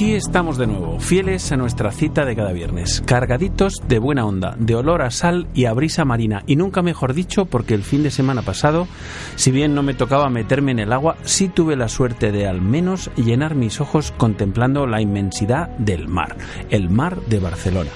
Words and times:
Aquí 0.00 0.14
estamos 0.14 0.56
de 0.56 0.66
nuevo, 0.66 0.98
fieles 0.98 1.52
a 1.52 1.58
nuestra 1.58 1.92
cita 1.92 2.24
de 2.24 2.34
cada 2.34 2.52
viernes, 2.52 3.02
cargaditos 3.04 3.74
de 3.86 3.98
buena 3.98 4.24
onda, 4.24 4.56
de 4.58 4.74
olor 4.74 5.02
a 5.02 5.10
sal 5.10 5.46
y 5.52 5.66
a 5.66 5.74
brisa 5.74 6.06
marina, 6.06 6.42
y 6.46 6.56
nunca 6.56 6.80
mejor 6.80 7.12
dicho 7.12 7.44
porque 7.44 7.74
el 7.74 7.82
fin 7.82 8.02
de 8.02 8.10
semana 8.10 8.40
pasado, 8.40 8.88
si 9.36 9.50
bien 9.50 9.74
no 9.74 9.82
me 9.82 9.92
tocaba 9.92 10.30
meterme 10.30 10.72
en 10.72 10.78
el 10.78 10.94
agua, 10.94 11.16
sí 11.24 11.50
tuve 11.50 11.76
la 11.76 11.90
suerte 11.90 12.32
de 12.32 12.48
al 12.48 12.62
menos 12.62 13.10
llenar 13.14 13.54
mis 13.54 13.78
ojos 13.82 14.14
contemplando 14.16 14.86
la 14.86 15.02
inmensidad 15.02 15.68
del 15.76 16.08
mar, 16.08 16.34
el 16.70 16.88
mar 16.88 17.20
de 17.26 17.38
Barcelona. 17.38 17.90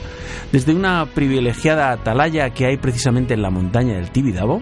Desde 0.52 0.74
una 0.74 1.06
privilegiada 1.06 1.90
atalaya 1.90 2.50
que 2.50 2.66
hay 2.66 2.76
precisamente 2.76 3.32
en 3.32 3.40
la 3.40 3.48
montaña 3.48 3.94
del 3.94 4.10
Tibidabo, 4.10 4.60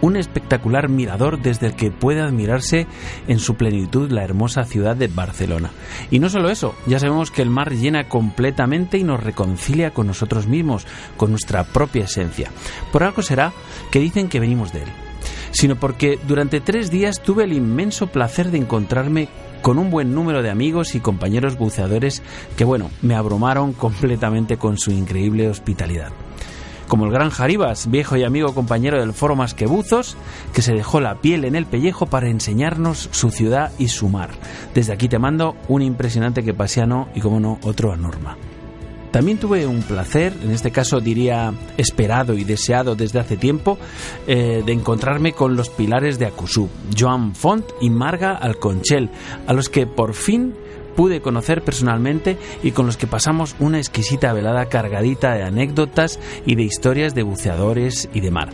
un 0.00 0.16
espectacular 0.16 0.88
mirador 0.88 1.40
desde 1.40 1.66
el 1.66 1.76
que 1.76 1.90
puede 1.90 2.20
admirarse 2.20 2.86
en 3.28 3.38
su 3.38 3.54
plenitud 3.54 4.10
la 4.10 4.24
hermosa 4.24 4.64
ciudad 4.64 4.96
de 4.96 5.08
Barcelona. 5.08 5.70
Y 6.10 6.18
no 6.18 6.28
solo 6.28 6.50
eso, 6.50 6.74
ya 6.86 6.98
sabemos 6.98 7.30
que 7.30 7.42
el 7.42 7.50
mar 7.50 7.72
llena 7.72 8.08
completamente 8.08 8.98
y 8.98 9.04
nos 9.04 9.22
reconcilia 9.22 9.90
con 9.90 10.06
nosotros 10.06 10.46
mismos, 10.46 10.86
con 11.16 11.30
nuestra 11.30 11.64
propia 11.64 12.04
esencia. 12.04 12.50
Por 12.90 13.02
algo 13.02 13.22
será 13.22 13.52
que 13.90 14.00
dicen 14.00 14.28
que 14.28 14.40
venimos 14.40 14.72
de 14.72 14.82
él 14.82 14.88
sino 15.52 15.76
porque 15.76 16.18
durante 16.26 16.60
tres 16.60 16.90
días 16.90 17.22
tuve 17.22 17.44
el 17.44 17.52
inmenso 17.52 18.06
placer 18.06 18.50
de 18.50 18.58
encontrarme 18.58 19.28
con 19.60 19.78
un 19.78 19.90
buen 19.90 20.14
número 20.14 20.42
de 20.42 20.50
amigos 20.50 20.94
y 20.94 21.00
compañeros 21.00 21.56
buceadores 21.56 22.22
que, 22.56 22.64
bueno, 22.64 22.90
me 23.02 23.14
abrumaron 23.14 23.74
completamente 23.74 24.56
con 24.56 24.78
su 24.78 24.90
increíble 24.90 25.48
hospitalidad 25.48 26.10
como 26.88 27.06
el 27.06 27.12
gran 27.12 27.30
Jaribas, 27.30 27.90
viejo 27.90 28.16
y 28.16 28.24
amigo 28.24 28.54
compañero 28.54 29.00
del 29.00 29.12
foro 29.12 29.36
Más 29.36 29.54
que 29.54 29.66
Buzos, 29.66 30.16
que 30.52 30.62
se 30.62 30.74
dejó 30.74 31.00
la 31.00 31.16
piel 31.16 31.44
en 31.44 31.56
el 31.56 31.66
pellejo 31.66 32.06
para 32.06 32.28
enseñarnos 32.28 33.08
su 33.12 33.30
ciudad 33.30 33.72
y 33.78 33.88
su 33.88 34.08
mar. 34.08 34.30
Desde 34.74 34.92
aquí 34.92 35.08
te 35.08 35.18
mando 35.18 35.56
un 35.68 35.82
impresionante 35.82 36.42
que 36.42 36.54
pasiano 36.54 37.08
y, 37.14 37.20
como 37.20 37.40
no, 37.40 37.58
otro 37.62 37.92
a 37.92 37.96
Norma. 37.96 38.36
También 39.12 39.36
tuve 39.36 39.66
un 39.66 39.82
placer, 39.82 40.32
en 40.42 40.52
este 40.52 40.70
caso 40.70 40.98
diría 40.98 41.52
esperado 41.76 42.32
y 42.32 42.44
deseado 42.44 42.94
desde 42.94 43.20
hace 43.20 43.36
tiempo, 43.36 43.76
eh, 44.26 44.62
de 44.64 44.72
encontrarme 44.72 45.34
con 45.34 45.54
los 45.54 45.68
pilares 45.68 46.18
de 46.18 46.24
Acusú, 46.24 46.70
Joan 46.98 47.34
Font 47.34 47.66
y 47.82 47.90
Marga 47.90 48.32
Alconchel, 48.32 49.10
a 49.46 49.52
los 49.52 49.68
que 49.68 49.86
por 49.86 50.14
fin 50.14 50.54
pude 50.94 51.20
conocer 51.20 51.62
personalmente 51.62 52.38
y 52.62 52.72
con 52.72 52.86
los 52.86 52.96
que 52.96 53.06
pasamos 53.06 53.56
una 53.58 53.78
exquisita 53.78 54.32
velada 54.32 54.66
cargadita 54.66 55.34
de 55.34 55.42
anécdotas 55.42 56.18
y 56.46 56.54
de 56.54 56.62
historias 56.62 57.14
de 57.14 57.22
buceadores 57.22 58.08
y 58.12 58.20
de 58.20 58.30
mar. 58.30 58.50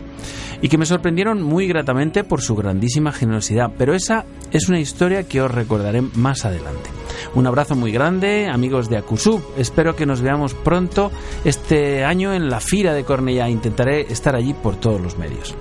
Y 0.61 0.67
que 0.67 0.77
me 0.77 0.85
sorprendieron 0.85 1.41
muy 1.41 1.67
gratamente 1.67 2.23
por 2.23 2.41
su 2.41 2.55
grandísima 2.55 3.11
generosidad, 3.11 3.71
pero 3.77 3.93
esa 3.93 4.25
es 4.51 4.67
una 4.67 4.79
historia 4.79 5.23
que 5.23 5.41
os 5.41 5.51
recordaré 5.51 6.01
más 6.01 6.45
adelante. 6.45 6.89
Un 7.35 7.47
abrazo 7.47 7.75
muy 7.75 7.91
grande, 7.91 8.47
amigos 8.51 8.89
de 8.89 8.97
Acusub. 8.97 9.41
Espero 9.57 9.95
que 9.95 10.05
nos 10.05 10.21
veamos 10.21 10.53
pronto 10.53 11.11
este 11.45 12.03
año 12.03 12.33
en 12.33 12.49
la 12.49 12.59
Fira 12.59 12.93
de 12.93 13.03
Cornellá. 13.03 13.49
Intentaré 13.49 14.01
estar 14.11 14.35
allí 14.35 14.53
por 14.53 14.75
todos 14.75 14.99
los 14.99 15.17
medios. 15.17 15.55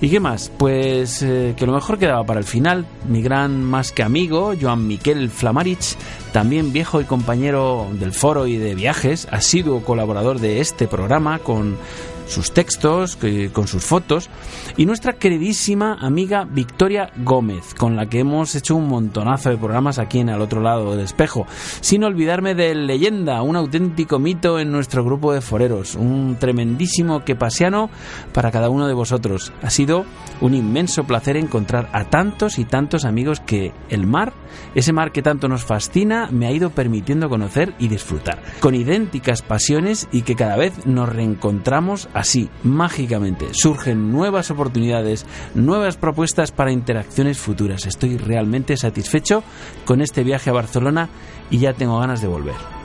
¿Y 0.00 0.10
qué 0.10 0.20
más? 0.20 0.50
Pues 0.56 1.22
eh, 1.22 1.54
que 1.56 1.66
lo 1.66 1.72
mejor 1.72 1.98
quedaba 1.98 2.24
para 2.24 2.40
el 2.40 2.46
final. 2.46 2.84
Mi 3.08 3.22
gran 3.22 3.62
más 3.62 3.92
que 3.92 4.02
amigo, 4.02 4.52
Joan 4.60 4.86
Miquel 4.86 5.30
Flamarich, 5.30 5.96
también 6.32 6.72
viejo 6.72 7.00
y 7.00 7.04
compañero 7.04 7.88
del 7.92 8.12
foro 8.12 8.46
y 8.46 8.56
de 8.56 8.74
viajes, 8.74 9.28
asiduo 9.30 9.84
colaborador 9.84 10.40
de 10.40 10.60
este 10.60 10.88
programa 10.88 11.38
con 11.38 11.76
sus 12.26 12.52
textos, 12.52 13.18
con 13.52 13.66
sus 13.66 13.84
fotos, 13.84 14.30
y 14.76 14.86
nuestra 14.86 15.14
queridísima 15.14 15.94
amiga 16.00 16.44
Victoria 16.44 17.10
Gómez, 17.16 17.74
con 17.74 17.96
la 17.96 18.06
que 18.06 18.20
hemos 18.20 18.54
hecho 18.54 18.76
un 18.76 18.88
montonazo 18.88 19.50
de 19.50 19.56
programas 19.56 19.98
aquí 19.98 20.20
en 20.20 20.28
el 20.28 20.40
otro 20.40 20.60
lado 20.60 20.92
del 20.92 21.04
espejo, 21.04 21.46
sin 21.80 22.04
olvidarme 22.04 22.54
de 22.54 22.74
Leyenda, 22.74 23.42
un 23.42 23.56
auténtico 23.56 24.18
mito 24.18 24.58
en 24.58 24.72
nuestro 24.72 25.04
grupo 25.04 25.32
de 25.32 25.40
foreros, 25.40 25.94
un 25.94 26.36
tremendísimo 26.38 27.24
quepasiano 27.24 27.90
para 28.32 28.50
cada 28.50 28.70
uno 28.70 28.86
de 28.86 28.94
vosotros. 28.94 29.52
Ha 29.62 29.70
sido 29.70 30.04
un 30.40 30.54
inmenso 30.54 31.04
placer 31.04 31.36
encontrar 31.36 31.88
a 31.92 32.04
tantos 32.04 32.58
y 32.58 32.64
tantos 32.64 33.04
amigos 33.04 33.40
que 33.40 33.72
el 33.88 34.06
mar, 34.06 34.32
ese 34.74 34.92
mar 34.92 35.12
que 35.12 35.22
tanto 35.22 35.48
nos 35.48 35.64
fascina, 35.64 36.28
me 36.30 36.46
ha 36.46 36.52
ido 36.52 36.70
permitiendo 36.70 37.28
conocer 37.28 37.74
y 37.78 37.88
disfrutar, 37.88 38.42
con 38.60 38.74
idénticas 38.74 39.42
pasiones 39.42 40.08
y 40.12 40.22
que 40.22 40.36
cada 40.36 40.56
vez 40.56 40.86
nos 40.86 41.08
reencontramos 41.08 42.08
Así, 42.14 42.48
mágicamente, 42.62 43.48
surgen 43.52 44.12
nuevas 44.12 44.50
oportunidades, 44.52 45.26
nuevas 45.54 45.96
propuestas 45.96 46.52
para 46.52 46.70
interacciones 46.70 47.38
futuras. 47.38 47.86
Estoy 47.86 48.16
realmente 48.16 48.76
satisfecho 48.76 49.42
con 49.84 50.00
este 50.00 50.22
viaje 50.22 50.48
a 50.48 50.54
Barcelona 50.54 51.08
y 51.50 51.58
ya 51.58 51.74
tengo 51.74 51.98
ganas 51.98 52.22
de 52.22 52.28
volver. 52.28 52.83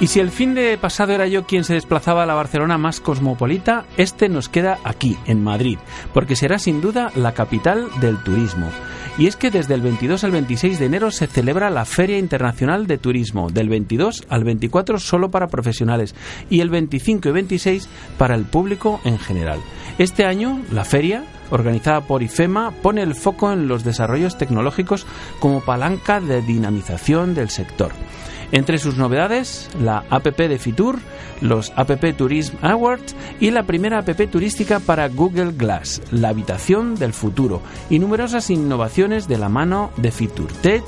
Y 0.00 0.06
si 0.06 0.18
el 0.18 0.30
fin 0.30 0.54
de 0.54 0.78
pasado 0.78 1.12
era 1.12 1.26
yo 1.26 1.44
quien 1.44 1.62
se 1.62 1.74
desplazaba 1.74 2.22
a 2.22 2.26
la 2.26 2.34
Barcelona 2.34 2.78
más 2.78 3.00
cosmopolita, 3.00 3.84
este 3.98 4.30
nos 4.30 4.48
queda 4.48 4.78
aquí, 4.82 5.18
en 5.26 5.44
Madrid, 5.44 5.78
porque 6.14 6.36
será 6.36 6.58
sin 6.58 6.80
duda 6.80 7.12
la 7.14 7.32
capital 7.32 7.88
del 8.00 8.16
turismo. 8.22 8.70
Y 9.18 9.26
es 9.26 9.36
que 9.36 9.50
desde 9.50 9.74
el 9.74 9.82
22 9.82 10.24
al 10.24 10.30
26 10.30 10.78
de 10.78 10.86
enero 10.86 11.10
se 11.10 11.26
celebra 11.26 11.68
la 11.68 11.84
Feria 11.84 12.16
Internacional 12.16 12.86
de 12.86 12.96
Turismo, 12.96 13.50
del 13.50 13.68
22 13.68 14.24
al 14.30 14.44
24 14.44 14.98
solo 14.98 15.30
para 15.30 15.48
profesionales 15.48 16.14
y 16.48 16.60
el 16.60 16.70
25 16.70 17.28
y 17.28 17.32
26 17.32 17.88
para 18.16 18.34
el 18.34 18.44
público 18.44 19.02
en 19.04 19.18
general. 19.18 19.60
Este 19.98 20.24
año 20.24 20.62
la 20.70 20.86
feria 20.86 21.24
organizada 21.50 22.00
por 22.00 22.22
IFEMA, 22.22 22.70
pone 22.82 23.02
el 23.02 23.14
foco 23.14 23.52
en 23.52 23.68
los 23.68 23.84
desarrollos 23.84 24.38
tecnológicos 24.38 25.06
como 25.40 25.60
palanca 25.60 26.20
de 26.20 26.42
dinamización 26.42 27.34
del 27.34 27.50
sector. 27.50 27.92
Entre 28.52 28.78
sus 28.78 28.96
novedades, 28.96 29.70
la 29.80 30.04
APP 30.10 30.36
de 30.36 30.58
Fitur, 30.58 30.98
los 31.40 31.72
App 31.76 31.90
Tourism 32.16 32.56
Awards 32.62 33.14
y 33.38 33.50
la 33.50 33.62
primera 33.62 33.98
app 33.98 34.10
turística 34.30 34.80
para 34.80 35.08
Google 35.08 35.52
Glass, 35.52 36.02
la 36.10 36.30
habitación 36.30 36.96
del 36.96 37.12
futuro, 37.12 37.62
y 37.88 38.00
numerosas 38.00 38.50
innovaciones 38.50 39.28
de 39.28 39.38
la 39.38 39.48
mano 39.48 39.92
de 39.96 40.10
Fitur 40.10 40.52
Tech, 40.52 40.82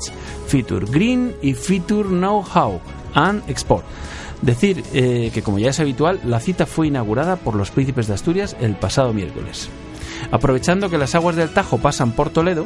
Fitur 0.47 0.89
Green 0.91 1.33
y 1.41 1.53
Fitur 1.53 2.07
Know-how 2.07 2.81
and 3.13 3.49
Export. 3.49 3.85
Decir 4.41 4.83
eh, 4.93 5.31
que, 5.33 5.41
como 5.41 5.57
ya 5.57 5.69
es 5.69 5.79
habitual, 5.79 6.19
la 6.25 6.41
cita 6.41 6.65
fue 6.65 6.87
inaugurada 6.87 7.37
por 7.37 7.55
los 7.55 7.71
príncipes 7.71 8.07
de 8.07 8.13
Asturias 8.13 8.57
el 8.59 8.75
pasado 8.75 9.13
miércoles. 9.13 9.69
Aprovechando 10.31 10.89
que 10.89 10.97
las 10.97 11.15
aguas 11.15 11.37
del 11.37 11.53
Tajo 11.53 11.77
pasan 11.77 12.11
por 12.11 12.29
Toledo, 12.29 12.65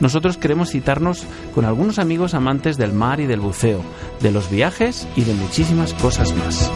nosotros 0.00 0.36
queremos 0.36 0.70
citarnos 0.70 1.24
con 1.54 1.64
algunos 1.64 1.98
amigos 1.98 2.34
amantes 2.34 2.76
del 2.76 2.92
mar 2.92 3.20
y 3.20 3.26
del 3.26 3.40
buceo, 3.40 3.80
de 4.20 4.30
los 4.30 4.50
viajes 4.50 5.06
y 5.16 5.22
de 5.22 5.34
muchísimas 5.34 5.94
cosas 5.94 6.34
más. 6.36 6.70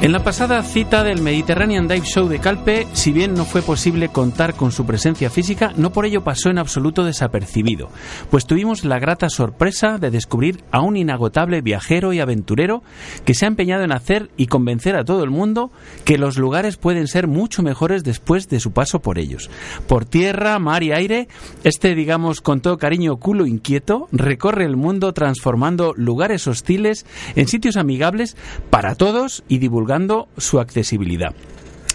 En 0.00 0.12
la 0.12 0.22
pasada 0.22 0.62
cita 0.62 1.02
del 1.02 1.22
Mediterranean 1.22 1.88
Dive 1.88 2.06
Show 2.06 2.28
de 2.28 2.38
Calpe, 2.38 2.86
si 2.92 3.10
bien 3.10 3.34
no 3.34 3.44
fue 3.44 3.62
posible 3.62 4.10
contar 4.10 4.54
con 4.54 4.70
su 4.70 4.86
presencia 4.86 5.28
física, 5.28 5.72
no 5.76 5.90
por 5.90 6.06
ello 6.06 6.22
pasó 6.22 6.50
en 6.50 6.58
absoluto 6.58 7.02
desapercibido, 7.02 7.90
pues 8.30 8.46
tuvimos 8.46 8.84
la 8.84 9.00
grata 9.00 9.28
sorpresa 9.28 9.98
de 9.98 10.12
descubrir 10.12 10.62
a 10.70 10.82
un 10.82 10.96
inagotable 10.96 11.62
viajero 11.62 12.12
y 12.12 12.20
aventurero 12.20 12.84
que 13.24 13.34
se 13.34 13.44
ha 13.44 13.48
empeñado 13.48 13.82
en 13.82 13.90
hacer 13.90 14.30
y 14.36 14.46
convencer 14.46 14.94
a 14.94 15.04
todo 15.04 15.24
el 15.24 15.30
mundo 15.30 15.72
que 16.04 16.16
los 16.16 16.38
lugares 16.38 16.76
pueden 16.76 17.08
ser 17.08 17.26
mucho 17.26 17.64
mejores 17.64 18.04
después 18.04 18.48
de 18.48 18.60
su 18.60 18.70
paso 18.70 19.00
por 19.00 19.18
ellos. 19.18 19.50
Por 19.88 20.04
tierra, 20.04 20.60
mar 20.60 20.84
y 20.84 20.92
aire, 20.92 21.26
este, 21.64 21.96
digamos 21.96 22.40
con 22.40 22.60
todo 22.60 22.78
cariño, 22.78 23.16
culo 23.16 23.46
inquieto, 23.46 24.06
recorre 24.12 24.64
el 24.64 24.76
mundo 24.76 25.12
transformando 25.12 25.92
lugares 25.96 26.46
hostiles 26.46 27.04
en 27.34 27.48
sitios 27.48 27.76
amigables 27.76 28.36
para 28.70 28.94
todos 28.94 29.42
y 29.48 29.58
divulgando 29.58 29.87
su 30.36 30.60
accesibilidad. 30.60 31.34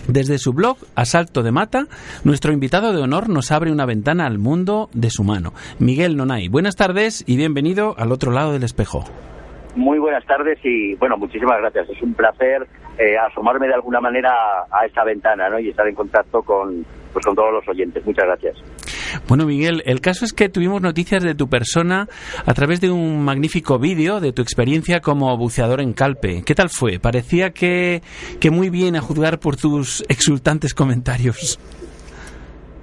Desde 0.08 0.38
su 0.38 0.52
blog 0.52 0.78
Asalto 0.96 1.44
de 1.44 1.52
Mata, 1.52 1.86
nuestro 2.24 2.52
invitado 2.52 2.92
de 2.92 3.02
honor 3.02 3.30
nos 3.30 3.52
abre 3.52 3.72
una 3.72 3.86
ventana 3.86 4.26
al 4.26 4.38
mundo 4.38 4.90
de 4.94 5.10
su 5.10 5.24
mano. 5.24 5.54
Miguel 5.80 6.18
Nonay, 6.18 6.50
buenas 6.50 6.76
tardes 6.76 7.24
y 7.28 7.38
bienvenido 7.38 7.96
al 7.98 8.12
otro 8.12 8.32
lado 8.32 8.52
del 8.52 8.64
espejo. 8.64 9.06
Muy 9.76 10.00
buenas 10.00 10.26
tardes 10.26 10.60
y 10.64 10.96
bueno, 10.96 11.18
muchísimas 11.18 11.60
gracias. 11.60 11.90
Es 11.90 12.02
un 12.02 12.14
placer 12.14 12.68
eh, 12.98 13.16
asomarme 13.18 13.68
de 13.68 13.76
alguna 13.76 14.02
manera 14.02 14.32
a, 14.70 14.86
esta 14.86 15.04
ventana 15.04 15.50
¿no? 15.50 15.60
y 15.60 15.70
estar 15.70 15.88
en 15.88 15.96
contacto 15.96 16.42
con, 16.42 16.86
pues, 17.14 17.26
con 17.26 17.36
todos 17.36 17.54
los 17.54 17.68
oyentes. 17.68 18.06
Muchas 18.06 18.26
gracias. 18.26 18.58
Bueno, 19.28 19.46
Miguel, 19.46 19.84
el 19.86 20.02
caso 20.02 20.26
es 20.26 20.34
que 20.34 20.50
tuvimos 20.50 20.82
noticias 20.82 21.24
de 21.24 21.36
tu 21.36 21.48
persona 21.48 22.08
a 22.46 22.54
través 22.54 22.82
de 22.82 22.90
un 22.90 23.24
magnífico 23.24 23.80
vídeo 23.80 24.20
de 24.20 24.34
tu 24.34 24.42
experiencia 24.42 25.00
como 25.00 25.36
buceador 25.38 25.82
en 25.82 25.94
Calpe. 25.94 26.44
¿Qué 26.46 26.56
tal 26.56 26.70
fue? 26.70 27.00
Parecía 27.00 27.52
que, 27.52 28.02
que 28.40 28.52
muy 28.52 28.70
bien 28.70 28.96
a 28.96 29.02
juzgar 29.02 29.40
por 29.40 29.56
tus 29.56 30.04
exultantes 30.10 30.74
comentarios. 30.74 31.60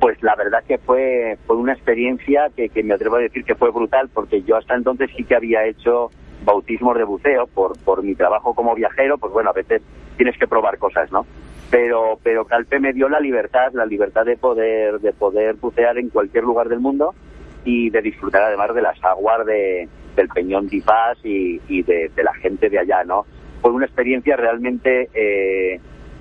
Pues 0.00 0.22
la 0.22 0.34
verdad 0.34 0.64
que 0.66 0.78
fue, 0.78 1.36
fue 1.46 1.56
una 1.56 1.74
experiencia 1.74 2.48
que, 2.56 2.70
que 2.70 2.82
me 2.82 2.94
atrevo 2.94 3.16
a 3.16 3.20
decir 3.20 3.44
que 3.44 3.54
fue 3.54 3.70
brutal 3.70 4.08
porque 4.12 4.42
yo 4.42 4.56
hasta 4.56 4.74
entonces 4.74 5.10
sí 5.16 5.24
que 5.24 5.34
había 5.34 5.66
hecho 5.66 6.10
bautismos 6.44 6.96
de 6.96 7.04
buceo 7.04 7.46
por, 7.46 7.78
por 7.80 8.02
mi 8.02 8.14
trabajo 8.14 8.54
como 8.54 8.74
viajero, 8.74 9.18
pues 9.18 9.32
bueno, 9.32 9.50
a 9.50 9.52
veces 9.52 9.82
tienes 10.16 10.38
que 10.38 10.46
probar 10.46 10.78
cosas, 10.78 11.10
¿no? 11.12 11.26
Pero 11.70 12.18
pero 12.22 12.44
Calpe 12.44 12.80
me 12.80 12.92
dio 12.92 13.08
la 13.08 13.20
libertad, 13.20 13.72
la 13.72 13.86
libertad 13.86 14.24
de 14.24 14.36
poder 14.36 15.00
de 15.00 15.12
poder 15.12 15.54
bucear 15.54 15.98
en 15.98 16.08
cualquier 16.10 16.44
lugar 16.44 16.68
del 16.68 16.80
mundo 16.80 17.14
y 17.64 17.90
de 17.90 18.02
disfrutar 18.02 18.42
además 18.42 18.74
de 18.74 18.82
las 18.82 19.02
aguas 19.04 19.46
de, 19.46 19.88
del 20.16 20.28
Peñón 20.28 20.66
de 20.68 20.82
y, 21.22 21.60
y 21.68 21.82
de, 21.82 22.10
la 22.22 22.34
gente 22.34 22.68
de 22.68 22.78
allá, 22.78 23.04
¿no? 23.04 23.26
Fue 23.60 23.70
una 23.70 23.84
experiencia 23.84 24.36
realmente 24.36 25.08
eh, 25.14 25.80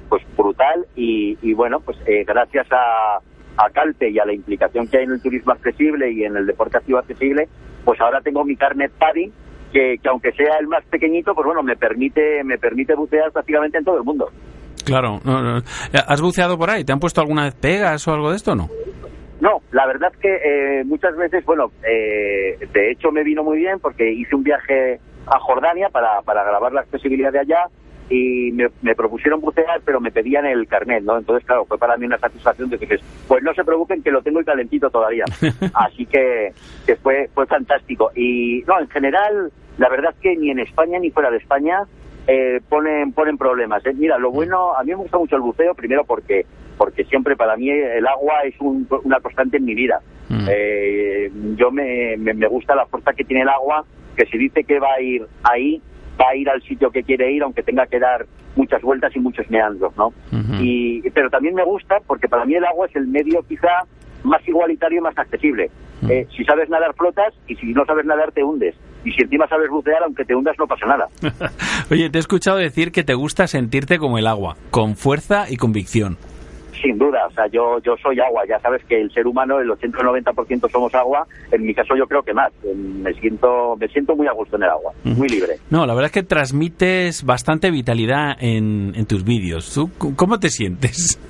pues 0.09 0.23
brutal 0.37 0.85
y, 0.95 1.37
y 1.41 1.53
bueno, 1.53 1.79
pues 1.79 1.97
eh, 2.05 2.25
gracias 2.25 2.67
a, 2.71 3.19
a 3.57 3.69
Calpe 3.71 4.09
y 4.09 4.19
a 4.19 4.25
la 4.25 4.33
implicación 4.33 4.87
que 4.87 4.97
hay 4.97 5.03
en 5.05 5.11
el 5.11 5.21
turismo 5.21 5.53
accesible 5.53 6.11
y 6.11 6.23
en 6.23 6.35
el 6.35 6.45
deporte 6.45 6.77
activo 6.77 6.99
accesible, 6.99 7.47
pues 7.85 7.99
ahora 8.01 8.21
tengo 8.21 8.43
mi 8.43 8.55
carnet 8.55 8.91
PADI 8.91 9.31
que, 9.71 9.97
que 10.01 10.09
aunque 10.09 10.31
sea 10.33 10.57
el 10.59 10.67
más 10.67 10.83
pequeñito, 10.85 11.33
pues 11.33 11.45
bueno, 11.45 11.63
me 11.63 11.77
permite 11.77 12.43
me 12.43 12.57
permite 12.57 12.95
bucear 12.95 13.31
prácticamente 13.31 13.77
en 13.77 13.85
todo 13.85 13.97
el 13.97 14.03
mundo. 14.03 14.29
Claro. 14.89 15.19
¿Has 16.07 16.21
buceado 16.21 16.57
por 16.57 16.69
ahí? 16.69 16.83
¿Te 16.83 16.91
han 16.91 16.99
puesto 16.99 17.21
alguna 17.21 17.43
vez 17.43 17.55
pegas 17.55 18.07
o 18.07 18.13
algo 18.13 18.29
de 18.29 18.35
esto 18.35 18.51
o 18.51 18.55
no? 18.55 18.67
No, 19.39 19.61
la 19.71 19.87
verdad 19.87 20.11
que 20.21 20.35
eh, 20.35 20.83
muchas 20.83 21.15
veces, 21.15 21.45
bueno, 21.45 21.71
eh, 21.83 22.57
de 22.73 22.91
hecho 22.91 23.11
me 23.11 23.23
vino 23.23 23.43
muy 23.43 23.57
bien 23.57 23.79
porque 23.79 24.11
hice 24.11 24.35
un 24.35 24.43
viaje 24.43 24.99
a 25.27 25.39
Jordania 25.39 25.87
para, 25.89 26.21
para 26.23 26.43
grabar 26.43 26.73
la 26.73 26.81
accesibilidad 26.81 27.31
de 27.31 27.39
allá 27.39 27.67
y 28.09 28.51
me, 28.51 28.95
propusieron 28.95 29.39
bucear, 29.39 29.81
pero 29.85 30.01
me 30.01 30.11
pedían 30.11 30.45
el 30.45 30.67
carnet, 30.67 31.03
¿no? 31.03 31.17
Entonces, 31.17 31.45
claro, 31.45 31.65
fue 31.65 31.77
para 31.77 31.95
mí 31.95 32.07
una 32.07 32.17
satisfacción 32.17 32.69
de 32.69 32.79
que, 32.79 32.99
pues 33.27 33.43
no 33.43 33.53
se 33.53 33.63
preocupen 33.63 34.01
que 34.01 34.11
lo 34.11 34.21
tengo 34.21 34.41
y 34.41 34.45
calentito 34.45 34.89
todavía. 34.89 35.25
Así 35.73 36.05
que, 36.07 36.51
que 36.85 36.95
fue, 36.95 37.29
fue 37.33 37.45
fantástico. 37.45 38.11
Y, 38.15 38.63
no, 38.67 38.79
en 38.79 38.89
general, 38.89 39.51
la 39.77 39.89
verdad 39.89 40.15
que 40.21 40.35
ni 40.35 40.49
en 40.49 40.59
España 40.59 40.97
ni 40.99 41.11
fuera 41.11 41.29
de 41.29 41.37
España 41.37 41.83
eh, 42.27 42.61
ponen 42.67 43.11
ponen 43.13 43.37
problemas. 43.37 43.85
¿eh? 43.85 43.93
Mira, 43.93 44.17
lo 44.17 44.31
bueno, 44.31 44.75
a 44.75 44.83
mí 44.83 44.89
me 44.89 44.95
gusta 44.95 45.17
mucho 45.17 45.35
el 45.35 45.41
buceo, 45.41 45.73
primero 45.73 46.03
porque 46.05 46.45
porque 46.77 47.03
siempre 47.05 47.35
para 47.35 47.57
mí 47.57 47.69
el 47.69 48.07
agua 48.07 48.41
es 48.43 48.55
una 48.59 49.19
constante 49.19 49.57
en 49.57 49.65
mi 49.65 49.75
vida. 49.75 49.99
Mm. 50.29 50.47
Eh, 50.49 51.31
yo 51.55 51.71
me, 51.71 52.15
me, 52.17 52.47
gusta 52.47 52.75
la 52.75 52.85
fuerza 52.85 53.13
que 53.13 53.25
tiene 53.25 53.43
el 53.43 53.49
agua, 53.49 53.83
que 54.15 54.25
si 54.27 54.37
dice 54.37 54.63
que 54.63 54.79
va 54.79 54.93
a 54.93 55.01
ir 55.01 55.25
ahí, 55.43 55.81
va 56.19 56.29
a 56.29 56.35
ir 56.35 56.49
al 56.49 56.61
sitio 56.61 56.89
que 56.91 57.03
quiere 57.03 57.31
ir, 57.31 57.43
aunque 57.43 57.63
tenga 57.63 57.85
que 57.87 57.99
dar 57.99 58.25
muchas 58.55 58.81
vueltas 58.81 59.13
y 59.15 59.19
muchos 59.19 59.49
meandros, 59.49 59.95
¿no? 59.97 60.13
y, 60.61 61.01
pero 61.11 61.29
también 61.29 61.55
me 61.55 61.63
gusta 61.63 61.99
porque 62.05 62.27
para 62.27 62.45
mí 62.45 62.55
el 62.55 62.65
agua 62.65 62.87
es 62.87 62.95
el 62.95 63.07
medio 63.07 63.43
quizá 63.43 63.85
más 64.23 64.45
igualitario 64.47 64.99
y 64.99 65.01
más 65.01 65.17
accesible. 65.17 65.71
Mm. 66.01 66.11
Eh, 66.11 66.27
si 66.35 66.45
sabes 66.45 66.69
nadar, 66.69 66.93
flotas 66.93 67.33
y 67.47 67.55
si 67.55 67.73
no 67.73 67.85
sabes 67.85 68.05
nadar, 68.05 68.31
te 68.31 68.43
hundes. 68.43 68.75
Y 69.03 69.11
si 69.11 69.21
encima 69.21 69.47
sabes 69.47 69.69
bucear, 69.69 70.03
aunque 70.03 70.25
te 70.25 70.35
hundas, 70.35 70.55
no 70.59 70.67
pasa 70.67 70.85
nada. 70.85 71.07
Oye, 71.91 72.09
te 72.09 72.17
he 72.17 72.21
escuchado 72.21 72.57
decir 72.57 72.91
que 72.91 73.03
te 73.03 73.13
gusta 73.13 73.47
sentirte 73.47 73.97
como 73.97 74.17
el 74.17 74.27
agua, 74.27 74.57
con 74.71 74.95
fuerza 74.95 75.45
y 75.49 75.57
convicción. 75.57 76.17
Sin 76.81 76.97
duda, 76.97 77.27
o 77.27 77.31
sea, 77.31 77.45
yo, 77.47 77.79
yo 77.83 77.95
soy 78.01 78.19
agua, 78.21 78.43
ya 78.47 78.57
sabes 78.59 78.81
que 78.85 79.01
el 79.01 79.11
ser 79.11 79.27
humano, 79.27 79.59
el 79.59 79.69
80 79.69 79.97
o 79.97 80.01
90% 80.01 80.71
somos 80.71 80.95
agua, 80.95 81.27
en 81.51 81.63
mi 81.65 81.73
caso 81.73 81.93
yo 81.97 82.05
creo 82.07 82.23
que 82.23 82.33
más, 82.33 82.53
me 82.73 83.13
siento, 83.15 83.75
me 83.77 83.89
siento 83.89 84.15
muy 84.15 84.27
a 84.27 84.31
gusto 84.31 84.55
en 84.55 84.63
el 84.63 84.69
agua, 84.69 84.93
muy 85.03 85.27
libre. 85.27 85.57
No, 85.69 85.85
la 85.85 85.93
verdad 85.93 86.05
es 86.05 86.13
que 86.13 86.23
transmites 86.23 87.25
bastante 87.25 87.69
vitalidad 87.69 88.37
en, 88.39 88.93
en 88.95 89.05
tus 89.07 89.25
vídeos. 89.25 89.77
cómo 90.15 90.39
te 90.39 90.49
sientes? 90.49 91.19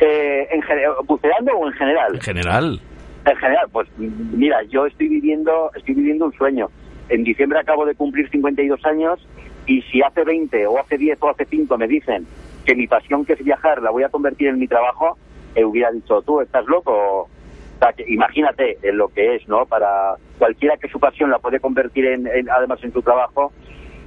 Eh, 0.00 0.48
en 0.50 0.60
¿Buceando 1.06 1.52
o 1.52 1.68
en 1.68 1.72
general? 1.74 2.14
En 2.16 2.20
general. 2.20 2.80
En 3.30 3.36
general, 3.36 3.68
pues 3.72 3.88
mira, 3.98 4.62
yo 4.64 4.86
estoy 4.86 5.08
viviendo, 5.08 5.70
estoy 5.74 5.94
viviendo 5.94 6.26
un 6.26 6.32
sueño. 6.34 6.68
En 7.08 7.24
diciembre 7.24 7.58
acabo 7.58 7.86
de 7.86 7.94
cumplir 7.94 8.28
52 8.30 8.84
años 8.84 9.26
y 9.66 9.80
si 9.82 10.02
hace 10.02 10.24
20 10.24 10.66
o 10.66 10.78
hace 10.78 10.98
10 10.98 11.18
o 11.22 11.30
hace 11.30 11.46
5 11.46 11.78
me 11.78 11.88
dicen 11.88 12.26
que 12.64 12.74
mi 12.74 12.86
pasión 12.86 13.24
que 13.24 13.34
es 13.34 13.44
viajar 13.44 13.82
la 13.82 13.90
voy 13.90 14.02
a 14.02 14.08
convertir 14.08 14.48
en 14.48 14.58
mi 14.58 14.68
trabajo, 14.68 15.16
eh, 15.54 15.64
hubiera 15.64 15.90
dicho, 15.90 16.22
tú 16.22 16.40
estás 16.40 16.66
loco. 16.66 16.92
O 16.92 17.28
sea, 17.78 17.92
que 17.92 18.04
imagínate 18.08 18.78
en 18.82 18.96
lo 18.96 19.08
que 19.08 19.36
es, 19.36 19.48
¿no? 19.48 19.66
Para 19.66 20.14
cualquiera 20.38 20.76
que 20.76 20.88
su 20.88 20.98
pasión 21.00 21.30
la 21.30 21.38
puede 21.38 21.60
convertir 21.60 22.06
en, 22.06 22.28
además 22.50 22.82
en 22.82 22.92
su 22.92 23.02
trabajo, 23.02 23.52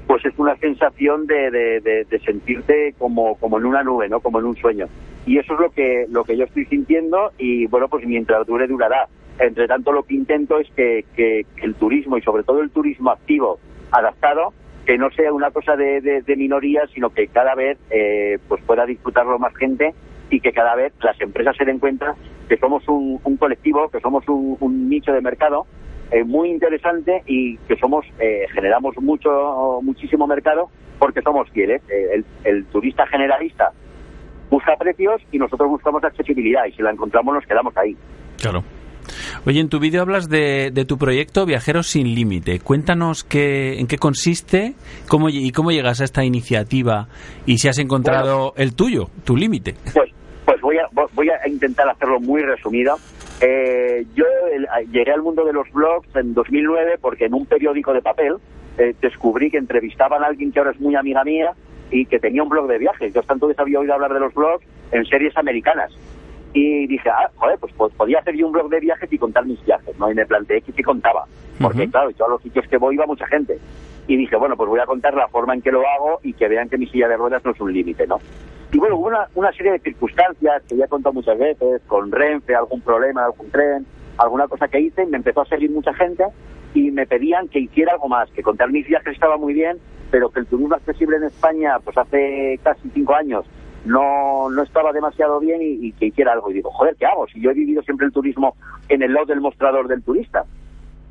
pues 0.07 0.25
es 0.25 0.33
una 0.37 0.55
sensación 0.57 1.27
de, 1.27 1.51
de, 1.51 2.19
sentirte 2.25 2.95
como, 2.97 3.35
como 3.35 3.57
en 3.57 3.65
una 3.65 3.83
nube, 3.83 4.07
¿no? 4.07 4.21
Como 4.21 4.39
en 4.39 4.45
un 4.45 4.55
sueño. 4.55 4.87
Y 5.27 5.37
eso 5.37 5.53
es 5.53 5.59
lo 5.59 5.69
que, 5.69 6.05
lo 6.09 6.23
que 6.23 6.37
yo 6.37 6.45
estoy 6.45 6.65
sintiendo 6.65 7.31
y 7.37 7.67
bueno, 7.67 7.87
pues 7.89 8.05
mientras 8.07 8.47
dure, 8.47 8.65
durará. 8.65 9.07
Entre 9.39 9.67
tanto, 9.67 9.91
lo 9.91 10.03
que 10.03 10.15
intento 10.15 10.57
es 10.57 10.67
que, 10.71 11.05
que, 11.15 11.45
el 11.61 11.75
turismo 11.75 12.17
y 12.17 12.21
sobre 12.21 12.43
todo 12.43 12.61
el 12.61 12.71
turismo 12.71 13.11
activo, 13.11 13.59
adaptado, 13.91 14.53
que 14.85 14.97
no 14.97 15.11
sea 15.11 15.31
una 15.33 15.51
cosa 15.51 15.75
de, 15.75 16.01
de, 16.01 16.35
minoría, 16.35 16.87
sino 16.93 17.09
que 17.09 17.27
cada 17.27 17.53
vez 17.53 17.77
eh, 17.91 18.39
pues 18.47 18.63
pueda 18.63 18.85
disfrutarlo 18.85 19.37
más 19.37 19.53
gente 19.55 19.93
y 20.29 20.39
que 20.39 20.53
cada 20.53 20.75
vez 20.75 20.93
las 21.01 21.19
empresas 21.21 21.55
se 21.57 21.65
den 21.65 21.79
cuenta 21.79 22.15
que 22.47 22.57
somos 22.57 22.87
un, 22.87 23.19
un 23.23 23.37
colectivo, 23.37 23.89
que 23.89 23.99
somos 23.99 24.27
un, 24.29 24.57
un 24.59 24.89
nicho 24.89 25.11
de 25.11 25.21
mercado 25.21 25.67
eh, 26.09 26.23
muy 26.23 26.49
interesante 26.49 27.21
y 27.25 27.57
que 27.67 27.75
somos 27.75 28.05
eh, 28.19 28.45
generamos 28.53 28.95
mucho 29.01 29.81
muchísimo 29.83 30.25
mercado 30.25 30.69
porque 30.99 31.21
somos 31.21 31.49
fieles. 31.49 31.81
Eh, 31.89 32.23
el, 32.45 32.65
turista 32.67 33.05
generalista 33.07 33.73
busca 34.49 34.75
precios 34.77 35.21
y 35.31 35.37
nosotros 35.37 35.69
buscamos 35.69 36.03
accesibilidad 36.03 36.65
y 36.65 36.71
si 36.73 36.81
la 36.81 36.91
encontramos 36.91 37.35
nos 37.35 37.45
quedamos 37.45 37.75
ahí. 37.77 37.95
Claro. 38.37 38.63
Oye, 39.45 39.61
en 39.61 39.69
tu 39.69 39.79
vídeo 39.79 40.01
hablas 40.01 40.29
de, 40.29 40.71
de, 40.71 40.85
tu 40.85 40.97
proyecto 40.97 41.45
Viajeros 41.45 41.87
sin 41.87 42.13
Límite. 42.13 42.59
Cuéntanos 42.59 43.23
qué, 43.23 43.79
en 43.79 43.87
qué 43.87 43.97
consiste 43.97 44.73
cómo, 45.07 45.29
y 45.29 45.51
cómo 45.51 45.71
llegas 45.71 46.01
a 46.01 46.03
esta 46.03 46.23
iniciativa 46.25 47.07
y 47.45 47.57
si 47.57 47.67
has 47.67 47.79
encontrado 47.79 48.53
el 48.57 48.75
tuyo, 48.75 49.09
tu 49.23 49.37
límite. 49.37 49.75
Pues, 49.93 50.11
pues 50.45 50.61
voy, 50.61 50.77
a, 50.77 50.87
voy 51.13 51.29
a 51.29 51.47
intentar 51.47 51.87
hacerlo 51.89 52.19
muy 52.19 52.41
resumido. 52.41 52.97
Eh, 53.41 54.05
yo 54.15 54.25
llegué 54.91 55.11
al 55.11 55.21
mundo 55.21 55.45
de 55.45 55.53
los 55.53 55.69
blogs 55.71 56.07
en 56.15 56.33
2009 56.33 56.97
porque 57.01 57.25
en 57.25 57.33
un 57.33 57.45
periódico 57.45 57.93
de 57.93 58.01
papel 58.01 58.37
eh, 58.77 58.95
descubrí 59.01 59.49
que 59.49 59.57
entrevistaban 59.57 60.23
a 60.23 60.27
alguien 60.27 60.51
que 60.51 60.59
ahora 60.59 60.71
es 60.71 60.79
muy 60.79 60.95
amiga 60.95 61.23
mía 61.23 61.51
y 61.91 62.05
que 62.05 62.19
tenía 62.19 62.43
un 62.43 62.49
blog 62.49 62.67
de 62.67 62.77
viajes. 62.77 63.13
Yo 63.13 63.21
hasta 63.21 63.33
entonces 63.33 63.57
había 63.59 63.79
oído 63.79 63.93
hablar 63.93 64.13
de 64.13 64.19
los 64.19 64.33
blogs 64.33 64.65
en 64.91 65.05
series 65.05 65.35
americanas. 65.37 65.91
Y 66.53 66.87
dije, 66.87 67.09
ah, 67.09 67.29
joder, 67.35 67.59
pues, 67.59 67.73
podía 67.93 68.19
hacer 68.19 68.35
yo 68.35 68.47
un 68.47 68.53
blog 68.53 68.69
de 68.69 68.79
viajes 68.79 69.11
y 69.11 69.17
contar 69.17 69.45
mis 69.45 69.63
viajes, 69.65 69.97
¿no? 69.99 70.09
Y 70.09 70.15
me 70.15 70.25
planteé 70.25 70.61
que 70.61 70.71
sí 70.71 70.81
contaba. 70.81 71.25
Porque, 71.61 71.89
claro, 71.89 72.09
yo 72.11 72.25
a 72.25 72.29
los 72.29 72.41
sitios 72.41 72.67
que 72.67 72.77
voy 72.77 72.95
iba 72.95 73.05
mucha 73.05 73.27
gente. 73.27 73.59
y 74.07 74.15
dije, 74.15 74.35
bueno, 74.37 74.55
pues 74.55 74.69
voy 74.69 74.79
a 74.79 74.85
contar 74.85 75.13
la 75.13 75.27
forma 75.27 75.53
en 75.53 75.61
que 75.61 75.71
lo 75.71 75.81
hago 75.85 76.19
y 76.23 76.33
que 76.33 76.47
vean 76.47 76.69
que 76.69 76.77
mi 76.77 76.87
silla 76.87 77.09
de 77.09 77.17
ruedas 77.17 77.43
no 77.43 77.51
es 77.51 77.59
un 77.59 77.73
límite, 77.73 78.07
¿no? 78.07 78.19
Y 78.71 78.77
bueno, 78.77 78.95
hubo 78.95 79.07
una, 79.07 79.27
una 79.35 79.51
serie 79.51 79.73
de 79.73 79.79
circunstancias 79.79 80.63
que 80.67 80.77
ya 80.77 80.85
he 80.85 80.87
contado 80.87 81.13
muchas 81.13 81.37
veces, 81.37 81.81
con 81.87 82.11
Renfe, 82.11 82.55
algún 82.55 82.81
problema, 82.81 83.25
algún 83.25 83.49
tren, 83.51 83.85
alguna 84.17 84.47
cosa 84.47 84.67
que 84.67 84.79
hice, 84.79 85.05
me 85.05 85.17
empezó 85.17 85.41
a 85.41 85.45
seguir 85.45 85.71
mucha 85.71 85.93
gente 85.93 86.25
y 86.73 86.91
me 86.91 87.05
pedían 87.05 87.47
que 87.47 87.59
hiciera 87.59 87.93
algo 87.93 88.07
más, 88.07 88.29
que 88.31 88.43
contar 88.43 88.71
mis 88.71 88.87
viajes 88.87 89.13
estaba 89.13 89.37
muy 89.37 89.53
bien, 89.53 89.77
pero 90.11 90.29
que 90.29 90.39
el 90.39 90.47
turismo 90.47 90.75
accesible 90.75 91.17
en 91.17 91.23
España, 91.23 91.77
pues 91.83 91.97
hace 91.97 92.59
casi 92.63 92.89
cinco 92.93 93.15
años, 93.15 93.45
no, 93.85 94.49
no 94.49 94.63
estaba 94.63 94.91
demasiado 94.91 95.39
bien 95.39 95.61
y, 95.61 95.87
y 95.87 95.91
que 95.93 96.07
hiciera 96.07 96.33
algo. 96.33 96.51
Y 96.51 96.55
digo, 96.55 96.71
joder, 96.71 96.95
¿qué 96.97 97.05
hago? 97.05 97.27
Si 97.27 97.39
yo 97.41 97.51
he 97.51 97.53
vivido 97.53 97.81
siempre 97.83 98.05
el 98.05 98.13
turismo 98.13 98.55
en 98.89 99.01
el 99.01 99.13
lado 99.13 99.27
del 99.27 99.41
mostrador 99.41 99.87
del 99.87 100.03
turista. 100.03 100.45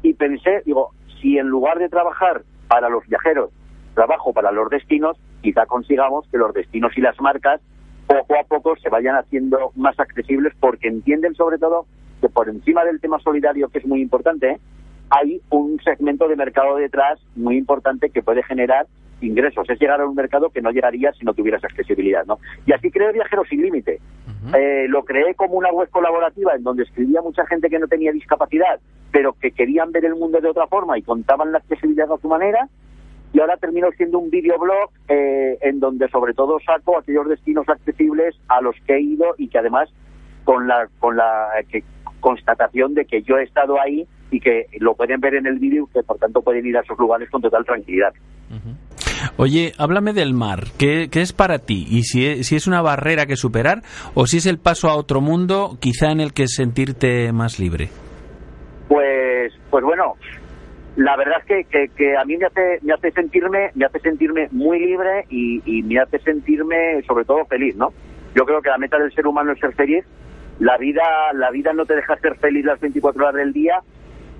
Y 0.02 0.14
pensé, 0.14 0.62
digo, 0.64 0.90
si 1.20 1.38
en 1.38 1.48
lugar 1.48 1.78
de 1.78 1.88
trabajar 1.88 2.42
para 2.68 2.88
los 2.88 3.06
viajeros, 3.06 3.50
trabajo 3.94 4.32
para 4.32 4.52
los 4.52 4.68
destinos, 4.68 5.16
quizá 5.42 5.66
consigamos 5.66 6.26
que 6.30 6.38
los 6.38 6.52
destinos 6.52 6.96
y 6.96 7.00
las 7.00 7.18
marcas 7.20 7.60
poco 8.06 8.38
a 8.38 8.44
poco 8.44 8.76
se 8.76 8.88
vayan 8.88 9.16
haciendo 9.16 9.72
más 9.74 9.98
accesibles 9.98 10.52
porque 10.60 10.88
entienden 10.88 11.34
sobre 11.34 11.58
todo 11.58 11.86
que 12.20 12.28
por 12.28 12.48
encima 12.48 12.84
del 12.84 13.00
tema 13.00 13.18
solidario, 13.18 13.68
que 13.68 13.78
es 13.78 13.86
muy 13.86 14.00
importante, 14.00 14.58
hay 15.10 15.40
un 15.50 15.80
segmento 15.82 16.28
de 16.28 16.36
mercado 16.36 16.76
detrás 16.76 17.20
muy 17.34 17.56
importante 17.56 18.10
que 18.10 18.22
puede 18.22 18.42
generar 18.42 18.86
ingresos. 19.20 19.68
Es 19.70 19.80
llegar 19.80 20.00
a 20.00 20.06
un 20.06 20.14
mercado 20.14 20.50
que 20.50 20.60
no 20.60 20.70
llegaría 20.70 21.12
si 21.12 21.24
no 21.24 21.34
tuvieras 21.34 21.64
accesibilidad, 21.64 22.24
¿no? 22.26 22.38
Y 22.66 22.72
así 22.72 22.90
creé 22.90 23.12
Viajeros 23.12 23.48
Sin 23.48 23.62
Límite. 23.62 24.00
Eh, 24.54 24.86
lo 24.88 25.04
creé 25.04 25.34
como 25.34 25.54
una 25.54 25.70
web 25.72 25.88
colaborativa 25.90 26.54
en 26.54 26.62
donde 26.62 26.84
escribía 26.84 27.20
mucha 27.22 27.46
gente 27.46 27.68
que 27.68 27.78
no 27.78 27.88
tenía 27.88 28.12
discapacidad, 28.12 28.80
pero 29.10 29.32
que 29.32 29.50
querían 29.50 29.90
ver 29.92 30.04
el 30.04 30.14
mundo 30.14 30.40
de 30.40 30.48
otra 30.48 30.66
forma 30.66 30.98
y 30.98 31.02
contaban 31.02 31.52
la 31.52 31.58
accesibilidad 31.58 32.12
a 32.12 32.18
su 32.18 32.28
manera. 32.28 32.68
Y 33.32 33.40
ahora 33.40 33.56
terminó 33.56 33.90
siendo 33.96 34.18
un 34.18 34.30
videoblog 34.30 34.90
eh, 35.08 35.58
en 35.62 35.80
donde 35.80 36.08
sobre 36.08 36.32
todo 36.32 36.58
saco 36.60 36.98
aquellos 36.98 37.28
destinos 37.28 37.68
accesibles 37.68 38.36
a 38.48 38.60
los 38.60 38.76
que 38.86 38.94
he 38.94 39.00
ido 39.00 39.34
y 39.36 39.48
que 39.48 39.58
además 39.58 39.90
con 40.44 40.68
la 40.68 40.88
con 41.00 41.16
la 41.16 41.48
eh, 41.58 41.64
que, 41.64 41.82
constatación 42.20 42.94
de 42.94 43.04
que 43.04 43.22
yo 43.22 43.36
he 43.36 43.42
estado 43.42 43.80
ahí 43.80 44.06
y 44.30 44.40
que 44.40 44.66
lo 44.80 44.94
pueden 44.94 45.20
ver 45.20 45.34
en 45.34 45.46
el 45.46 45.58
vídeo 45.58 45.88
y 45.88 45.92
que 45.92 46.02
por 46.02 46.18
tanto 46.18 46.42
pueden 46.42 46.66
ir 46.66 46.76
a 46.76 46.80
esos 46.80 46.98
lugares 46.98 47.30
con 47.30 47.42
total 47.42 47.64
tranquilidad. 47.64 48.12
Oye, 49.36 49.72
háblame 49.78 50.12
del 50.12 50.34
mar. 50.34 50.64
¿Qué, 50.78 51.08
qué 51.10 51.20
es 51.20 51.32
para 51.32 51.58
ti? 51.58 51.86
¿Y 51.88 52.02
si 52.02 52.26
es, 52.26 52.46
si 52.46 52.56
es 52.56 52.66
una 52.66 52.82
barrera 52.82 53.26
que 53.26 53.36
superar 53.36 53.82
o 54.14 54.26
si 54.26 54.38
es 54.38 54.46
el 54.46 54.58
paso 54.58 54.88
a 54.88 54.96
otro 54.96 55.20
mundo, 55.20 55.78
quizá 55.80 56.10
en 56.10 56.20
el 56.20 56.32
que 56.32 56.46
sentirte 56.48 57.32
más 57.32 57.58
libre? 57.58 57.88
Pues, 58.88 59.52
pues 59.70 59.84
bueno, 59.84 60.14
la 60.96 61.16
verdad 61.16 61.38
es 61.40 61.46
que, 61.46 61.64
que, 61.64 61.88
que 61.94 62.16
a 62.16 62.24
mí 62.24 62.36
me 62.36 62.46
hace, 62.46 62.78
me 62.82 62.92
hace 62.92 63.10
sentirme, 63.10 63.70
me 63.74 63.84
hace 63.84 64.00
sentirme 64.00 64.48
muy 64.50 64.78
libre 64.78 65.24
y, 65.28 65.62
y 65.64 65.82
me 65.82 65.98
hace 65.98 66.18
sentirme 66.20 67.02
sobre 67.06 67.24
todo 67.24 67.44
feliz, 67.46 67.76
¿no? 67.76 67.92
Yo 68.34 68.44
creo 68.44 68.60
que 68.60 68.70
la 68.70 68.78
meta 68.78 68.98
del 68.98 69.12
ser 69.12 69.26
humano 69.26 69.52
es 69.52 69.60
ser 69.60 69.74
feliz. 69.74 70.04
La 70.58 70.78
vida, 70.78 71.02
la 71.34 71.50
vida 71.50 71.72
no 71.72 71.84
te 71.84 71.94
deja 71.94 72.16
ser 72.16 72.36
feliz 72.36 72.64
las 72.64 72.80
24 72.80 73.22
horas 73.22 73.34
del 73.34 73.52
día 73.52 73.82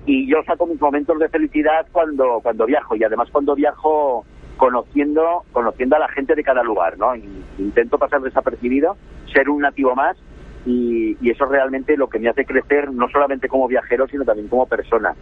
y 0.07 0.25
yo 0.25 0.41
saco 0.43 0.65
mis 0.65 0.79
momentos 0.81 1.19
de 1.19 1.29
felicidad 1.29 1.85
cuando 1.91 2.39
cuando 2.41 2.65
viajo 2.65 2.95
y 2.95 3.03
además 3.03 3.27
cuando 3.31 3.53
viajo 3.53 4.25
conociendo 4.55 5.43
conociendo 5.51 5.97
a 5.97 5.99
la 5.99 6.07
gente 6.07 6.33
de 6.33 6.43
cada 6.43 6.63
lugar, 6.63 6.97
¿no? 6.97 7.13
Intento 7.59 7.99
pasar 7.99 8.21
desapercibido, 8.21 8.95
ser 9.31 9.49
un 9.49 9.61
nativo 9.61 9.93
más 9.95 10.17
y, 10.65 11.17
y 11.21 11.29
eso 11.29 11.43
es 11.43 11.51
realmente 11.51 11.97
lo 11.97 12.07
que 12.07 12.19
me 12.19 12.29
hace 12.29 12.45
crecer 12.45 12.91
no 12.91 13.09
solamente 13.09 13.49
como 13.49 13.67
viajero 13.67 14.07
sino 14.07 14.23
también 14.23 14.47
como 14.47 14.65
persona. 14.65 15.13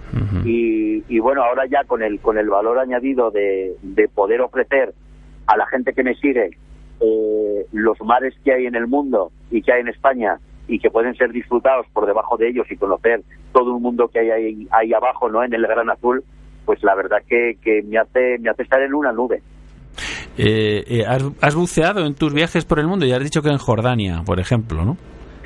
y, 0.45 1.03
y 1.09 1.19
bueno, 1.19 1.43
ahora 1.43 1.65
ya 1.65 1.83
con 1.83 2.03
el 2.03 2.19
con 2.21 2.37
el 2.37 2.49
valor 2.49 2.77
añadido 2.77 3.31
de, 3.31 3.75
de 3.81 4.07
poder 4.07 4.41
ofrecer 4.41 4.93
a 5.47 5.57
la 5.57 5.65
gente 5.65 5.93
que 5.93 6.03
me 6.03 6.13
sigue 6.15 6.51
eh, 6.99 7.65
los 7.73 7.99
mares 8.01 8.35
que 8.43 8.53
hay 8.53 8.67
en 8.67 8.75
el 8.75 8.87
mundo 8.87 9.31
y 9.49 9.63
que 9.63 9.73
hay 9.73 9.81
en 9.81 9.87
España 9.87 10.39
y 10.67 10.79
que 10.79 10.89
pueden 10.89 11.13
ser 11.15 11.31
disfrutados 11.31 11.85
por 11.93 12.05
debajo 12.05 12.37
de 12.37 12.49
ellos 12.49 12.65
y 12.71 12.75
conocer 12.77 13.21
todo 13.53 13.75
el 13.75 13.81
mundo 13.81 14.07
que 14.07 14.19
hay 14.19 14.29
ahí, 14.31 14.67
ahí 14.71 14.93
abajo, 14.93 15.29
¿no? 15.29 15.43
En 15.43 15.53
el 15.53 15.61
Gran 15.67 15.89
Azul, 15.89 16.23
pues 16.65 16.83
la 16.83 16.95
verdad 16.95 17.17
que, 17.27 17.57
que 17.61 17.83
me 17.83 17.97
hace 17.99 18.37
me 18.39 18.49
hace 18.49 18.63
estar 18.63 18.81
en 18.81 18.93
una 18.93 19.11
nube. 19.11 19.41
Eh, 20.37 20.83
eh, 20.87 21.05
has, 21.07 21.23
has 21.41 21.55
buceado 21.55 22.05
en 22.05 22.15
tus 22.15 22.33
viajes 22.33 22.65
por 22.65 22.79
el 22.79 22.87
mundo 22.87 23.05
y 23.05 23.13
has 23.13 23.23
dicho 23.23 23.41
que 23.41 23.49
en 23.49 23.57
Jordania, 23.57 24.23
por 24.25 24.39
ejemplo, 24.39 24.83
¿no? 24.83 24.97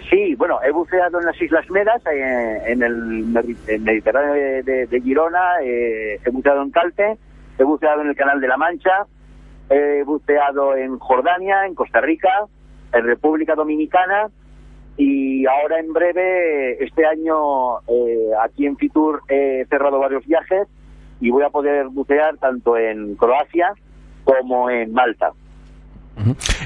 Sí, 0.09 0.33
bueno, 0.35 0.57
he 0.67 0.71
buceado 0.71 1.19
en 1.19 1.25
las 1.27 1.39
Islas 1.39 1.69
Medas, 1.69 2.01
eh, 2.07 2.57
en 2.67 2.81
el 2.81 3.25
Medi- 3.27 3.55
el 3.67 3.81
Mediterráneo 3.81 4.33
de, 4.33 4.63
de- 4.63 4.87
de 4.87 5.01
Girona, 5.01 5.61
eh, 5.63 6.19
he 6.25 6.29
buceado 6.31 6.63
en 6.63 6.71
Calte, 6.71 7.17
he 7.59 7.63
buceado 7.63 8.01
en 8.01 8.07
el 8.07 8.15
Canal 8.15 8.41
de 8.41 8.47
la 8.47 8.57
Mancha, 8.57 9.05
he 9.69 10.01
buceado 10.03 10.75
en 10.75 10.97
Jordania, 10.97 11.67
en 11.67 11.75
Costa 11.75 12.01
Rica, 12.01 12.29
en 12.91 13.03
República 13.05 13.53
Dominicana 13.53 14.29
y 15.01 15.45
ahora 15.45 15.79
en 15.79 15.93
breve, 15.93 16.83
este 16.83 17.05
año, 17.05 17.79
eh, 17.87 18.31
aquí 18.43 18.65
en 18.65 18.75
Fitur 18.75 19.21
he 19.29 19.65
cerrado 19.69 19.97
varios 19.97 20.25
viajes 20.25 20.67
y 21.21 21.29
voy 21.29 21.43
a 21.43 21.49
poder 21.49 21.87
bucear 21.87 22.35
tanto 22.35 22.75
en 22.75 23.15
Croacia 23.15 23.71
como 24.25 24.69
en 24.69 24.91
Malta. 24.91 25.31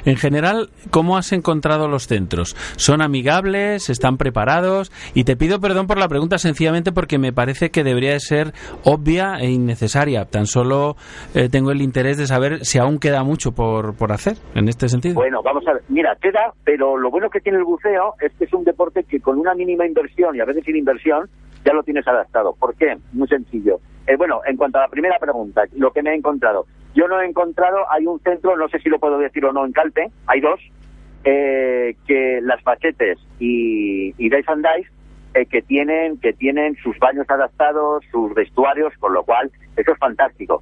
En 0.06 0.18
general, 0.18 0.70
¿cómo 0.92 1.18
has 1.18 1.32
encontrado 1.32 1.88
los 1.88 2.08
centros? 2.08 2.56
¿Son 2.76 3.02
amigables? 3.02 3.90
¿Están 3.90 4.18
preparados? 4.18 4.92
Y 5.14 5.24
te 5.24 5.38
pido 5.38 5.60
perdón 5.60 5.88
por 5.88 5.98
la 5.98 6.08
pregunta 6.08 6.38
sencillamente 6.38 6.92
porque 6.92 7.18
me 7.18 7.32
parece 7.32 7.72
que 7.72 7.84
debería 7.84 8.12
de 8.12 8.20
ser 8.20 8.54
obvia 8.84 9.36
e 9.40 9.50
innecesaria. 9.50 10.26
Tan 10.26 10.46
solo 10.46 10.96
eh, 11.34 11.50
tengo 11.50 11.72
el 11.72 11.82
interés 11.82 12.18
de 12.18 12.28
saber 12.28 12.66
si 12.66 12.80
aún 12.80 13.00
queda 13.00 13.24
mucho 13.24 13.54
por, 13.54 13.96
por 13.96 14.12
hacer 14.12 14.38
en 14.56 14.68
este 14.68 14.90
sentido. 14.90 15.16
Bueno, 15.16 15.42
vamos 15.44 15.66
a 15.68 15.74
ver. 15.74 15.84
Mira, 15.90 16.18
queda, 16.22 16.54
pero 16.64 16.98
lo 16.98 17.10
bueno 17.10 17.30
que 17.30 17.40
tiene 17.40 17.58
el 17.58 17.64
buceo 17.64 18.16
es 18.20 18.34
que 18.38 18.46
es 18.46 18.54
un 18.54 18.64
deporte 18.64 19.04
que 19.04 19.20
con 19.20 19.40
una 19.40 19.54
mínima 19.54 19.86
inversión 19.86 20.36
y 20.36 20.42
a 20.42 20.46
veces 20.46 20.64
sin 20.66 20.76
inversión 20.76 21.30
ya 21.64 21.74
lo 21.74 21.84
tienes 21.84 22.08
adaptado. 22.08 22.56
¿Por 22.60 22.76
qué? 22.76 22.98
Muy 23.12 23.28
sencillo. 23.28 23.80
Eh, 24.08 24.16
bueno, 24.18 24.42
en 24.46 24.58
cuanto 24.58 24.80
a 24.80 24.82
la 24.82 24.88
primera 24.90 25.18
pregunta, 25.20 25.64
lo 25.74 25.92
que 25.92 26.04
me 26.04 26.12
he 26.12 26.16
encontrado. 26.16 26.66
Yo 26.94 27.08
no 27.08 27.20
he 27.22 27.26
encontrado, 27.26 27.90
hay 27.90 28.06
un 28.06 28.20
centro, 28.20 28.56
no 28.58 28.68
sé 28.70 28.80
si 28.80 28.90
lo 28.90 29.00
puedo 29.00 29.18
decir 29.18 29.46
o 29.46 29.54
no, 29.54 29.66
en 29.66 29.72
Calpe, 29.72 30.12
hay 30.28 30.42
dos, 30.42 30.60
eh, 31.24 31.96
que 32.06 32.40
las 32.42 32.64
Bachetes 32.64 33.18
y, 33.40 34.14
y 34.18 34.30
Dive 34.30 34.44
and 34.48 34.66
Dive, 34.66 34.90
eh, 35.36 35.46
que 35.48 35.62
tienen 35.64 36.20
que 36.20 36.34
tienen 36.34 36.76
sus 36.84 37.00
baños 37.00 37.28
adaptados, 37.30 38.04
sus 38.12 38.34
vestuarios, 38.36 38.94
con 39.00 39.14
lo 39.14 39.24
cual 39.24 39.52
eso 39.76 39.92
es 39.92 39.98
fantástico. 39.98 40.62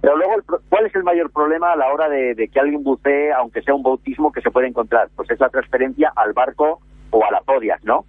Pero 0.00 0.16
luego, 0.16 0.34
¿cuál 0.68 0.86
es 0.86 0.94
el 0.94 1.02
mayor 1.02 1.32
problema 1.32 1.72
a 1.72 1.76
la 1.76 1.92
hora 1.92 2.08
de, 2.08 2.48
que 2.52 2.60
alguien 2.60 2.84
bucee, 2.84 3.32
aunque 3.32 3.62
sea 3.62 3.74
un 3.74 3.82
bautismo, 3.82 4.30
que 4.30 4.42
se 4.42 4.52
puede 4.52 4.68
encontrar? 4.68 5.08
Pues 5.16 5.28
es 5.30 5.40
la 5.40 5.48
transferencia 5.48 6.12
al 6.14 6.32
barco 6.32 6.80
o 7.10 7.24
a 7.24 7.32
la 7.32 7.42
Zodiac, 7.44 7.82
¿no? 7.82 8.04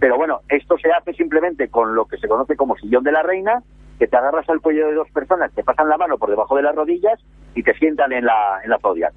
Pero 0.00 0.16
bueno, 0.16 0.40
esto 0.48 0.78
se 0.78 0.90
hace 0.90 1.12
simplemente 1.12 1.68
con 1.68 1.94
lo 1.94 2.06
que 2.06 2.16
se 2.16 2.26
conoce 2.26 2.56
como 2.56 2.76
sillón 2.76 3.04
de 3.04 3.12
la 3.12 3.22
reina, 3.22 3.62
que 3.98 4.06
te 4.06 4.16
agarras 4.16 4.48
al 4.48 4.62
cuello 4.62 4.88
de 4.88 4.94
dos 4.94 5.10
personas, 5.10 5.52
te 5.52 5.62
pasan 5.62 5.90
la 5.90 5.98
mano 5.98 6.16
por 6.16 6.30
debajo 6.30 6.56
de 6.56 6.62
las 6.62 6.74
rodillas 6.74 7.20
y 7.54 7.62
te 7.62 7.74
sientan 7.74 8.10
en 8.12 8.24
la, 8.24 8.60
en 8.64 8.70
la 8.70 8.78
Zodiac. 8.78 9.12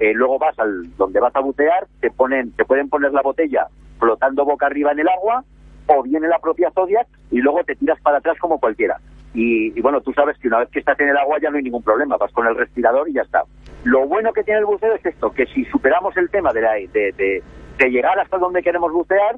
Eh, 0.00 0.14
luego 0.14 0.38
vas 0.38 0.58
al 0.58 0.96
donde 0.96 1.20
vas 1.20 1.36
a 1.36 1.40
bucear, 1.40 1.86
te 2.00 2.10
ponen, 2.10 2.52
te 2.52 2.64
pueden 2.64 2.88
poner 2.88 3.12
la 3.12 3.20
botella 3.20 3.68
flotando 3.98 4.46
boca 4.46 4.66
arriba 4.66 4.92
en 4.92 5.00
el 5.00 5.08
agua, 5.08 5.44
o 5.86 6.02
bien 6.02 6.24
en 6.24 6.30
la 6.30 6.38
propia 6.38 6.70
Zodiac, 6.70 7.06
y 7.30 7.40
luego 7.40 7.62
te 7.64 7.76
tiras 7.76 8.00
para 8.00 8.18
atrás 8.18 8.38
como 8.38 8.58
cualquiera. 8.58 8.98
Y, 9.34 9.78
bueno, 9.80 10.00
tú 10.00 10.12
sabes 10.12 10.36
que 10.38 10.48
una 10.48 10.60
vez 10.60 10.70
que 10.70 10.78
estás 10.78 10.98
en 11.00 11.08
el 11.08 11.16
agua 11.16 11.38
ya 11.40 11.50
no 11.50 11.58
hay 11.58 11.62
ningún 11.62 11.82
problema, 11.82 12.16
vas 12.16 12.32
con 12.32 12.46
el 12.46 12.56
respirador 12.56 13.08
y 13.08 13.14
ya 13.14 13.22
está. 13.22 13.44
Lo 13.84 14.06
bueno 14.06 14.32
que 14.32 14.44
tiene 14.44 14.60
el 14.60 14.66
buceo 14.66 14.94
es 14.94 15.04
esto, 15.04 15.30
que 15.32 15.46
si 15.46 15.64
superamos 15.66 16.16
el 16.16 16.30
tema 16.30 16.52
de, 16.52 16.60
la, 16.60 16.72
de, 16.72 17.42
de 17.78 17.90
llegar 17.90 18.18
hasta 18.18 18.38
donde 18.38 18.62
queremos 18.62 18.92
bucear, 18.92 19.36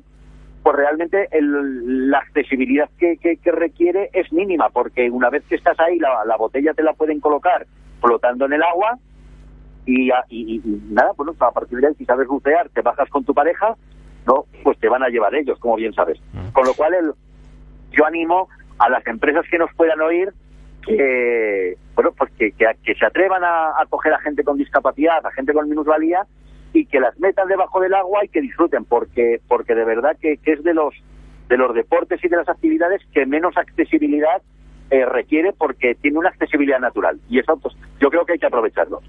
pues 0.64 0.76
realmente 0.76 1.28
el- 1.30 2.10
la 2.10 2.18
accesibilidad 2.18 2.88
que, 2.98 3.18
que- 3.18 3.36
que 3.36 3.52
requiere 3.52 4.08
es 4.14 4.32
mínima, 4.32 4.70
porque 4.70 5.10
una 5.10 5.28
vez 5.30 5.44
que 5.44 5.54
estás 5.56 5.78
ahí, 5.78 5.98
la, 6.00 6.24
la 6.26 6.36
botella 6.38 6.72
te 6.74 6.82
la 6.82 6.94
pueden 6.94 7.20
colocar 7.20 7.66
flotando 8.00 8.46
en 8.46 8.54
el 8.54 8.62
agua 8.62 8.98
y, 9.86 10.08
y- 10.10 10.12
y- 10.30 10.56
y 10.64 10.82
nada, 10.90 11.12
bueno, 11.16 11.34
a 11.38 11.50
partir 11.52 11.78
de 11.78 11.86
ahí, 11.88 11.94
si 11.96 12.06
sabes 12.06 12.26
bucear, 12.26 12.70
te 12.70 12.80
bajas 12.80 13.08
con 13.10 13.24
tu 13.24 13.34
pareja, 13.34 13.76
no, 14.26 14.46
pues 14.62 14.78
te 14.78 14.88
van 14.88 15.02
a 15.02 15.08
llevar 15.10 15.34
ellos, 15.34 15.58
como 15.58 15.76
bien 15.76 15.92
sabes. 15.92 16.18
Con 16.54 16.64
lo 16.66 16.72
cual, 16.72 16.94
el, 16.94 17.12
yo 17.92 18.06
animo 18.06 18.48
a 18.78 18.88
las 18.88 19.06
empresas 19.06 19.44
que 19.50 19.58
nos 19.58 19.70
puedan 19.74 20.00
oír 20.00 20.32
que, 20.86 21.76
bueno, 21.94 22.12
pues 22.16 22.30
que, 22.38 22.52
que, 22.52 22.66
que 22.82 22.94
se 22.94 23.04
atrevan 23.06 23.44
a, 23.44 23.68
a 23.80 23.86
coger 23.88 24.14
a 24.14 24.18
gente 24.20 24.42
con 24.44 24.56
discapacidad, 24.56 25.24
a 25.24 25.30
gente 25.32 25.52
con 25.52 25.68
minusvalía 25.68 26.24
y 26.74 26.86
que 26.86 27.00
las 27.00 27.18
metan 27.18 27.48
debajo 27.48 27.80
del 27.80 27.94
agua 27.94 28.24
y 28.24 28.28
que 28.28 28.40
disfruten, 28.40 28.84
porque, 28.84 29.40
porque 29.48 29.74
de 29.74 29.84
verdad 29.84 30.16
que, 30.20 30.36
que 30.38 30.52
es 30.52 30.64
de 30.64 30.74
los, 30.74 30.92
de 31.48 31.56
los 31.56 31.74
deportes 31.74 32.22
y 32.22 32.28
de 32.28 32.36
las 32.36 32.48
actividades 32.48 33.00
que 33.12 33.24
menos 33.24 33.56
accesibilidad 33.56 34.42
eh, 34.90 35.06
requiere 35.06 35.52
porque 35.56 35.94
tiene 35.94 36.18
una 36.18 36.28
accesibilidad 36.28 36.78
natural 36.78 37.18
y 37.30 37.38
eso 37.38 37.56
pues 37.56 37.74
yo 38.00 38.10
creo 38.10 38.26
que 38.26 38.34
hay 38.34 38.38
que 38.38 38.46
aprovecharlo. 38.46 39.00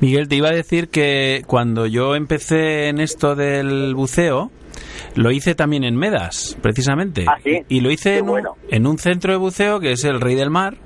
Miguel, 0.00 0.28
te 0.28 0.36
iba 0.36 0.48
a 0.48 0.54
decir 0.54 0.88
que 0.88 1.42
cuando 1.46 1.86
yo 1.86 2.14
empecé 2.14 2.88
en 2.88 3.00
esto 3.00 3.34
del 3.34 3.94
buceo, 3.94 4.50
lo 5.16 5.30
hice 5.32 5.54
también 5.54 5.82
en 5.84 5.96
Medas, 5.96 6.56
precisamente. 6.62 7.24
Ah, 7.26 7.38
¿sí? 7.42 7.62
Y 7.68 7.80
lo 7.80 7.90
hice 7.90 8.18
en 8.18 8.24
un, 8.24 8.30
bueno. 8.30 8.56
en 8.68 8.86
un 8.86 8.98
centro 8.98 9.32
de 9.32 9.38
buceo 9.38 9.80
que 9.80 9.92
es 9.92 10.04
el 10.04 10.20
Rey 10.20 10.34
del 10.34 10.50
Mar, 10.50 10.76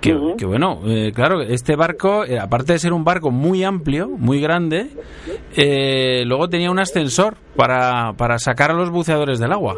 que, 0.00 0.16
que 0.38 0.46
bueno, 0.46 0.80
eh, 0.86 1.12
claro, 1.14 1.40
este 1.42 1.76
barco, 1.76 2.24
eh, 2.24 2.38
aparte 2.38 2.74
de 2.74 2.78
ser 2.78 2.92
un 2.92 3.04
barco 3.04 3.30
muy 3.30 3.64
amplio, 3.64 4.08
muy 4.08 4.40
grande, 4.40 4.88
eh, 5.56 6.24
luego 6.26 6.48
tenía 6.48 6.70
un 6.70 6.78
ascensor 6.78 7.36
para, 7.56 8.12
para 8.14 8.38
sacar 8.38 8.70
a 8.70 8.74
los 8.74 8.90
buceadores 8.90 9.38
del 9.38 9.52
agua. 9.52 9.76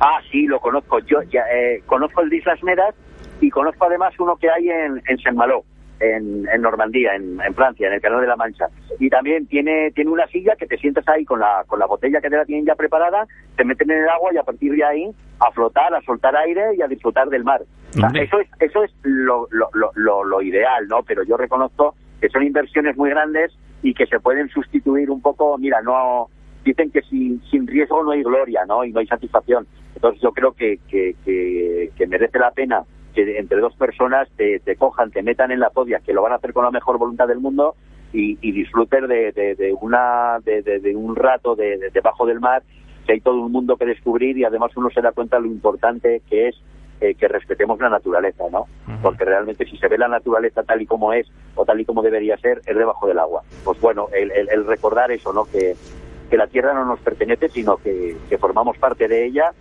Ah, 0.00 0.18
sí, 0.30 0.46
lo 0.46 0.58
conozco. 0.60 0.98
Yo 1.00 1.18
ya, 1.30 1.42
eh, 1.54 1.82
conozco 1.86 2.22
el 2.22 2.30
de 2.30 2.38
Islas 2.38 2.62
Medas 2.62 2.94
y 3.40 3.50
conozco 3.50 3.84
además 3.86 4.14
uno 4.18 4.36
que 4.36 4.48
hay 4.48 4.68
en, 4.68 5.02
en 5.06 5.18
Saint-Malo, 5.18 5.64
en, 6.00 6.48
en 6.48 6.62
Normandía, 6.62 7.14
en, 7.14 7.40
en 7.40 7.54
Francia, 7.54 7.86
en 7.86 7.94
el 7.94 8.00
Canal 8.00 8.22
de 8.22 8.26
la 8.26 8.36
Mancha. 8.36 8.66
Y 8.98 9.08
también 9.08 9.46
tiene 9.46 9.90
tiene 9.92 10.10
una 10.10 10.26
silla 10.26 10.56
que 10.56 10.66
te 10.66 10.78
sientas 10.78 11.06
ahí 11.08 11.24
con 11.24 11.40
la, 11.40 11.64
con 11.66 11.78
la 11.78 11.86
botella 11.86 12.20
que 12.20 12.30
te 12.30 12.36
la 12.36 12.44
tienen 12.44 12.66
ya 12.66 12.74
preparada, 12.74 13.26
te 13.56 13.64
meten 13.64 13.90
en 13.90 14.02
el 14.02 14.08
agua 14.08 14.30
y 14.32 14.38
a 14.38 14.42
partir 14.42 14.72
de 14.72 14.84
ahí 14.84 15.10
a 15.38 15.50
flotar, 15.52 15.94
a 15.94 16.00
soltar 16.02 16.34
aire 16.36 16.74
y 16.76 16.82
a 16.82 16.88
disfrutar 16.88 17.28
del 17.28 17.44
mar. 17.44 17.62
O 17.90 17.92
sea, 17.92 18.06
Hombre. 18.06 18.24
eso 18.24 18.40
es, 18.40 18.48
eso 18.60 18.84
es 18.84 18.92
lo, 19.02 19.46
lo, 19.50 19.68
lo, 19.74 19.90
lo, 19.94 20.24
lo 20.24 20.42
ideal, 20.42 20.86
¿no? 20.88 21.02
Pero 21.02 21.22
yo 21.22 21.36
reconozco 21.36 21.94
que 22.20 22.28
son 22.28 22.42
inversiones 22.42 22.96
muy 22.96 23.10
grandes 23.10 23.52
y 23.82 23.94
que 23.94 24.06
se 24.06 24.20
pueden 24.20 24.48
sustituir 24.48 25.10
un 25.10 25.22
poco, 25.22 25.56
mira, 25.58 25.80
no 25.82 26.28
dicen 26.64 26.90
que 26.90 27.00
sin, 27.02 27.42
sin 27.50 27.66
riesgo 27.66 28.02
no 28.04 28.10
hay 28.10 28.22
gloria, 28.22 28.64
¿no? 28.66 28.84
Y 28.84 28.92
no 28.92 29.00
hay 29.00 29.06
satisfacción. 29.06 29.66
Entonces 29.94 30.20
yo 30.22 30.32
creo 30.32 30.52
que, 30.52 30.78
que, 30.88 31.14
que, 31.24 31.90
que 31.96 32.06
merece 32.06 32.38
la 32.38 32.50
pena 32.50 32.84
que 33.14 33.38
entre 33.38 33.60
dos 33.60 33.74
personas 33.76 34.28
te, 34.36 34.60
te 34.60 34.76
cojan, 34.76 35.10
te 35.10 35.22
metan 35.22 35.50
en 35.50 35.60
la 35.60 35.70
podia, 35.70 36.00
que 36.00 36.12
lo 36.12 36.22
van 36.22 36.32
a 36.32 36.36
hacer 36.36 36.52
con 36.52 36.64
la 36.64 36.70
mejor 36.70 36.98
voluntad 36.98 37.26
del 37.28 37.40
mundo 37.40 37.74
y, 38.12 38.38
y 38.40 38.52
disfruten 38.52 39.06
de, 39.08 39.32
de, 39.32 39.54
de 39.54 39.72
una 39.80 40.38
de, 40.44 40.62
de- 40.62 40.80
de 40.80 40.96
un 40.96 41.14
rato 41.16 41.54
de, 41.56 41.76
de- 41.78 41.90
debajo 41.90 42.26
del 42.26 42.40
mar, 42.40 42.62
que 43.06 43.12
hay 43.14 43.20
todo 43.20 43.40
un 43.40 43.52
mundo 43.52 43.76
que 43.76 43.86
descubrir 43.86 44.36
y 44.38 44.44
además 44.44 44.76
uno 44.76 44.90
se 44.90 45.00
da 45.00 45.12
cuenta 45.12 45.38
lo 45.38 45.46
importante 45.46 46.22
que 46.28 46.48
es 46.48 46.56
eh, 47.00 47.14
que 47.14 47.28
respetemos 47.28 47.80
la 47.80 47.88
naturaleza, 47.88 48.44
¿no? 48.52 48.66
Porque 49.02 49.24
realmente 49.24 49.64
si 49.64 49.76
se 49.78 49.88
ve 49.88 49.96
la 49.96 50.08
naturaleza 50.08 50.62
tal 50.64 50.82
y 50.82 50.86
como 50.86 51.12
es 51.14 51.26
o 51.54 51.64
tal 51.64 51.80
y 51.80 51.84
como 51.86 52.02
debería 52.02 52.36
ser, 52.36 52.60
es 52.66 52.76
debajo 52.76 53.06
del 53.06 53.18
agua. 53.18 53.42
Pues 53.64 53.80
bueno, 53.80 54.08
el, 54.12 54.30
el- 54.32 54.48
el 54.50 54.66
recordar 54.66 55.10
eso, 55.10 55.32
¿no? 55.32 55.46
Que, 55.46 55.74
que 56.28 56.36
la 56.36 56.46
tierra 56.46 56.74
no 56.74 56.84
nos 56.84 57.00
pertenece, 57.00 57.48
sino 57.48 57.78
que, 57.78 58.16
que 58.28 58.36
formamos 58.38 58.76
parte 58.78 59.08
de 59.08 59.24
ella 59.24 59.52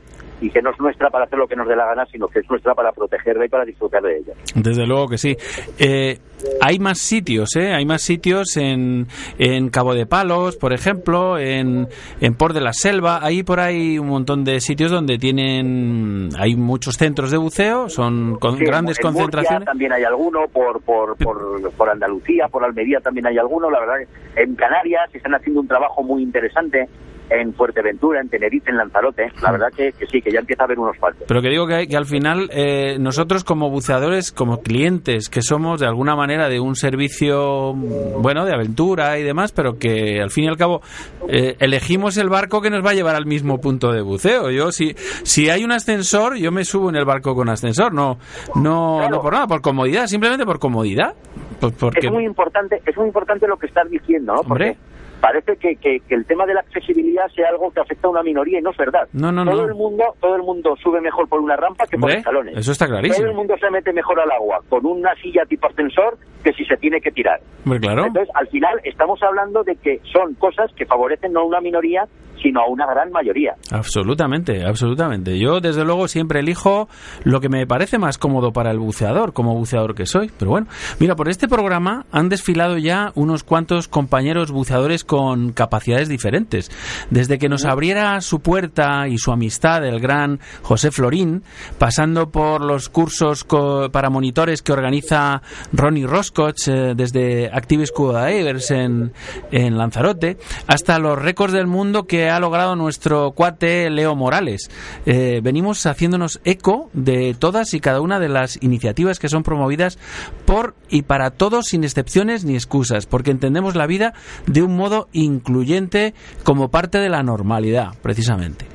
y 0.42 0.50
que 0.50 0.62
no 0.62 0.72
es 0.72 0.80
nuestra 0.80 1.10
para 1.10 1.26
hacer 1.26 1.38
lo 1.38 1.48
que 1.48 1.56
nos 1.56 1.68
dé 1.68 1.76
la 1.76 1.86
gana, 1.86 2.06
sino 2.06 2.28
que 2.28 2.40
es 2.40 2.50
nuestra 2.50 2.74
para 2.74 2.92
protegerla 2.92 3.46
y 3.46 3.50
para 3.50 3.66
disfrutar 3.66 4.02
de 4.02 4.18
ella. 4.18 4.34
Desde 4.56 4.86
luego 4.86 5.08
que 5.08 5.18
sí. 5.18 5.36
Eh, 5.78 6.18
hay 6.62 6.80
más 6.80 7.00
sitios, 7.00 7.56
¿eh? 7.58 7.74
Hay 7.74 7.86
más 7.86 8.02
sitios 8.02 8.56
en, 8.56 9.08
en 9.38 9.70
Cabo 9.70 9.94
de 9.94 10.06
Palos, 10.06 10.56
por 10.56 10.72
ejemplo, 10.74 11.38
en, 11.38 11.88
en 12.22 12.36
Port 12.36 12.54
de 12.54 12.62
la 12.62 12.72
Selva. 12.72 13.20
Hay 13.22 13.44
por 13.44 13.60
ahí 13.60 14.00
un 14.00 14.08
montón 14.08 14.44
de 14.46 14.60
sitios 14.62 14.92
donde 14.92 15.18
tienen... 15.18 16.30
Hay 16.40 16.56
muchos 16.56 16.96
centros 16.96 17.32
de 17.32 17.38
buceo, 17.38 17.90
son 17.90 18.38
con 18.40 18.58
Sí, 18.58 18.64
grandes 18.64 18.98
en 19.00 19.04
Murcia 19.06 19.22
concentraciones. 19.22 19.66
también 19.66 19.92
hay 19.92 20.04
alguno, 20.04 20.48
por, 20.52 20.82
por, 20.82 21.18
por, 21.18 21.72
por 21.74 21.90
Andalucía, 21.90 22.48
por 22.48 22.64
Almería 22.64 23.00
también 23.02 23.28
hay 23.28 23.38
alguno. 23.38 23.70
La 23.70 23.80
verdad 23.82 23.96
en 24.36 24.56
Canarias 24.56 25.10
están 25.14 25.36
haciendo 25.36 25.60
un 25.62 25.68
trabajo 25.68 26.02
muy 26.04 26.24
interesante. 26.24 26.88
En 27.30 27.54
Fuerteventura, 27.54 28.22
en 28.22 28.30
Tenerife, 28.30 28.72
en 28.72 28.78
Lanzarote. 28.78 29.32
La 29.42 29.52
verdad 29.52 29.68
que, 29.76 29.92
que 29.92 30.06
sí, 30.08 30.22
que 30.22 30.32
ya 30.32 30.40
empieza 30.40 30.64
a 30.64 30.66
haber 30.66 30.80
unos 30.80 30.98
faltos. 30.98 31.26
Pero 31.28 31.42
que 31.42 31.50
digo 31.50 31.68
que, 31.68 31.88
que 31.88 31.96
al 31.98 32.06
final 32.06 32.50
eh, 32.52 32.98
nosotros 33.00 33.44
como 33.44 33.70
buceadores, 33.70 34.32
como 34.32 34.62
clientes, 34.62 35.30
que 35.30 35.42
somos 35.42 35.80
de 35.80 35.88
alguna 35.88 36.16
manera 36.16 36.50
de 36.50 36.60
un 36.60 36.76
servicio, 36.76 37.74
bueno, 37.74 38.46
de 38.46 38.54
aventura 38.54 39.18
y 39.20 39.24
demás, 39.24 39.52
pero 39.52 39.78
que 39.78 40.20
al 40.22 40.32
fin 40.32 40.46
y 40.46 40.48
al 40.48 40.58
cabo 40.58 40.82
eh, 41.28 41.56
elegimos 41.60 42.18
el 42.18 42.30
barco 42.30 42.62
que 42.62 42.70
nos 42.70 42.86
va 42.86 42.92
a 42.92 42.94
llevar 42.94 43.16
al 43.16 43.26
mismo 43.26 43.60
punto 43.60 43.92
de 43.92 44.02
buceo. 44.02 44.50
Yo 44.52 44.72
si 44.72 44.94
si 44.96 45.50
hay 45.50 45.64
un 45.64 45.72
ascensor, 45.72 46.36
yo 46.38 46.52
me 46.52 46.64
subo 46.66 46.90
en 46.90 46.96
el 46.96 47.06
barco 47.06 47.36
con 47.36 47.50
ascensor, 47.50 47.94
no 47.94 48.18
no 48.56 48.98
Claro. 49.00 49.16
no 49.18 49.22
por 49.22 49.34
nada, 49.34 49.48
por 49.48 49.62
comodidad, 49.62 50.08
simplemente 50.08 50.46
por 50.46 50.60
comodidad. 50.60 51.14
Pues 51.60 51.74
porque 51.74 52.08
es 52.08 52.12
muy 52.12 52.26
importante 52.26 52.82
es 52.86 52.96
muy 52.98 53.08
importante 53.08 53.48
lo 53.48 53.58
que 53.58 53.68
estás 53.68 53.90
diciendo 53.90 54.34
no 54.34 54.44
porque 54.44 54.64
Hombre. 54.64 54.78
Parece 55.22 55.58
que, 55.58 55.76
que- 55.76 56.00
que 56.08 56.16
el 56.16 56.26
tema 56.26 56.46
de 56.46 56.54
la 56.54 56.62
accesibilidad 56.62 57.28
sea 57.36 57.50
algo 57.50 57.72
que 57.72 57.80
afecta 57.82 58.08
a 58.08 58.12
una 58.12 58.24
minoría 58.24 58.60
y 58.60 58.62
no 58.62 58.72
es 58.72 58.78
verdad 58.78 59.08
No, 59.14 59.32
no, 59.32 59.44
todo 59.46 59.64
no. 59.64 59.68
el 59.68 59.76
mundo 59.76 60.04
todo 60.20 60.36
el 60.36 60.44
mundo 60.44 60.76
sube 60.82 61.02
mejor 61.02 61.28
por 61.28 61.40
una 61.42 61.56
rampa 61.56 61.86
que 61.88 61.98
por 61.98 62.12
escalones 62.12 62.58
eso 62.58 62.72
está 62.72 62.86
todo 62.86 62.98
el 62.98 63.02
clarísimo. 63.04 63.34
mundo 63.34 63.56
se 63.60 63.70
mete 63.70 63.92
mejor 63.94 64.20
al 64.20 64.32
agua 64.32 64.60
con 64.70 64.86
una 64.86 65.14
silla 65.22 65.44
tipo 65.48 65.68
ascensor 65.68 66.18
que 66.44 66.54
si 66.54 66.64
se 66.66 66.78
tiene 66.78 67.02
que 67.02 67.12
tirar 67.12 67.40
Hombre, 67.66 67.80
claro. 67.82 68.06
entonces 68.06 68.34
al 68.36 68.48
final 68.48 68.80
estamos 68.84 69.22
hablando 69.24 69.64
de 69.64 69.76
que 69.76 70.00
son 70.14 70.34
cosas 70.36 70.72
que 70.76 70.86
favorecen 70.86 71.34
no 71.34 71.42
a 71.42 71.46
una 71.46 71.60
minoría 71.62 72.06
sino 72.42 72.62
a 72.62 72.68
una 72.70 72.86
gran 72.86 73.12
mayoría 73.12 73.56
Absolutamente, 73.70 74.64
absolutamente. 74.66 75.38
Yo, 75.38 75.60
desde 75.60 75.84
luego, 75.84 76.08
siempre 76.08 76.40
elijo 76.40 76.88
lo 77.26 77.42
que 77.42 77.50
me 77.50 77.68
parece 77.68 77.98
más 77.98 78.18
cómodo 78.18 78.54
para 78.54 78.72
el 78.72 78.80
buceador, 78.80 79.34
como 79.34 79.56
buceador 79.56 79.94
que 79.94 80.06
soy. 80.06 80.32
Pero 80.40 80.52
bueno, 80.52 80.68
mira, 81.02 81.16
por 81.18 81.28
este 81.28 81.50
programa 81.50 82.06
han 82.14 82.30
desfilado 82.30 82.78
ya 82.78 83.12
unos 83.16 83.44
cuantos 83.44 83.90
compañeros 83.90 84.52
buceadores 84.52 85.04
con 85.10 85.54
capacidades 85.54 86.08
diferentes. 86.08 86.70
Desde 87.10 87.40
que 87.40 87.50
nos 87.50 87.66
abriera 87.66 88.22
su 88.22 88.42
puerta 88.42 89.08
y 89.08 89.18
su 89.18 89.32
amistad 89.32 89.84
el 89.84 90.00
gran 90.00 90.40
José 90.62 90.92
Florín, 90.92 91.42
pasando 91.80 92.30
por 92.30 92.64
los 92.64 92.90
cursos 92.90 93.44
co- 93.44 93.90
para 93.92 94.12
monitores 94.12 94.62
que 94.62 94.72
organiza 94.72 95.42
Ronnie 95.74 96.06
Roscoch 96.06 96.56
eh, 96.68 96.94
desde 96.96 97.50
Active 97.52 97.88
Scuba 97.88 98.28
Divers 98.28 98.70
en, 98.70 99.14
en 99.52 99.80
Lanzarote, 99.80 100.38
hasta 100.68 101.00
los 101.00 101.18
récords 101.18 101.54
del 101.54 101.66
mundo 101.66 102.06
que 102.06 102.30
ha 102.30 102.40
logrado 102.40 102.76
nuestro 102.76 103.32
cuate 103.32 103.90
Leo 103.90 104.16
Morales. 104.16 104.70
Eh, 105.08 105.40
venimos 105.42 105.84
haciéndonos 105.88 106.40
eco 106.44 106.92
de 106.94 107.34
todas 107.34 107.74
y 107.74 107.80
cada 107.80 108.00
una 108.00 108.20
de 108.20 108.30
las 108.30 108.62
iniciativas 108.62 109.18
que 109.18 109.28
son 109.30 109.42
promovidas 109.42 109.98
por 110.46 110.76
y 110.88 111.02
para 111.02 111.32
todos 111.32 111.66
sin 111.66 111.84
excepciones 111.84 112.46
ni 112.46 112.54
excusas, 112.54 113.08
porque 113.08 113.32
entendemos 113.32 113.76
la 113.76 113.88
vida 113.88 114.14
de 114.46 114.62
un 114.62 114.76
modo 114.76 114.99
incluyente 115.14 116.14
como 116.44 116.70
parte 116.70 116.98
de 117.00 117.10
la 117.10 117.24
normalidad, 117.24 117.90
precisamente. 118.02 118.66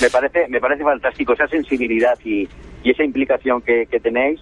me 0.00 0.10
parece 0.10 0.46
me 0.48 0.60
parece 0.60 0.82
fantástico 0.82 1.32
esa 1.34 1.46
sensibilidad 1.48 2.18
y, 2.24 2.48
y 2.82 2.90
esa 2.90 3.04
implicación 3.04 3.60
que, 3.62 3.86
que 3.90 4.00
tenéis. 4.00 4.40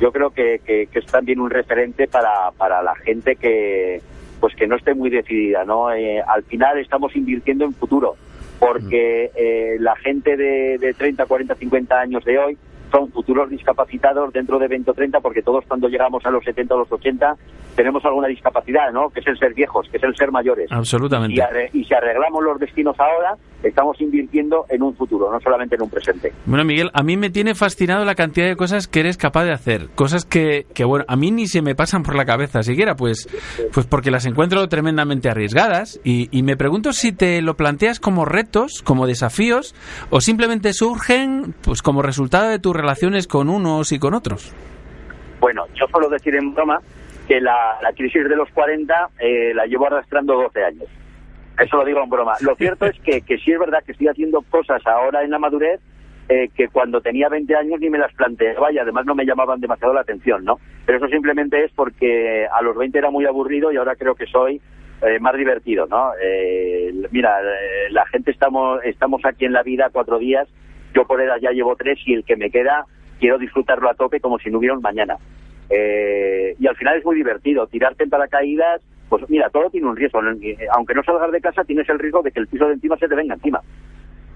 Yo 0.00 0.10
creo 0.12 0.30
que, 0.30 0.60
que- 0.64 0.86
que 0.90 0.98
es 0.98 1.06
también 1.06 1.40
un 1.40 1.50
referente 1.50 2.06
para, 2.08 2.50
para 2.56 2.82
la 2.82 2.94
gente 2.96 3.36
que 3.36 4.00
pues 4.40 4.54
que 4.56 4.66
no 4.66 4.76
esté 4.76 4.94
muy 4.94 5.10
decidida 5.10 5.64
no 5.64 5.92
Eh, 5.92 6.22
al 6.26 6.42
final 6.44 6.78
estamos 6.78 7.14
invirtiendo 7.14 7.64
en 7.66 7.74
futuro 7.74 8.14
porque 8.58 9.30
eh, 9.36 9.76
la 9.78 9.94
gente 9.96 10.36
de, 10.36 10.78
de 10.78 10.94
30 10.94 11.26
40 11.26 11.54
50 11.54 12.00
años 12.00 12.24
de 12.24 12.38
hoy 12.38 12.56
son 12.90 13.10
futuros 13.10 13.48
discapacitados 13.50 14.32
dentro 14.32 14.58
de 14.58 14.68
20 14.68 14.90
o 14.90 14.94
30 14.94 15.20
porque 15.20 15.42
todos 15.42 15.64
cuando 15.66 15.88
llegamos 15.88 16.24
a 16.24 16.30
los 16.30 16.44
70 16.44 16.74
o 16.74 16.78
los 16.78 16.92
80 16.92 17.34
tenemos 17.76 18.04
alguna 18.04 18.28
discapacidad 18.28 18.92
no 18.92 19.10
que 19.10 19.20
es 19.20 19.26
el 19.26 19.38
ser 19.38 19.54
viejos 19.54 19.88
que 19.90 19.96
es 19.96 20.02
el 20.02 20.14
ser 20.16 20.30
mayores 20.30 20.70
Absolutamente. 20.70 21.42
y, 21.72 21.80
y 21.80 21.84
si 21.84 21.94
arreglamos 21.94 22.42
los 22.42 22.58
destinos 22.58 22.96
ahora, 22.98 23.36
estamos 23.62 24.00
invirtiendo 24.00 24.64
en 24.68 24.82
un 24.82 24.94
futuro, 24.94 25.30
no 25.30 25.40
solamente 25.40 25.74
en 25.76 25.82
un 25.82 25.90
presente. 25.90 26.32
Bueno, 26.46 26.64
Miguel, 26.64 26.90
a 26.94 27.02
mí 27.02 27.16
me 27.16 27.30
tiene 27.30 27.54
fascinado 27.54 28.04
la 28.04 28.14
cantidad 28.14 28.46
de 28.46 28.56
cosas 28.56 28.88
que 28.88 29.00
eres 29.00 29.16
capaz 29.16 29.44
de 29.44 29.52
hacer. 29.52 29.88
Cosas 29.94 30.24
que, 30.24 30.66
que, 30.74 30.84
bueno, 30.84 31.04
a 31.08 31.16
mí 31.16 31.30
ni 31.30 31.46
se 31.46 31.62
me 31.62 31.74
pasan 31.74 32.02
por 32.02 32.16
la 32.16 32.24
cabeza 32.24 32.62
siquiera, 32.62 32.94
pues, 32.94 33.28
pues 33.72 33.86
porque 33.86 34.10
las 34.10 34.26
encuentro 34.26 34.66
tremendamente 34.68 35.28
arriesgadas. 35.28 36.00
Y, 36.04 36.28
y 36.36 36.42
me 36.42 36.56
pregunto 36.56 36.92
si 36.92 37.12
te 37.12 37.42
lo 37.42 37.54
planteas 37.56 38.00
como 38.00 38.24
retos, 38.24 38.82
como 38.82 39.06
desafíos, 39.06 39.74
o 40.10 40.20
simplemente 40.20 40.72
surgen 40.72 41.54
pues 41.62 41.82
como 41.82 42.02
resultado 42.02 42.48
de 42.48 42.58
tus 42.58 42.74
relaciones 42.80 43.26
con 43.26 43.48
unos 43.48 43.92
y 43.92 43.98
con 43.98 44.14
otros. 44.14 44.54
Bueno, 45.40 45.64
yo 45.74 45.86
suelo 45.86 46.08
decir 46.08 46.34
en 46.34 46.54
broma 46.54 46.80
que 47.26 47.40
la, 47.40 47.78
la 47.82 47.92
crisis 47.92 48.28
de 48.28 48.36
los 48.36 48.50
40 48.50 49.10
eh, 49.18 49.52
la 49.54 49.66
llevo 49.66 49.86
arrastrando 49.86 50.34
12 50.34 50.64
años. 50.64 50.88
Eso 51.58 51.76
lo 51.76 51.84
digo 51.84 52.02
en 52.02 52.10
broma. 52.10 52.34
Lo 52.40 52.54
cierto 52.56 52.86
es 52.86 52.98
que, 53.00 53.20
que 53.22 53.38
sí 53.38 53.52
es 53.52 53.58
verdad 53.58 53.82
que 53.84 53.92
estoy 53.92 54.08
haciendo 54.08 54.42
cosas 54.42 54.86
ahora 54.86 55.22
en 55.22 55.30
la 55.30 55.38
madurez 55.38 55.80
eh, 56.30 56.48
que 56.54 56.68
cuando 56.68 57.00
tenía 57.00 57.28
20 57.28 57.54
años 57.56 57.80
ni 57.80 57.90
me 57.90 57.98
las 57.98 58.12
planteaba 58.14 58.72
y 58.72 58.78
además 58.78 59.04
no 59.04 59.14
me 59.14 59.26
llamaban 59.26 59.60
demasiado 59.60 59.92
la 59.92 60.02
atención, 60.02 60.44
¿no? 60.44 60.58
Pero 60.86 60.98
eso 60.98 61.08
simplemente 61.08 61.64
es 61.64 61.72
porque 61.72 62.46
a 62.46 62.62
los 62.62 62.76
20 62.76 62.96
era 62.96 63.10
muy 63.10 63.26
aburrido 63.26 63.72
y 63.72 63.76
ahora 63.76 63.96
creo 63.96 64.14
que 64.14 64.26
soy 64.26 64.60
eh, 65.02 65.18
más 65.18 65.36
divertido, 65.36 65.86
¿no? 65.86 66.12
Eh, 66.22 66.92
mira, 67.10 67.40
eh, 67.40 67.90
la 67.90 68.06
gente 68.06 68.30
estamos 68.30 68.80
estamos 68.84 69.22
aquí 69.24 69.44
en 69.44 69.52
la 69.52 69.62
vida 69.62 69.88
cuatro 69.90 70.18
días, 70.18 70.46
yo 70.94 71.06
por 71.06 71.20
edad 71.20 71.36
ya 71.40 71.50
llevo 71.50 71.76
tres 71.76 71.98
y 72.06 72.14
el 72.14 72.24
que 72.24 72.36
me 72.36 72.50
queda 72.50 72.86
quiero 73.20 73.38
disfrutarlo 73.38 73.88
a 73.88 73.94
tope 73.94 74.18
como 74.18 74.38
si 74.38 74.50
no 74.50 74.58
hubiera 74.58 74.74
un 74.74 74.82
mañana. 74.82 75.16
Eh, 75.68 76.56
y 76.58 76.66
al 76.66 76.74
final 76.76 76.98
es 76.98 77.04
muy 77.04 77.14
divertido, 77.14 77.68
tirarte 77.68 78.02
en 78.02 78.10
paracaídas, 78.10 78.82
pues 79.08 79.28
mira, 79.28 79.50
todo 79.50 79.70
tiene 79.70 79.86
un 79.86 79.96
riesgo. 79.96 80.20
Eh, 80.24 80.56
Aunque 80.74 80.94
no 80.94 81.04
salgas 81.04 81.30
de 81.30 81.40
casa, 81.40 81.62
tienes 81.64 81.88
el 81.88 81.98
riesgo 81.98 82.22
de 82.22 82.32
que 82.32 82.40
el 82.40 82.48
piso 82.48 82.66
de 82.66 82.74
encima 82.74 82.96
se 82.96 83.06
te 83.06 83.14
venga 83.14 83.34
encima. 83.34 83.60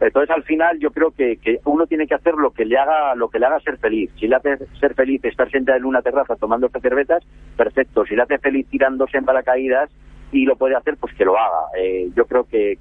Entonces, 0.01 0.31
al 0.31 0.43
final, 0.43 0.79
yo 0.81 0.91
creo 0.91 1.13
que, 1.13 1.37
que 1.39 1.61
uno 1.65 1.87
tiene 1.87 2.07
que 2.07 2.15
hacer 2.15 2.35
lo 2.35 2.51
que 2.51 2.65
le 2.65 2.77
haga 2.77 3.15
lo 3.15 3.29
que 3.29 3.39
le 3.39 3.47
haga 3.47 3.61
ser 3.61 3.79
feliz. 3.79 4.11
Si 4.19 4.27
le 4.27 4.37
hace 4.37 4.59
ser 4.79 4.95
feliz 4.95 5.25
estar 5.25 5.51
sentado 5.51 5.79
en 5.79 5.85
una 5.85 6.03
terraza 6.03 6.37
tomándose 6.37 6.81
cervezas, 6.81 7.25
perfecto. 7.57 8.05
Si 8.05 8.15
le 8.15 8.23
hace 8.23 8.39
feliz 8.39 8.67
tirándose 8.69 9.17
en 9.17 9.25
paracaídas 9.25 9.91
y 10.33 10.45
lo 10.45 10.57
puede 10.57 10.75
hacer, 10.75 10.97
pues 11.01 11.15
que 11.15 11.25
lo 11.25 11.39
haga. 11.39 11.69
Eh, 11.79 12.11
yo 12.15 12.27
creo 12.27 12.45
que 12.45 12.77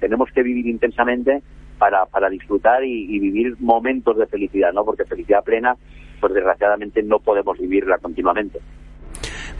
tenemos 0.00 0.30
que 0.32 0.42
vivir 0.42 0.66
intensamente 0.66 1.42
para, 1.78 2.06
para 2.06 2.28
disfrutar 2.28 2.84
y, 2.84 3.16
y 3.16 3.18
vivir 3.18 3.56
momentos 3.60 4.16
de 4.18 4.26
felicidad, 4.26 4.72
¿no? 4.72 4.84
Porque 4.84 5.04
felicidad 5.04 5.42
plena 5.44 5.76
pues 6.20 6.34
desgraciadamente 6.34 7.02
no 7.02 7.18
podemos 7.20 7.58
vivirla 7.58 7.98
continuamente. 7.98 8.60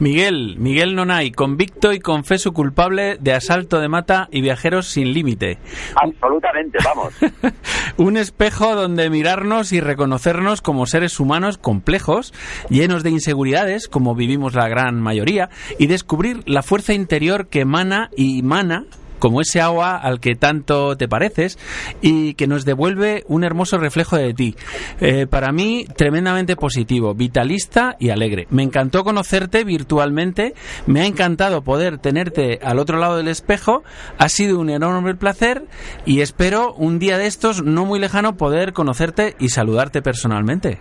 Miguel, 0.00 0.54
Miguel 0.58 0.94
Nonay, 0.94 1.32
convicto 1.32 1.92
y 1.92 1.98
confeso 1.98 2.52
culpable 2.52 3.16
de 3.18 3.32
asalto 3.32 3.80
de 3.80 3.88
mata 3.88 4.28
y 4.30 4.42
viajeros 4.42 4.86
sin 4.86 5.12
límite. 5.12 5.58
Absolutamente, 6.00 6.78
vamos. 6.84 7.14
Un 7.96 8.16
espejo 8.16 8.76
donde 8.76 9.10
mirarnos 9.10 9.72
y 9.72 9.80
reconocernos 9.80 10.62
como 10.62 10.86
seres 10.86 11.18
humanos 11.18 11.58
complejos, 11.58 12.32
llenos 12.68 13.02
de 13.02 13.10
inseguridades, 13.10 13.88
como 13.88 14.14
vivimos 14.14 14.54
la 14.54 14.68
gran 14.68 15.00
mayoría, 15.00 15.48
y 15.80 15.88
descubrir 15.88 16.48
la 16.48 16.62
fuerza 16.62 16.94
interior 16.94 17.48
que 17.48 17.62
emana 17.62 18.10
y 18.16 18.42
mana 18.44 18.84
como 19.18 19.40
ese 19.40 19.60
agua 19.60 19.96
al 19.96 20.20
que 20.20 20.34
tanto 20.34 20.96
te 20.96 21.08
pareces 21.08 21.58
y 22.00 22.34
que 22.34 22.46
nos 22.46 22.64
devuelve 22.64 23.24
un 23.28 23.44
hermoso 23.44 23.78
reflejo 23.78 24.16
de 24.16 24.34
ti. 24.34 24.54
Eh, 25.00 25.26
para 25.26 25.52
mí, 25.52 25.86
tremendamente 25.96 26.56
positivo, 26.56 27.14
vitalista 27.14 27.96
y 27.98 28.10
alegre. 28.10 28.46
Me 28.50 28.62
encantó 28.62 29.04
conocerte 29.04 29.64
virtualmente, 29.64 30.54
me 30.86 31.00
ha 31.00 31.06
encantado 31.06 31.62
poder 31.62 31.98
tenerte 31.98 32.58
al 32.62 32.78
otro 32.78 32.98
lado 32.98 33.16
del 33.16 33.28
espejo, 33.28 33.82
ha 34.18 34.28
sido 34.28 34.58
un 34.58 34.70
enorme 34.70 35.14
placer 35.14 35.62
y 36.04 36.20
espero 36.20 36.72
un 36.74 36.98
día 36.98 37.18
de 37.18 37.26
estos, 37.26 37.62
no 37.62 37.84
muy 37.84 37.98
lejano, 37.98 38.36
poder 38.36 38.72
conocerte 38.72 39.34
y 39.38 39.48
saludarte 39.48 40.02
personalmente. 40.02 40.78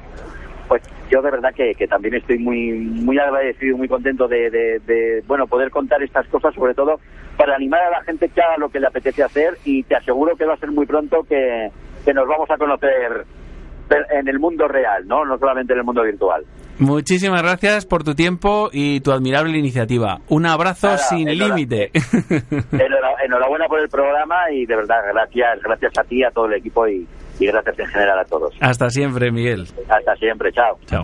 Pues 0.67 0.81
yo 1.09 1.21
de 1.21 1.31
verdad 1.31 1.53
que, 1.55 1.87
también 1.87 2.15
estoy 2.15 2.37
muy 2.39 2.71
muy 2.71 3.17
agradecido, 3.17 3.77
muy 3.77 3.87
contento 3.87 4.27
de, 4.27 4.49
de, 4.49 5.23
bueno 5.27 5.47
poder 5.47 5.69
contar 5.71 6.01
estas 6.03 6.27
cosas, 6.27 6.53
sobre 6.53 6.73
todo 6.73 6.99
para 7.37 7.55
animar 7.55 7.81
a 7.81 7.91
la 7.91 8.03
gente 8.03 8.29
que 8.29 8.41
haga 8.41 8.57
lo 8.57 8.69
que 8.69 8.79
le 8.79 8.87
apetece 8.87 9.23
hacer 9.23 9.57
y 9.63 9.83
te 9.83 9.95
aseguro 9.95 10.35
que 10.35 10.45
va 10.45 10.55
a 10.55 10.57
ser 10.57 10.71
muy 10.71 10.85
pronto 10.85 11.23
que, 11.27 11.69
nos 12.13 12.27
vamos 12.27 12.49
a 12.49 12.57
conocer 12.57 13.25
en 13.89 14.27
el 14.27 14.39
mundo 14.39 14.67
real, 14.67 15.05
¿no? 15.07 15.25
No 15.25 15.37
solamente 15.37 15.73
en 15.73 15.79
el 15.79 15.85
mundo 15.85 16.03
virtual. 16.03 16.43
Muchísimas 16.79 17.41
gracias 17.41 17.85
por 17.85 18.03
tu 18.03 18.13
tiempo 18.13 18.69
y 18.71 19.01
tu 19.01 19.11
admirable 19.11 19.57
iniciativa. 19.57 20.19
Un 20.29 20.45
abrazo 20.45 20.97
sin 20.97 21.27
límite. 21.27 21.91
Enhorabuena 23.25 23.65
por 23.67 23.81
el 23.81 23.89
programa 23.89 24.51
y 24.51 24.65
de 24.65 24.75
verdad 24.75 24.97
gracias, 25.11 25.61
gracias 25.63 25.93
a 25.97 26.03
ti, 26.03 26.23
a 26.23 26.31
todo 26.31 26.45
el 26.45 26.53
equipo 26.53 26.87
y, 26.87 27.07
y 27.39 27.45
gracias 27.45 27.79
en 27.79 27.87
general 27.87 28.19
a 28.19 28.25
todos. 28.25 28.55
Hasta 28.61 28.89
siempre, 28.89 29.31
Miguel. 29.31 29.67
Hasta 29.89 30.15
siempre, 30.15 30.51
chao. 30.53 30.77
Chao. 30.85 31.03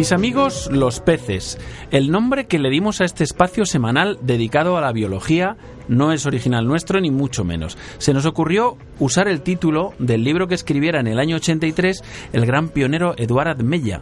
Mis 0.00 0.12
amigos 0.12 0.70
los 0.72 0.98
peces, 1.00 1.58
el 1.90 2.10
nombre 2.10 2.46
que 2.46 2.58
le 2.58 2.70
dimos 2.70 3.02
a 3.02 3.04
este 3.04 3.22
espacio 3.22 3.66
semanal 3.66 4.16
dedicado 4.22 4.78
a 4.78 4.80
la 4.80 4.92
biología 4.92 5.58
no 5.88 6.14
es 6.14 6.24
original 6.24 6.66
nuestro 6.66 7.02
ni 7.02 7.10
mucho 7.10 7.44
menos. 7.44 7.76
Se 7.98 8.14
nos 8.14 8.24
ocurrió 8.24 8.78
usar 8.98 9.28
el 9.28 9.42
título 9.42 9.92
del 9.98 10.24
libro 10.24 10.48
que 10.48 10.54
escribiera 10.54 11.00
en 11.00 11.06
el 11.06 11.18
año 11.18 11.36
83 11.36 12.02
el 12.32 12.46
gran 12.46 12.70
pionero 12.70 13.12
Eduard 13.18 13.62
Mella 13.62 14.00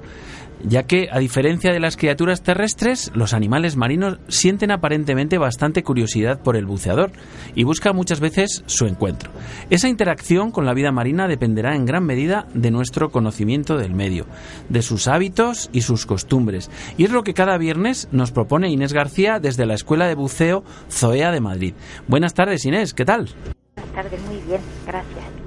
ya 0.64 0.84
que, 0.84 1.08
a 1.10 1.18
diferencia 1.18 1.72
de 1.72 1.80
las 1.80 1.96
criaturas 1.96 2.42
terrestres, 2.42 3.10
los 3.14 3.32
animales 3.32 3.76
marinos 3.76 4.18
sienten 4.28 4.70
aparentemente 4.70 5.38
bastante 5.38 5.82
curiosidad 5.82 6.40
por 6.40 6.56
el 6.56 6.66
buceador 6.66 7.12
y 7.54 7.64
buscan 7.64 7.94
muchas 7.94 8.20
veces 8.20 8.62
su 8.66 8.86
encuentro. 8.86 9.30
Esa 9.70 9.88
interacción 9.88 10.50
con 10.50 10.66
la 10.66 10.74
vida 10.74 10.92
marina 10.92 11.28
dependerá 11.28 11.74
en 11.74 11.86
gran 11.86 12.04
medida 12.04 12.46
de 12.54 12.70
nuestro 12.70 13.10
conocimiento 13.10 13.76
del 13.76 13.94
medio, 13.94 14.26
de 14.68 14.82
sus 14.82 15.08
hábitos 15.08 15.70
y 15.72 15.82
sus 15.82 16.06
costumbres, 16.06 16.70
y 16.96 17.04
es 17.04 17.10
lo 17.10 17.22
que 17.22 17.34
cada 17.34 17.58
viernes 17.58 18.08
nos 18.12 18.32
propone 18.32 18.70
Inés 18.70 18.92
García 18.92 19.38
desde 19.40 19.66
la 19.66 19.74
Escuela 19.74 20.06
de 20.06 20.14
Buceo 20.14 20.64
Zoea 20.90 21.30
de 21.30 21.40
Madrid. 21.40 21.74
Buenas 22.06 22.34
tardes, 22.34 22.64
Inés, 22.64 22.94
¿qué 22.94 23.04
tal? 23.04 23.28
Buenas 23.76 23.94
tardes, 23.94 24.20
muy 24.22 24.40
bien, 24.46 24.60
gracias. 24.86 25.37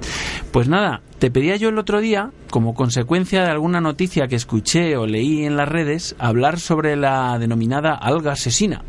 Pues 0.51 0.67
nada, 0.67 0.99
te 1.19 1.31
pedía 1.31 1.55
yo 1.55 1.69
el 1.69 1.77
otro 1.77 2.01
día, 2.01 2.31
como 2.49 2.73
consecuencia 2.73 3.41
de 3.43 3.51
alguna 3.51 3.79
noticia 3.79 4.27
que 4.27 4.35
escuché 4.35 4.97
o 4.97 5.07
leí 5.07 5.45
en 5.45 5.55
las 5.55 5.69
redes, 5.69 6.13
hablar 6.19 6.59
sobre 6.59 6.97
la 6.97 7.39
denominada 7.39 7.95
alga 7.95 8.33
asesina, 8.33 8.81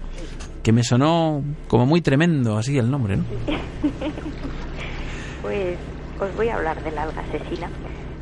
que 0.64 0.72
me 0.72 0.82
sonó 0.82 1.44
como 1.68 1.86
muy 1.86 2.00
tremendo 2.00 2.58
así 2.58 2.78
el 2.78 2.90
nombre, 2.90 3.18
¿no? 3.18 3.24
pues 5.42 5.76
os 6.18 6.36
voy 6.36 6.48
a 6.48 6.56
hablar 6.56 6.82
de 6.82 6.90
la 6.90 7.04
alga 7.04 7.22
asesina. 7.22 7.70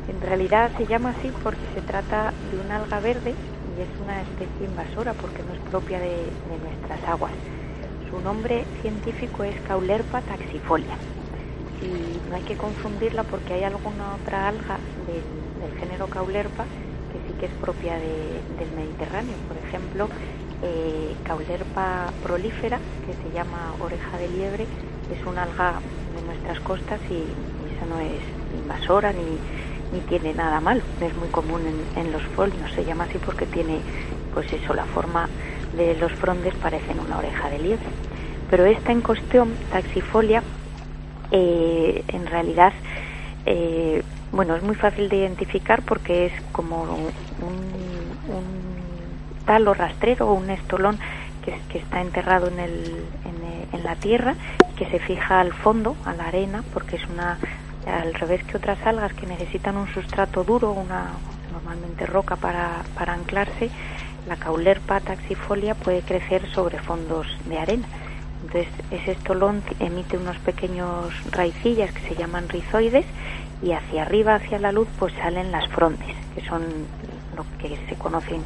En 0.07 0.21
realidad 0.21 0.69
se 0.77 0.85
llama 0.85 1.15
así 1.17 1.31
porque 1.41 1.65
se 1.73 1.81
trata 1.81 2.33
de 2.51 2.59
un 2.59 2.71
alga 2.71 2.99
verde 2.99 3.33
y 3.75 3.81
es 3.81 3.89
una 4.03 4.21
especie 4.21 4.67
invasora 4.67 5.13
porque 5.13 5.41
no 5.41 5.55
es 5.55 5.69
propia 5.71 5.99
de, 5.99 6.09
de 6.09 6.59
nuestras 6.61 7.03
aguas. 7.09 7.33
Su 8.07 8.19
nombre 8.19 8.65
científico 8.83 9.43
es 9.43 9.59
Caulerpa 9.61 10.21
taxifolia 10.21 10.95
y 11.81 12.29
no 12.29 12.35
hay 12.35 12.43
que 12.43 12.55
confundirla 12.55 13.23
porque 13.23 13.53
hay 13.53 13.63
alguna 13.63 14.15
otra 14.15 14.47
alga 14.47 14.77
del, 15.07 15.79
género 15.79 16.07
Caulerpa 16.07 16.65
que 17.11 17.17
sí 17.27 17.33
que 17.39 17.47
es 17.47 17.51
propia 17.53 17.95
del 17.95 18.71
Mediterráneo. 18.75 19.35
Por 19.47 19.57
ejemplo, 19.57 20.07
eh, 20.61 21.15
Caulerpa 21.23 22.13
prolífera, 22.23 22.79
que 23.05 23.13
se 23.13 23.35
llama 23.35 23.73
oreja 23.79 24.17
de 24.17 24.29
liebre, 24.29 24.67
es 25.09 25.25
una 25.25 25.43
alga 25.43 25.81
de 26.15 26.21
nuestras 26.21 26.59
costas 26.61 26.99
y, 27.09 27.25
esa 27.75 27.85
no 27.85 27.99
es 27.99 28.21
invasora 28.53 29.11
ni, 29.11 29.39
ni 29.91 30.01
tiene 30.07 30.33
nada 30.33 30.61
malo. 30.61 30.81
Es 31.01 31.15
muy 31.17 31.29
común 31.29 31.61
en, 31.67 32.05
en 32.05 32.11
los 32.11 32.23
folios. 32.35 32.71
Se 32.73 32.85
llama 32.85 33.05
así 33.05 33.17
porque 33.17 33.45
tiene, 33.47 33.79
pues 34.33 34.51
eso, 34.53 34.73
la 34.73 34.85
forma 34.85 35.27
de 35.75 35.95
los 35.95 36.11
frondes 36.13 36.53
parecen 36.55 36.99
una 36.99 37.17
oreja 37.17 37.49
de 37.49 37.59
liebre. 37.59 37.85
Pero 38.49 38.65
esta 38.65 38.91
en 38.91 39.01
cuestión, 39.01 39.53
taxifolia, 39.71 40.43
eh, 41.31 42.03
en 42.09 42.25
realidad, 42.25 42.73
eh, 43.45 44.03
bueno, 44.31 44.55
es 44.55 44.63
muy 44.63 44.75
fácil 44.75 45.09
de 45.09 45.17
identificar 45.17 45.81
porque 45.81 46.27
es 46.27 46.33
como 46.51 46.83
un, 46.83 47.11
un 47.41 48.61
talo 49.45 49.73
rastrero 49.73 50.29
o 50.29 50.33
un 50.33 50.49
estolón 50.49 50.99
que, 51.41 51.77
está 51.77 52.01
enterrado 52.01 52.47
en, 52.47 52.59
el, 52.59 53.05
en, 53.73 53.83
la 53.83 53.95
tierra, 53.95 54.35
que 54.75 54.85
se 54.85 54.99
fija 54.99 55.39
al 55.39 55.53
fondo, 55.53 55.95
a 56.05 56.13
la 56.13 56.27
arena, 56.27 56.63
porque 56.71 56.97
es 56.97 57.07
una, 57.07 57.39
al 57.87 58.13
revés 58.13 58.43
que 58.43 58.57
otras 58.57 58.77
algas 58.85 59.11
que 59.13 59.25
necesitan 59.25 59.75
un 59.75 59.91
sustrato 59.91 60.43
duro, 60.43 60.71
una 60.71 61.13
normalmente 61.51 62.05
roca 62.05 62.35
para, 62.35 62.83
para 62.95 63.13
anclarse, 63.13 63.71
la 64.27 64.35
caulerpa 64.35 64.99
taxifolia 64.99 65.73
puede 65.73 66.01
crecer 66.01 66.47
sobre 66.53 66.77
fondos 66.77 67.25
de 67.45 67.57
arena. 67.57 67.87
Entonces 68.43 68.67
ese 68.89 69.11
estolón 69.11 69.61
emite 69.79 70.17
unos 70.17 70.37
pequeños 70.39 71.13
raicillas 71.31 71.91
que 71.91 72.09
se 72.09 72.15
llaman 72.15 72.49
rizoides 72.49 73.05
y 73.61 73.73
hacia 73.73 74.01
arriba, 74.01 74.35
hacia 74.35 74.59
la 74.59 74.71
luz, 74.71 74.87
pues 74.97 75.13
salen 75.13 75.51
las 75.51 75.67
frondes, 75.69 76.15
que 76.33 76.41
son 76.41 76.63
lo 77.35 77.45
que 77.59 77.77
se 77.87 77.95
conocen 77.95 78.41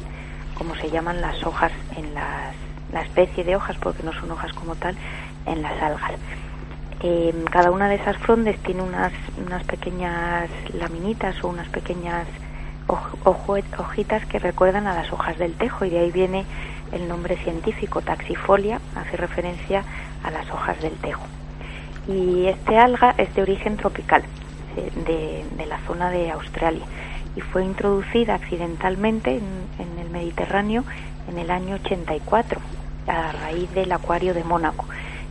como 0.56 0.74
se 0.74 0.90
llaman 0.90 1.20
las 1.20 1.44
hojas 1.44 1.72
en 1.96 2.14
las, 2.14 2.54
la 2.92 3.02
especie 3.02 3.44
de 3.44 3.56
hojas, 3.56 3.76
porque 3.78 4.02
no 4.02 4.12
son 4.12 4.30
hojas 4.30 4.52
como 4.54 4.74
tal, 4.74 4.96
en 5.44 5.62
las 5.62 5.80
algas. 5.82 6.12
cada 7.50 7.70
una 7.70 7.88
de 7.88 7.96
esas 7.96 8.16
frondes 8.18 8.58
tiene 8.62 8.82
unas, 8.82 9.12
unas 9.44 9.62
pequeñas 9.64 10.48
laminitas 10.72 11.42
o 11.44 11.48
unas 11.48 11.68
pequeñas 11.68 12.26
hojitas 12.86 14.24
que 14.26 14.38
recuerdan 14.38 14.86
a 14.86 14.94
las 14.94 15.12
hojas 15.12 15.36
del 15.38 15.54
tejo 15.54 15.84
y 15.84 15.90
de 15.90 15.98
ahí 15.98 16.10
viene 16.10 16.44
el 16.92 17.08
nombre 17.08 17.36
científico 17.38 18.00
taxifolia 18.00 18.80
hace 18.94 19.16
referencia 19.16 19.84
a 20.22 20.30
las 20.30 20.50
hojas 20.50 20.80
del 20.80 20.92
tejo. 20.94 21.24
Y 22.08 22.46
este 22.46 22.78
alga 22.78 23.14
es 23.18 23.34
de 23.34 23.42
origen 23.42 23.76
tropical, 23.76 24.22
de, 24.76 25.66
la 25.66 25.78
zona 25.86 26.10
de 26.10 26.30
Australia. 26.30 26.84
y 27.34 27.40
fue 27.40 27.64
introducida 27.64 28.34
accidentalmente 28.34 29.36
en, 29.36 29.98
el 29.98 30.10
Mediterráneo 30.10 30.84
en 31.28 31.38
el 31.38 31.50
año 31.50 31.74
84 31.76 32.60
a 33.08 33.32
raíz 33.32 33.70
del 33.74 33.92
acuario 33.92 34.32
de 34.32 34.44
Mónaco 34.44 34.86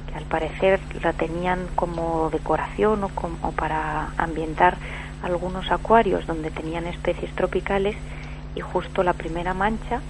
que 0.07 0.15
al 0.15 0.25
parecer 0.25 0.79
la 1.01 1.13
tenían 1.13 1.67
como 1.75 2.29
decoración 2.29 3.03
o 3.03 3.09
como 3.09 3.51
para 3.53 4.09
ambientar 4.17 4.77
algunos 5.23 5.71
acuarios 5.71 6.27
donde 6.27 6.51
tenían 6.51 6.85
especies 6.85 7.33
tropicales 7.33 7.95
y 8.55 8.61
justo 8.61 9.03
la 9.03 9.13
primera 9.13 9.53
mancha, 9.53 10.01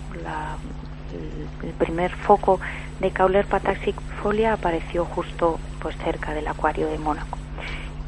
el, 1.16 1.74
primer 1.74 2.12
foco 2.12 2.60
de 3.00 3.12
Caulerpa 3.12 3.60
taxifolia 3.60 4.54
apareció 4.54 5.06
justo 5.06 5.60
pues 5.82 5.96
cerca 5.98 6.34
del 6.34 6.48
acuario 6.48 6.88
de 6.88 6.98
Mónaco. 6.98 7.38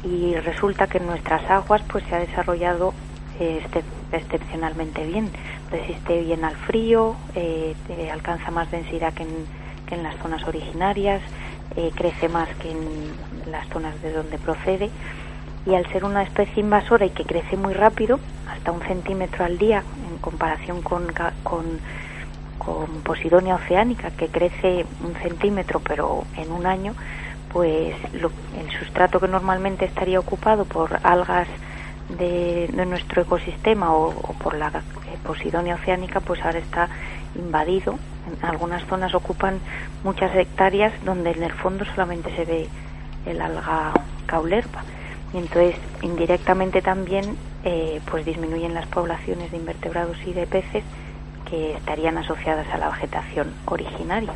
Y 0.04 0.34
resulta 0.36 0.86
que 0.86 0.98
en 0.98 1.06
nuestras 1.06 1.48
aguas 1.50 1.82
pues 1.88 2.04
se 2.04 2.14
ha 2.14 2.20
desarrollado 2.20 2.94
este, 3.38 3.82
excepcionalmente 4.12 5.04
bien, 5.06 5.30
resiste 5.70 6.22
bien 6.22 6.44
al 6.44 6.56
frío, 6.56 7.16
eh, 7.34 7.74
alcanza 8.12 8.50
más 8.50 8.70
densidad 8.70 9.12
que 9.12 9.24
en, 9.24 10.02
las 10.02 10.16
zonas 10.16 10.46
originarias, 10.46 11.22
eh, 11.76 11.90
crece 11.94 12.28
más 12.28 12.48
que 12.56 12.70
en 12.70 13.50
las 13.50 13.66
zonas 13.68 14.00
de 14.02 14.12
donde 14.12 14.38
procede 14.38 14.90
y 15.68 15.74
al 15.74 15.86
ser 15.92 16.04
una 16.04 16.22
especie 16.22 16.62
invasora 16.62 17.06
y 17.06 17.10
que 17.10 17.24
crece 17.24 17.56
muy 17.56 17.74
rápido, 17.74 18.18
hasta 18.48 18.72
un 18.72 18.80
centímetro 18.82 19.44
al 19.44 19.58
día, 19.58 19.82
en 20.10 20.18
comparación 20.18 20.82
con, 20.82 21.06
con, 21.42 21.78
Posidonia 23.04 23.54
oceánica, 23.54 24.10
que 24.10 24.28
crece 24.28 24.84
un 25.02 25.14
centímetro 25.14 25.80
pero 25.80 26.24
en 26.36 26.50
un 26.52 26.66
año, 26.66 26.94
pues 27.52 27.94
el 28.12 28.70
sustrato 28.78 29.20
que 29.20 29.28
normalmente 29.28 29.84
estaría 29.84 30.20
ocupado 30.20 30.64
por 30.64 30.98
algas 31.02 31.48
de, 32.18 32.70
nuestro 32.86 33.22
ecosistema 33.22 33.92
o, 33.92 34.12
por 34.42 34.54
la 34.54 34.70
Posidonia 35.24 35.74
oceánica, 35.74 36.20
pues 36.20 36.42
ahora 36.44 36.58
está 36.58 36.88
invadido. 37.34 37.98
En 38.26 38.46
algunas 38.46 38.84
zonas 38.86 39.14
ocupan 39.14 39.58
muchas 40.04 40.34
hectáreas 40.34 40.92
donde 41.04 41.32
en 41.32 41.42
el 41.42 41.52
fondo 41.52 41.84
solamente 41.84 42.34
se 42.34 42.44
ve 42.44 42.68
el 43.26 43.40
alga 43.40 43.92
caulerpa 44.26 44.84
y 45.32 45.38
entonces 45.38 45.76
indirectamente 46.02 46.80
también 46.80 47.36
eh, 47.64 48.00
pues 48.10 48.24
disminuyen 48.24 48.74
las 48.74 48.86
poblaciones 48.86 49.50
de 49.50 49.56
invertebrados 49.58 50.16
y 50.26 50.32
de 50.32 50.46
peces 50.46 50.84
que 51.48 51.72
estarían 51.72 52.18
asociadas 52.18 52.66
a 52.72 52.78
la 52.78 52.90
vegetación 52.90 53.52
originaria. 53.66 54.32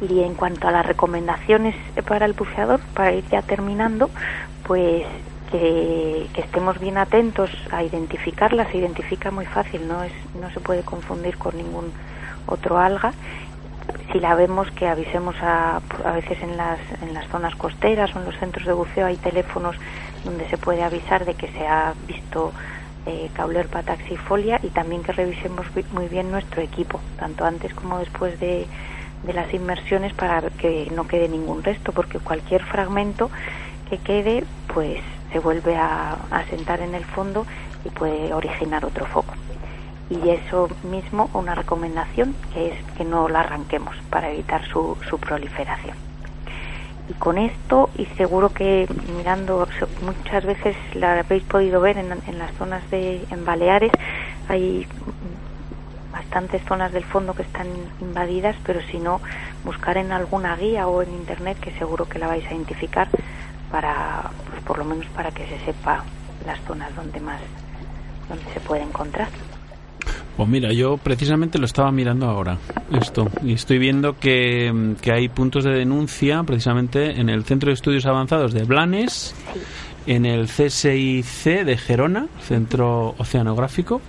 Y 0.00 0.20
en 0.20 0.34
cuanto 0.34 0.68
a 0.68 0.70
las 0.70 0.86
recomendaciones 0.86 1.74
para 2.06 2.26
el 2.26 2.32
buceador, 2.32 2.80
para 2.94 3.12
ir 3.12 3.24
ya 3.30 3.42
terminando, 3.42 4.10
pues 4.64 5.04
que, 5.50 6.28
estemos 6.36 6.78
bien 6.78 6.98
atentos 6.98 7.50
a 7.72 7.82
identificarlas, 7.82 8.68
se 8.68 8.78
identifica 8.78 9.30
muy 9.30 9.46
fácil, 9.46 9.88
no, 9.88 10.02
es, 10.02 10.12
no 10.40 10.50
se 10.50 10.60
puede 10.60 10.82
confundir 10.82 11.36
con 11.36 11.56
ningún 11.56 11.92
otro 12.46 12.78
alga 12.78 13.12
si 14.12 14.20
la 14.20 14.34
vemos 14.34 14.70
que 14.72 14.86
avisemos 14.86 15.34
a, 15.42 15.80
a 16.04 16.12
veces 16.12 16.38
en 16.42 16.56
las, 16.56 16.78
en 17.02 17.14
las 17.14 17.26
zonas 17.28 17.54
costeras 17.56 18.14
o 18.14 18.18
en 18.18 18.26
los 18.26 18.36
centros 18.38 18.66
de 18.66 18.72
buceo 18.72 19.06
hay 19.06 19.16
teléfonos 19.16 19.76
donde 20.24 20.48
se 20.48 20.56
puede 20.56 20.82
avisar 20.82 21.24
de 21.24 21.34
que 21.34 21.48
se 21.48 21.66
ha 21.66 21.94
visto 22.06 22.52
eh, 23.08 23.30
Caulerpa 23.32 23.82
taxifolia 23.82 24.60
y 24.62 24.68
también 24.68 25.02
que 25.02 25.12
revisemos 25.12 25.66
muy 25.92 26.08
bien 26.08 26.30
nuestro 26.30 26.62
equipo, 26.62 27.00
tanto 27.18 27.44
antes 27.44 27.74
como 27.74 27.98
después 27.98 28.38
de, 28.38 28.66
de 29.22 29.32
las 29.32 29.52
inmersiones 29.52 30.12
para 30.12 30.42
que 30.50 30.88
no 30.94 31.06
quede 31.06 31.28
ningún 31.28 31.62
resto, 31.62 31.92
porque 31.92 32.18
cualquier 32.18 32.62
fragmento 32.64 33.30
que 33.88 33.98
quede 33.98 34.44
pues 34.72 35.00
se 35.32 35.38
vuelve 35.38 35.76
a, 35.76 36.12
a 36.30 36.44
sentar 36.50 36.80
en 36.80 36.94
el 36.94 37.04
fondo 37.04 37.46
y 37.84 37.90
puede 37.90 38.32
originar 38.32 38.84
otro 38.84 39.06
foco 39.06 39.34
y 40.10 40.30
eso 40.30 40.68
mismo 40.84 41.30
una 41.34 41.54
recomendación 41.54 42.34
que 42.52 42.68
es 42.68 42.74
que 42.96 43.04
no 43.04 43.28
la 43.28 43.40
arranquemos 43.40 43.94
para 44.10 44.30
evitar 44.30 44.66
su, 44.66 44.96
su 45.08 45.18
proliferación. 45.18 46.07
Y 47.08 47.14
con 47.14 47.38
esto, 47.38 47.90
y 47.96 48.04
seguro 48.16 48.50
que 48.50 48.86
mirando, 49.16 49.66
muchas 50.02 50.44
veces 50.44 50.76
la 50.94 51.20
habéis 51.20 51.42
podido 51.44 51.80
ver 51.80 51.96
en, 51.96 52.12
en 52.26 52.38
las 52.38 52.52
zonas 52.56 52.88
de 52.90 53.24
en 53.30 53.44
Baleares, 53.44 53.92
hay 54.48 54.86
bastantes 56.12 56.62
zonas 56.66 56.92
del 56.92 57.04
fondo 57.04 57.34
que 57.34 57.42
están 57.42 57.68
invadidas, 58.00 58.56
pero 58.64 58.80
si 58.82 58.98
no, 58.98 59.20
buscar 59.64 59.96
en 59.96 60.12
alguna 60.12 60.56
guía 60.56 60.86
o 60.86 61.02
en 61.02 61.14
internet 61.14 61.58
que 61.60 61.70
seguro 61.72 62.06
que 62.06 62.18
la 62.18 62.26
vais 62.26 62.44
a 62.46 62.54
identificar 62.54 63.08
para, 63.70 64.30
pues 64.50 64.62
por 64.62 64.78
lo 64.78 64.84
menos 64.84 65.06
para 65.06 65.30
que 65.30 65.46
se 65.46 65.58
sepa 65.64 66.04
las 66.46 66.60
zonas 66.60 66.94
donde 66.96 67.20
más, 67.20 67.40
donde 68.28 68.44
se 68.52 68.60
puede 68.60 68.82
encontrar. 68.82 69.28
Pues 70.36 70.48
mira, 70.48 70.72
yo 70.72 70.98
precisamente 70.98 71.58
lo 71.58 71.66
estaba 71.66 71.90
mirando 71.90 72.26
ahora, 72.26 72.58
esto, 72.92 73.28
y 73.42 73.54
estoy 73.54 73.78
viendo 73.78 74.18
que, 74.18 74.94
que 75.00 75.12
hay 75.12 75.28
puntos 75.28 75.64
de 75.64 75.72
denuncia 75.72 76.42
precisamente 76.44 77.20
en 77.20 77.28
el 77.28 77.44
Centro 77.44 77.70
de 77.70 77.74
Estudios 77.74 78.06
Avanzados 78.06 78.52
de 78.52 78.62
Blanes, 78.62 79.34
en 80.06 80.26
el 80.26 80.46
CSIC 80.46 81.64
de 81.64 81.76
Gerona, 81.76 82.28
Centro 82.40 83.16
Oceanográfico, 83.18 84.00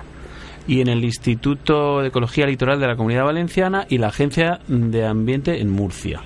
y 0.67 0.82
en 0.82 0.88
el 0.88 1.04
Instituto 1.04 2.02
de 2.02 2.10
Ecología 2.10 2.45
Litoral 2.45 2.80
de 2.80 2.86
la 2.86 2.95
Comunidad 2.95 3.25
Valenciana 3.25 3.88
y 3.89 3.97
la 3.97 4.10
Agencia 4.10 4.60
de 4.67 5.04
Ambiente 5.04 5.60
en 5.62 5.71
Murcia. 5.71 6.21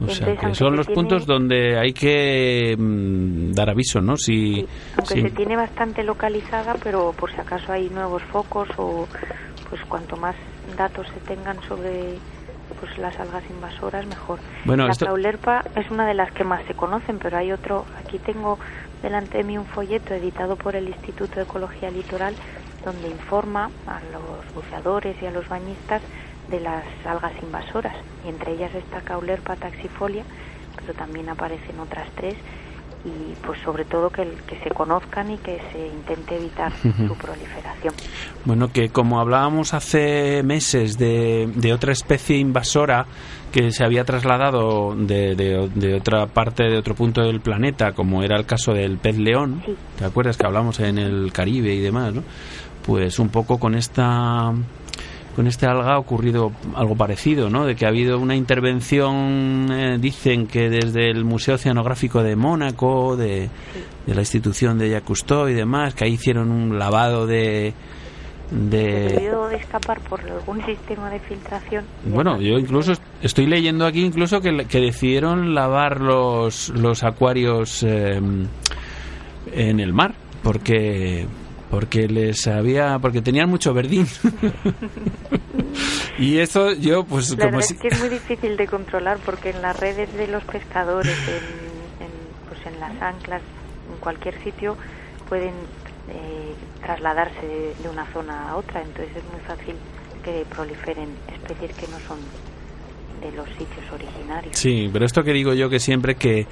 O 0.00 0.08
sea, 0.08 0.36
que 0.36 0.54
son 0.54 0.76
los 0.76 0.86
puntos 0.86 1.24
donde 1.24 1.78
hay 1.78 1.92
que 1.92 2.74
mm, 2.76 3.52
dar 3.52 3.70
aviso, 3.70 4.00
¿no? 4.00 4.16
Si, 4.16 4.66
Aunque 4.96 5.22
se 5.22 5.30
tiene 5.30 5.56
bastante 5.56 6.02
localizada, 6.02 6.74
pero 6.82 7.12
por 7.12 7.32
si 7.32 7.40
acaso 7.40 7.72
hay 7.72 7.88
nuevos 7.90 8.22
focos 8.24 8.68
o 8.76 9.06
pues 9.70 9.80
cuanto 9.86 10.16
más 10.16 10.34
datos 10.76 11.06
se 11.08 11.20
tengan 11.20 11.60
sobre 11.62 12.16
pues 12.80 12.98
las 12.98 13.18
algas 13.20 13.44
invasoras, 13.48 14.06
mejor. 14.06 14.40
Bueno, 14.64 14.84
la 14.86 14.92
esto... 14.92 15.06
es 15.76 15.90
una 15.90 16.06
de 16.06 16.14
las 16.14 16.32
que 16.32 16.44
más 16.44 16.64
se 16.66 16.74
conocen, 16.74 17.18
pero 17.18 17.36
hay 17.36 17.52
otro, 17.52 17.84
aquí 17.98 18.18
tengo 18.18 18.58
delante 19.02 19.38
de 19.38 19.44
mí 19.44 19.56
un 19.58 19.66
folleto 19.66 20.14
editado 20.14 20.56
por 20.56 20.74
el 20.74 20.88
Instituto 20.88 21.36
de 21.36 21.42
Ecología 21.42 21.90
Litoral 21.90 22.34
donde 22.84 23.08
informa 23.08 23.70
a 23.86 24.00
los 24.12 24.54
buceadores 24.54 25.16
y 25.22 25.26
a 25.26 25.30
los 25.30 25.48
bañistas 25.48 26.02
de 26.50 26.60
las 26.60 26.84
algas 27.04 27.32
invasoras 27.42 27.96
y 28.24 28.28
entre 28.28 28.52
ellas 28.52 28.74
está 28.74 29.00
Caulerpa 29.00 29.56
taxifolia, 29.56 30.24
pero 30.76 30.94
también 30.94 31.28
aparecen 31.28 31.78
otras 31.80 32.08
tres 32.16 32.36
y 33.04 33.34
pues 33.46 33.60
sobre 33.60 33.84
todo 33.84 34.08
que, 34.08 34.26
que 34.46 34.58
se 34.60 34.70
conozcan 34.70 35.30
y 35.30 35.36
que 35.38 35.60
se 35.72 35.88
intente 35.88 36.36
evitar 36.36 36.72
su 36.72 37.14
proliferación. 37.16 37.94
Bueno, 38.46 38.72
que 38.72 38.88
como 38.88 39.20
hablábamos 39.20 39.74
hace 39.74 40.42
meses 40.42 40.96
de, 40.96 41.50
de 41.54 41.72
otra 41.74 41.92
especie 41.92 42.38
invasora 42.38 43.06
que 43.52 43.70
se 43.72 43.84
había 43.84 44.04
trasladado 44.04 44.96
de, 44.96 45.36
de, 45.36 45.94
otra 45.94 46.26
parte, 46.26 46.64
de 46.64 46.78
otro 46.78 46.94
punto 46.94 47.22
del 47.22 47.40
planeta, 47.40 47.92
como 47.92 48.22
era 48.22 48.36
el 48.36 48.46
caso 48.46 48.72
del 48.72 48.98
pez 48.98 49.18
león, 49.18 49.62
¿te 49.98 50.04
acuerdas 50.04 50.36
que 50.36 50.46
hablamos 50.46 50.80
en 50.80 50.98
el 50.98 51.30
Caribe 51.32 51.74
y 51.74 51.80
demás? 51.80 52.14
¿no? 52.14 52.22
Pues 52.84 53.18
un 53.18 53.28
poco 53.28 53.58
con 53.60 53.74
esta 53.74 54.52
con 55.34 55.46
este 55.46 55.66
alga 55.66 55.94
ha 55.94 55.98
ocurrido 55.98 56.52
algo 56.74 56.96
parecido, 56.96 57.50
¿no? 57.50 57.66
De 57.66 57.74
que 57.74 57.86
ha 57.86 57.88
habido 57.88 58.18
una 58.18 58.36
intervención, 58.36 59.66
eh, 59.70 59.98
dicen 59.98 60.46
que 60.46 60.70
desde 60.70 61.10
el 61.10 61.24
Museo 61.24 61.56
Oceanográfico 61.56 62.22
de 62.22 62.36
Mónaco, 62.36 63.16
de, 63.16 63.50
la 64.06 64.20
institución 64.20 64.78
de 64.78 64.90
Jacques 64.90 65.24
y 65.48 65.52
demás, 65.52 65.94
que 65.94 66.04
ahí 66.04 66.12
hicieron 66.12 66.50
un 66.50 66.78
lavado 66.78 67.26
de... 67.26 67.74
de... 68.50 69.30
de 69.50 69.56
escapar 69.56 70.00
por 70.08 70.20
algún 70.20 70.64
sistema 70.64 71.10
de 71.10 71.18
filtración. 71.20 71.84
Bueno, 72.06 72.40
yo 72.40 72.58
incluso 72.58 72.92
estoy 73.22 73.46
leyendo 73.46 73.86
aquí 73.86 74.04
incluso 74.04 74.40
que, 74.40 74.66
que 74.68 74.80
decidieron 74.80 75.54
lavar 75.54 76.00
los, 76.00 76.68
los 76.70 77.02
acuarios 77.02 77.82
eh, 77.82 78.20
en 79.52 79.80
el 79.80 79.92
mar, 79.92 80.14
porque 80.42 81.26
porque 81.74 82.06
les 82.06 82.46
había 82.46 83.00
porque 83.00 83.20
tenían 83.20 83.50
mucho 83.50 83.74
verdín. 83.74 84.06
Y 86.16 86.38
eso 86.38 86.72
yo 86.72 87.02
pues 87.02 87.30
la 87.30 87.36
como 87.46 87.56
verdad 87.56 87.70
es 87.72 87.80
que 87.80 87.88
es 87.88 87.98
muy 87.98 88.08
difícil 88.08 88.56
de 88.56 88.68
controlar 88.68 89.18
porque 89.26 89.50
en 89.50 89.60
las 89.60 89.76
redes 89.80 90.14
de 90.14 90.28
los 90.28 90.44
pescadores 90.44 91.18
en, 91.26 92.08
pues 92.48 92.64
en 92.72 92.78
las 92.78 92.92
anclas 93.02 93.42
en 93.92 93.98
cualquier 93.98 94.40
sitio 94.44 94.76
pueden 95.28 95.54
eh, 96.08 96.54
trasladarse 96.80 97.44
de, 97.82 97.88
una 97.88 98.06
zona 98.12 98.50
a 98.50 98.56
otra. 98.56 98.80
Entonces 98.80 99.16
es 99.16 99.24
muy 99.32 99.40
fácil 99.40 99.74
que 100.22 100.46
proliferen 100.54 101.08
especies 101.34 101.72
que 101.76 101.88
no 101.88 101.98
son 102.06 102.20
de 103.20 103.36
los 103.36 103.48
sitios 103.58 103.90
originarios. 103.92 104.56
Sí 104.56 104.88
pero 104.92 105.04
esto 105.04 105.24
que 105.24 105.32
digo 105.32 105.52
yo 105.54 105.68
que 105.68 105.80
siempre 105.80 106.14
que 106.14 106.46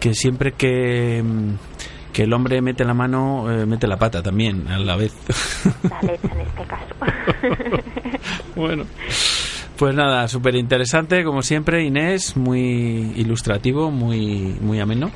que 0.00 0.14
siempre 0.14 0.52
que 0.52 1.22
mm, 1.22 1.52
que 2.12 2.24
el 2.24 2.32
hombre 2.32 2.60
mete 2.60 2.84
la 2.84 2.94
mano, 2.94 3.50
eh, 3.50 3.66
mete 3.66 3.86
la 3.86 3.96
pata 3.96 4.22
también 4.22 4.68
a 4.68 4.78
la 4.78 4.96
vez. 4.96 5.12
La 5.82 6.00
leche 6.02 6.28
en 6.30 6.40
este 6.40 6.64
caso. 6.64 6.94
bueno. 8.56 8.84
Pues 9.76 9.94
nada, 9.96 10.28
súper 10.28 10.54
interesante, 10.54 11.24
como 11.24 11.42
siempre, 11.42 11.82
Inés, 11.82 12.36
muy 12.36 13.12
ilustrativo, 13.16 13.90
muy, 13.90 14.56
muy 14.60 14.78
ameno. 14.78 15.10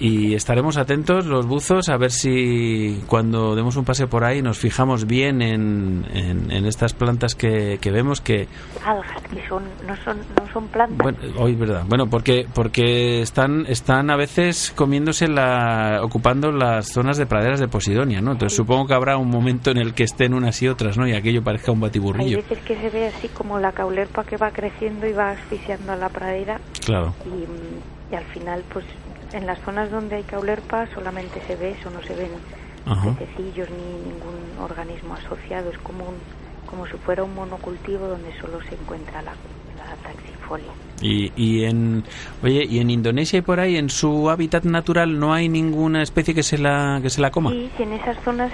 Y 0.00 0.34
estaremos 0.34 0.78
atentos 0.78 1.26
los 1.26 1.46
buzos 1.46 1.90
a 1.90 1.98
ver 1.98 2.10
si 2.10 3.02
cuando 3.06 3.54
demos 3.54 3.76
un 3.76 3.84
pase 3.84 4.06
por 4.06 4.24
ahí 4.24 4.40
nos 4.40 4.58
fijamos 4.58 5.06
bien 5.06 5.42
en, 5.42 6.06
en, 6.12 6.66
estas 6.66 6.94
plantas 6.94 7.34
que, 7.34 7.78
que, 7.80 7.90
vemos 7.90 8.20
que 8.22 8.48
algas 8.84 9.22
que 9.24 9.46
son 9.46 9.62
no 9.86 9.94
son 9.96 10.18
no 10.18 10.52
son 10.52 10.68
plantas. 10.68 10.98
Bueno 10.98 11.18
hoy 11.38 11.54
verdad 11.54 11.84
bueno 11.86 12.08
porque 12.08 12.46
porque 12.52 13.20
están 13.20 13.66
están 13.66 14.10
a 14.10 14.16
veces 14.16 14.72
comiéndose 14.74 15.28
la 15.28 16.00
ocupando 16.02 16.50
las 16.50 16.90
zonas 16.90 17.18
de 17.18 17.26
praderas 17.26 17.60
de 17.60 17.68
Posidonia 17.68 18.22
no 18.22 18.32
entonces 18.32 18.56
supongo 18.56 18.86
que 18.86 18.94
habrá 18.94 19.18
un 19.18 19.28
momento 19.28 19.70
en 19.70 19.76
el 19.76 19.92
que 19.92 20.04
estén 20.04 20.32
unas 20.32 20.62
y 20.62 20.68
otras 20.68 20.96
no 20.96 21.06
y 21.06 21.12
aquello 21.12 21.42
parezca 21.42 21.72
un 21.72 21.80
batiburrillo. 21.80 22.38
Hay 22.38 22.42
veces 22.42 22.58
que 22.64 22.76
se 22.76 22.88
ve 22.88 23.08
así 23.08 23.28
como 23.28 23.58
la 23.58 23.72
caulerpa 23.72 24.24
que 24.24 24.36
va 24.36 24.50
creciendo 24.50 25.06
y 25.06 25.12
va 25.12 25.32
asfixiando 25.32 25.92
a 25.92 25.96
la 25.96 26.08
pradera. 26.08 26.60
Claro. 26.84 27.14
Y, 27.26 28.12
y 28.12 28.16
al 28.16 28.24
final 28.24 28.64
pues 28.72 28.86
en 29.32 29.46
las 29.46 29.58
zonas 29.60 29.90
donde 29.90 30.16
hay 30.16 30.22
caulerpa 30.24 30.86
solamente 30.94 31.40
se 31.46 31.56
ve 31.56 31.72
eso, 31.78 31.90
no 31.90 32.02
se 32.02 32.14
ven 32.14 32.30
pececillos 33.16 33.68
ni 33.70 34.10
ningún 34.10 34.58
organismo 34.62 35.14
asociado, 35.14 35.70
es 35.70 35.78
como 35.78 36.14
como 36.66 36.86
si 36.86 36.92
fuera 36.98 37.24
un 37.24 37.34
monocultivo 37.34 38.06
donde 38.06 38.32
solo 38.40 38.60
se 38.68 38.76
encuentra 38.76 39.22
la, 39.22 39.32
la 39.32 39.96
taxifolia. 40.04 40.70
Y, 41.02 41.32
y 41.34 41.64
en 41.64 42.04
oye 42.42 42.64
y 42.64 42.78
en 42.78 42.90
Indonesia 42.90 43.38
y 43.38 43.42
por 43.42 43.58
ahí 43.58 43.76
en 43.76 43.90
su 43.90 44.30
hábitat 44.30 44.64
natural 44.64 45.18
no 45.18 45.34
hay 45.34 45.48
ninguna 45.48 46.02
especie 46.02 46.34
que 46.34 46.42
se 46.42 46.58
la 46.58 47.00
que 47.02 47.10
se 47.10 47.20
la 47.20 47.30
coma. 47.30 47.50
Sí, 47.50 47.70
en 47.78 47.92
esas 47.94 48.22
zonas 48.22 48.52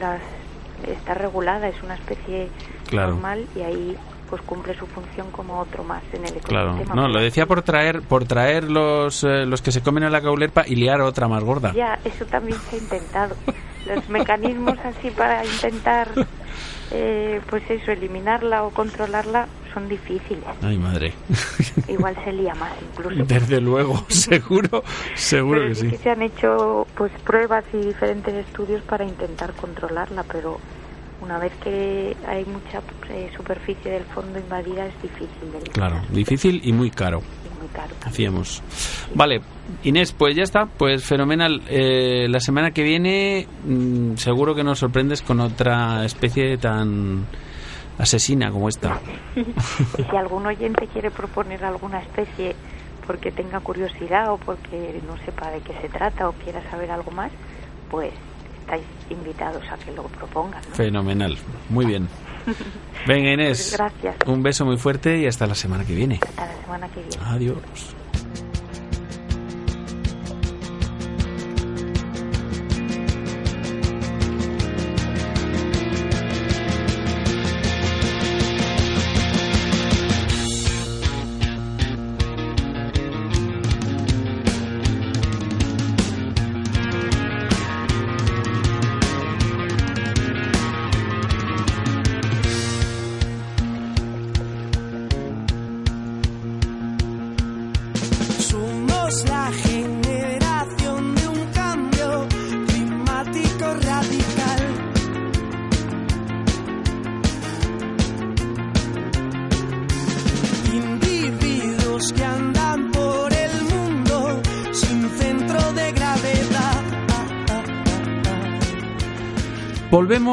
las, 0.00 0.20
está 0.88 1.14
regulada, 1.14 1.68
es 1.68 1.80
una 1.82 1.94
especie 1.94 2.48
normal 2.92 3.46
y 3.54 3.60
ahí 3.60 3.96
pues 4.32 4.40
cumple 4.44 4.74
su 4.78 4.86
función 4.86 5.30
como 5.30 5.60
otro 5.60 5.84
más 5.84 6.02
en 6.14 6.24
el 6.24 6.30
ecosistema. 6.30 6.78
Claro, 6.82 6.94
no, 6.94 7.06
lo 7.06 7.20
decía 7.20 7.44
por 7.44 7.60
traer 7.60 8.00
por 8.00 8.24
traer 8.24 8.64
los, 8.64 9.24
eh, 9.24 9.44
los 9.44 9.60
que 9.60 9.70
se 9.72 9.82
comen 9.82 10.04
a 10.04 10.08
la 10.08 10.22
caulerpa 10.22 10.64
y 10.66 10.74
liar 10.74 11.02
otra 11.02 11.28
más 11.28 11.44
gorda. 11.44 11.74
Ya, 11.74 11.98
eso 12.02 12.24
también 12.24 12.58
se 12.70 12.76
ha 12.76 12.78
intentado. 12.78 13.36
los 13.86 14.08
mecanismos 14.08 14.78
así 14.86 15.10
para 15.10 15.44
intentar, 15.44 16.08
eh, 16.92 17.42
pues 17.50 17.62
eso, 17.68 17.92
eliminarla 17.92 18.64
o 18.64 18.70
controlarla 18.70 19.48
son 19.74 19.86
difíciles. 19.86 20.44
Ay, 20.62 20.78
madre. 20.78 21.12
Igual 21.88 22.16
se 22.24 22.32
lía 22.32 22.54
más 22.54 22.72
incluso. 22.80 23.24
Desde 23.26 23.60
luego, 23.60 24.02
seguro, 24.08 24.82
seguro 25.14 25.68
que 25.68 25.74
sí. 25.74 25.90
Que 25.90 25.98
se 25.98 26.08
han 26.08 26.22
hecho 26.22 26.86
pues 26.94 27.12
pruebas 27.22 27.66
y 27.74 27.76
diferentes 27.76 28.34
estudios 28.34 28.80
para 28.84 29.04
intentar 29.04 29.52
controlarla, 29.52 30.22
pero 30.22 30.58
una 31.22 31.38
vez 31.38 31.52
que 31.62 32.16
hay 32.26 32.44
mucha 32.44 32.82
eh, 33.08 33.30
superficie 33.36 33.92
del 33.92 34.04
fondo 34.04 34.38
invadida 34.38 34.86
es 34.86 35.02
difícil. 35.02 35.72
claro, 35.72 36.02
difícil 36.10 36.60
y 36.64 36.72
muy 36.72 36.90
caro. 36.90 37.22
muy 37.60 37.68
caro. 37.68 37.94
Hacíamos. 38.04 38.62
Vale, 39.14 39.40
Inés, 39.84 40.12
pues 40.12 40.34
ya 40.34 40.42
está, 40.42 40.66
pues 40.66 41.04
fenomenal. 41.04 41.62
Eh, 41.68 42.26
la 42.28 42.40
semana 42.40 42.72
que 42.72 42.82
viene 42.82 43.46
mm, 43.64 44.16
seguro 44.16 44.54
que 44.54 44.64
nos 44.64 44.80
sorprendes 44.80 45.22
con 45.22 45.40
otra 45.40 46.04
especie 46.04 46.58
tan 46.58 47.24
asesina 47.98 48.50
como 48.50 48.68
esta. 48.68 49.00
y 49.36 50.02
si 50.02 50.16
algún 50.16 50.44
oyente 50.46 50.88
quiere 50.88 51.10
proponer 51.10 51.64
alguna 51.64 52.00
especie 52.00 52.56
porque 53.06 53.30
tenga 53.30 53.60
curiosidad 53.60 54.32
o 54.32 54.38
porque 54.38 55.00
no 55.06 55.16
sepa 55.24 55.50
de 55.50 55.60
qué 55.60 55.72
se 55.80 55.88
trata 55.88 56.28
o 56.28 56.32
quiera 56.32 56.68
saber 56.70 56.90
algo 56.90 57.10
más, 57.10 57.30
pues 57.90 58.12
estáis 58.62 58.82
invitados 59.10 59.62
a 59.70 59.76
que 59.76 59.92
lo 59.92 60.04
propongan. 60.04 60.62
Fenomenal, 60.72 61.36
muy 61.68 61.84
bien. 61.86 62.08
Venga 63.06 63.32
Inés, 63.32 63.72
gracias. 63.76 64.16
un 64.26 64.42
beso 64.42 64.64
muy 64.64 64.76
fuerte 64.76 65.18
y 65.18 65.26
hasta 65.26 65.46
la 65.46 65.54
semana 65.54 65.84
que 65.84 65.94
viene. 65.94 66.18
Hasta 66.22 66.46
la 66.46 66.62
semana 66.62 66.88
que 66.88 67.00
viene. 67.00 67.16
Adiós. 67.24 67.94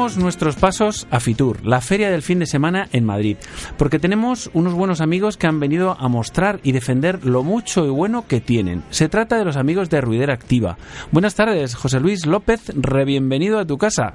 Nuestros 0.00 0.56
pasos 0.56 1.06
a 1.10 1.20
Fitur, 1.20 1.62
la 1.62 1.82
feria 1.82 2.10
del 2.10 2.22
fin 2.22 2.38
de 2.38 2.46
semana 2.46 2.88
en 2.90 3.04
Madrid, 3.04 3.36
porque 3.76 3.98
tenemos 3.98 4.48
unos 4.54 4.72
buenos 4.72 5.02
amigos 5.02 5.36
que 5.36 5.46
han 5.46 5.60
venido 5.60 5.94
a 6.00 6.08
mostrar 6.08 6.58
y 6.62 6.72
defender 6.72 7.26
lo 7.26 7.42
mucho 7.42 7.84
y 7.84 7.90
bueno 7.90 8.26
que 8.26 8.40
tienen. 8.40 8.82
Se 8.88 9.10
trata 9.10 9.36
de 9.36 9.44
los 9.44 9.58
amigos 9.58 9.90
de 9.90 10.00
Ruidera 10.00 10.32
Activa. 10.32 10.78
Buenas 11.12 11.34
tardes, 11.34 11.74
José 11.74 12.00
Luis 12.00 12.24
López, 12.24 12.72
re-bienvenido 12.74 13.58
a 13.58 13.66
tu 13.66 13.76
casa. 13.76 14.14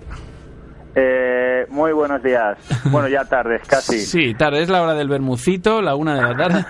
Eh, 0.95 1.65
muy 1.69 1.91
buenos 1.91 2.23
días. 2.23 2.57
Bueno, 2.91 3.07
ya 3.09 3.25
tardes, 3.25 3.67
casi. 3.67 3.99
Sí, 3.99 4.35
tarde. 4.35 4.61
Es 4.61 4.69
la 4.69 4.81
hora 4.81 4.93
del 4.93 5.09
bermucito, 5.09 5.81
la 5.81 5.95
una 5.95 6.15
de 6.15 6.21
la 6.21 6.37
tarde. 6.37 6.65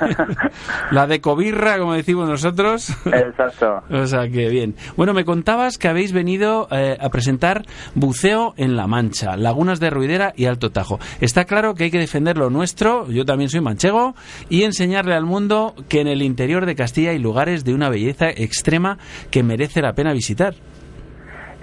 la 0.92 1.06
de 1.08 1.20
cobirra, 1.20 1.78
como 1.78 1.94
decimos 1.94 2.28
nosotros. 2.28 2.90
Exacto. 3.06 3.84
o 3.92 4.08
sea, 4.08 4.28
que 4.30 4.50
bien. 4.50 4.76
Bueno, 4.96 5.14
me 5.14 5.26
contabas 5.26 5.78
que 5.78 5.90
habéis 5.90 6.14
venido 6.14 6.68
eh, 6.72 6.98
a 7.00 7.10
presentar 7.10 7.66
buceo 7.94 8.54
en 8.58 8.76
La 8.78 8.88
Mancha, 8.88 9.36
lagunas 9.36 9.80
de 9.80 9.90
Ruidera 9.90 10.34
y 10.36 10.46
Alto 10.46 10.72
Tajo. 10.72 11.00
Está 11.20 11.44
claro 11.44 11.76
que 11.76 11.84
hay 11.84 11.92
que 11.92 12.00
defender 12.00 12.38
lo 12.38 12.50
nuestro, 12.50 13.08
yo 13.12 13.26
también 13.26 13.50
soy 13.50 13.62
manchego, 13.62 14.16
y 14.50 14.64
enseñarle 14.64 15.16
al 15.16 15.26
mundo 15.26 15.76
que 15.90 16.00
en 16.00 16.08
el 16.08 16.22
interior 16.22 16.66
de 16.66 16.76
Castilla 16.76 17.12
hay 17.12 17.20
lugares 17.20 17.66
de 17.66 17.74
una 17.74 17.90
belleza 17.90 18.30
extrema 18.30 18.98
que 19.32 19.44
merece 19.44 19.82
la 19.82 19.94
pena 19.94 20.14
visitar. 20.14 20.56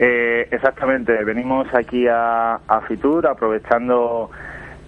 Eh, 0.05 0.49
exactamente, 0.51 1.23
venimos 1.23 1.73
aquí 1.73 2.09
a, 2.11 2.59
Fitur 2.89 3.25
aprovechando 3.29 4.33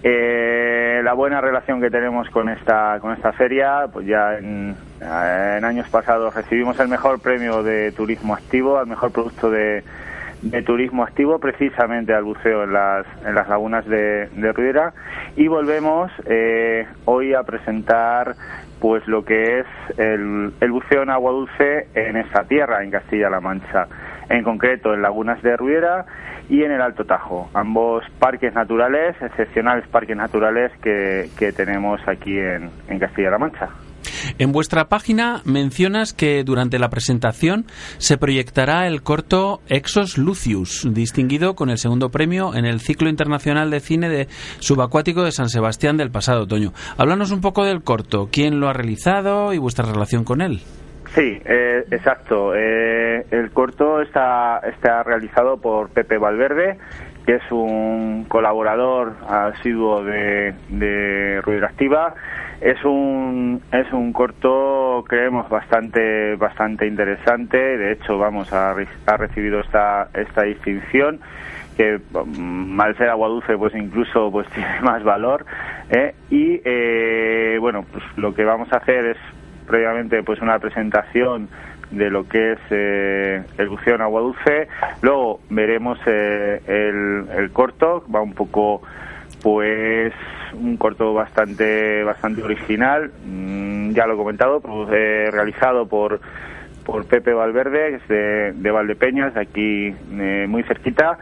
eh, 0.03 0.99
la 1.05 1.13
buena 1.13 1.39
relación 1.39 1.79
que 1.79 1.89
tenemos 1.89 2.29
con 2.31 2.49
esta 2.49 2.99
con 2.99 3.13
esta 3.13 3.31
feria. 3.31 3.87
Pues 3.93 4.05
ya 4.07 4.37
en, 4.37 4.75
años 4.99 5.87
pasados 5.87 6.35
recibimos 6.35 6.77
el 6.81 6.89
mejor 6.89 7.21
premio 7.21 7.63
de 7.63 7.93
turismo 7.93 8.33
activo, 8.33 8.77
al 8.77 8.87
mejor 8.87 9.13
producto 9.13 9.49
de, 9.49 9.85
turismo 10.65 11.03
activo, 11.03 11.39
precisamente 11.39 12.13
al 12.13 12.25
buceo 12.25 12.65
en 12.65 12.73
las, 12.73 13.05
en 13.25 13.35
las 13.35 13.47
lagunas 13.47 13.85
de, 13.85 14.27
de. 14.35 14.91
Y 15.37 15.47
volvemos 15.47 16.11
eh, 16.25 16.85
hoy 17.05 17.33
a 17.33 17.43
presentar 17.43 18.35
pues 18.81 19.07
lo 19.07 19.23
que 19.23 19.59
es 19.59 19.65
el, 19.97 20.51
buceo 20.69 21.03
en 21.03 21.09
agua 21.09 21.31
dulce 21.31 21.87
en 21.93 22.17
esa 22.17 22.43
tierra, 22.43 22.83
en 22.83 22.91
Castilla-La 22.91 23.39
Mancha 23.39 23.87
en 24.29 24.43
concreto 24.43 24.93
en 24.93 25.01
Lagunas 25.01 25.41
de 25.41 25.55
Ruiera 25.57 26.05
y 26.49 26.63
en 26.63 26.71
el 26.71 26.81
Alto 26.81 27.05
Tajo, 27.05 27.49
ambos 27.53 28.03
parques 28.19 28.53
naturales, 28.53 29.15
excepcionales 29.21 29.87
parques 29.87 30.15
naturales 30.15 30.71
que, 30.81 31.51
tenemos 31.55 31.99
aquí 32.07 32.37
en, 32.37 32.99
Castilla-La 32.99 33.37
Mancha. 33.37 33.69
En 34.37 34.51
vuestra 34.51 34.85
página 34.85 35.41
mencionas 35.45 36.13
que 36.13 36.43
durante 36.43 36.79
la 36.79 36.89
presentación 36.89 37.65
se 37.97 38.17
proyectará 38.17 38.87
el 38.87 39.01
corto 39.01 39.61
Exos 39.67 40.17
Lucius, 40.17 40.87
distinguido 40.91 41.55
con 41.55 41.69
el 41.69 41.77
segundo 41.77 42.09
premio 42.09 42.55
en 42.55 42.65
el 42.65 42.79
ciclo 42.79 43.09
internacional 43.09 43.69
de 43.71 43.79
cine 43.79 44.09
de 44.09 44.27
subacuático 44.59 45.23
de 45.23 45.31
San 45.31 45.49
Sebastián 45.49 45.97
del 45.97 46.11
pasado 46.11 46.43
otoño. 46.43 46.73
Háblanos 46.97 47.31
un 47.31 47.41
poco 47.41 47.65
del 47.65 47.83
corto, 47.83 48.29
quién 48.31 48.59
lo 48.59 48.69
ha 48.69 48.73
realizado 48.73 49.53
y 49.53 49.57
vuestra 49.57 49.85
relación 49.85 50.23
con 50.23 50.41
él. 50.41 50.61
Sí, 51.15 51.41
eh, 51.45 51.85
exacto. 51.91 52.53
Eh, 52.53 53.25
el 53.31 53.51
corto 53.51 54.01
está, 54.01 54.59
está 54.59 55.01
realizado 55.01 55.55
por 55.55 55.89
Pepe 55.89 56.17
Valverde, 56.17 56.77
que 57.25 57.35
es 57.35 57.51
un 57.51 58.25
colaborador 58.27 59.13
asiduo 59.25 60.03
de, 60.03 60.53
de 60.67 61.39
Ruido 61.41 61.67
Activa. 61.67 62.15
Es 62.59 62.83
un, 62.83 63.61
es 63.71 63.91
un 63.93 64.11
corto, 64.11 65.05
creemos, 65.07 65.47
bastante, 65.47 66.35
bastante 66.35 66.85
interesante. 66.85 67.57
De 67.57 67.93
hecho, 67.93 68.17
vamos, 68.17 68.51
ha, 68.51 68.71
ha 68.71 69.17
recibido 69.17 69.61
esta, 69.61 70.09
esta 70.13 70.43
distinción 70.43 71.21
que 71.77 71.99
mm, 72.13 72.79
al 72.79 72.97
ser 72.97 73.09
agua 73.09 73.27
dulce 73.27 73.57
pues 73.57 73.73
incluso 73.75 74.31
pues 74.31 74.47
tiene 74.53 74.81
más 74.81 75.03
valor 75.03 75.45
¿eh? 75.89 76.15
y 76.29 76.61
eh, 76.63 77.57
bueno 77.59 77.85
pues 77.91 78.03
lo 78.15 78.33
que 78.33 78.45
vamos 78.45 78.71
a 78.71 78.77
hacer 78.77 79.05
es 79.05 79.17
previamente 79.65 80.23
pues 80.23 80.41
una 80.41 80.59
presentación 80.59 81.49
de 81.91 82.09
lo 82.09 82.27
que 82.27 82.53
es 82.53 82.59
eh, 82.71 83.43
el 83.57 83.69
buceo 83.69 83.95
en 83.95 84.01
agua 84.01 84.21
dulce. 84.21 84.67
Luego 85.01 85.39
veremos 85.49 85.99
eh, 86.05 86.61
el, 86.67 87.25
el 87.37 87.51
corto, 87.51 88.03
va 88.13 88.21
un 88.21 88.33
poco, 88.33 88.81
pues, 89.41 90.13
un 90.53 90.77
corto 90.77 91.13
bastante, 91.13 92.03
bastante 92.03 92.43
original. 92.43 93.11
Mm, 93.25 93.91
ya 93.91 94.07
lo 94.07 94.13
he 94.13 94.17
comentado, 94.17 94.61
pues, 94.61 94.89
eh, 94.93 95.29
realizado 95.31 95.87
por 95.87 96.19
por 96.85 97.07
Pepe 97.07 97.33
Valverde, 97.33 97.89
que 97.89 97.95
es 97.95 98.07
de, 98.07 98.53
de 98.61 98.69
Valdepeñas, 98.69 99.33
de 99.33 99.41
aquí 99.41 99.95
muy 100.47 100.61
cerquita. 100.61 101.17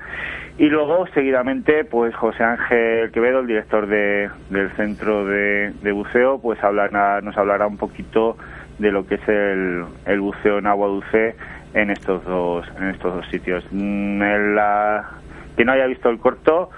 Y 0.57 0.67
luego, 0.67 1.07
seguidamente, 1.13 1.83
pues 1.83 2.15
José 2.15 2.43
Ángel 2.43 3.11
Quevedo, 3.11 3.39
el 3.39 3.47
director 3.47 3.87
de, 3.87 4.29
del 4.49 4.71
centro 4.75 5.25
de, 5.25 5.91
buceo, 5.91 6.39
pues 6.39 6.63
hablará, 6.63 7.21
nos 7.21 7.35
hablará 7.37 7.65
un 7.65 7.77
poquito 7.77 8.37
de 8.77 8.91
lo 8.91 9.07
que 9.07 9.15
es 9.15 9.27
el, 9.27 9.83
el 10.05 10.19
buceo 10.19 10.59
en 10.59 10.67
agua 10.67 10.87
dulce 10.87 11.35
en 11.73 11.89
estos 11.89 12.23
dos, 12.25 12.65
en 12.77 12.89
estos 12.89 13.15
dos 13.15 13.25
sitios. 13.31 13.65
Mm, 13.71 14.21
el, 14.21 14.55
la, 14.55 15.09
quien 15.55 15.67
no 15.67 15.73
haya 15.73 15.87
visto 15.87 16.09
el 16.09 16.19
corto, 16.19 16.69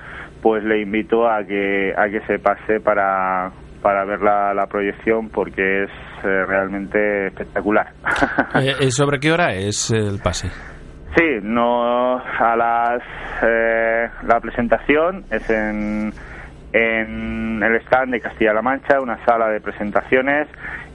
pues 0.41 0.63
le 0.63 0.82
invito 0.82 1.28
a 1.30 1.43
que, 1.43 1.93
a 1.97 2.07
que 2.07 2.21
se 2.28 2.39
pase 2.39 2.80
para, 2.80 3.51
para 3.82 4.05
ver 4.05 4.21
la, 4.21 4.53
la 4.53 4.67
proyección 4.67 5.30
porque 5.30 5.84
es 5.84 5.89
eh, 6.23 6.45
realmente 6.45 7.28
espectacular. 7.28 7.88
Eh, 8.55 8.73
eh, 8.80 8.91
¿Sobre 8.91 9.19
qué 9.19 9.34
hora 9.34 9.53
es 9.53 9.91
el 9.91 10.19
pase? 10.23 10.49
Sí, 11.16 11.39
no 11.41 12.18
a 12.18 12.55
las 12.57 13.01
eh, 13.41 14.09
la 14.24 14.39
presentación 14.41 15.26
es 15.32 15.49
en 15.49 16.13
en 16.74 17.63
el 17.63 17.76
stand 17.84 18.11
de 18.11 18.20
Castilla-La 18.20 18.61
Mancha, 18.61 18.99
una 18.99 19.24
sala 19.24 19.47
de 19.47 19.61
presentaciones 19.61 20.49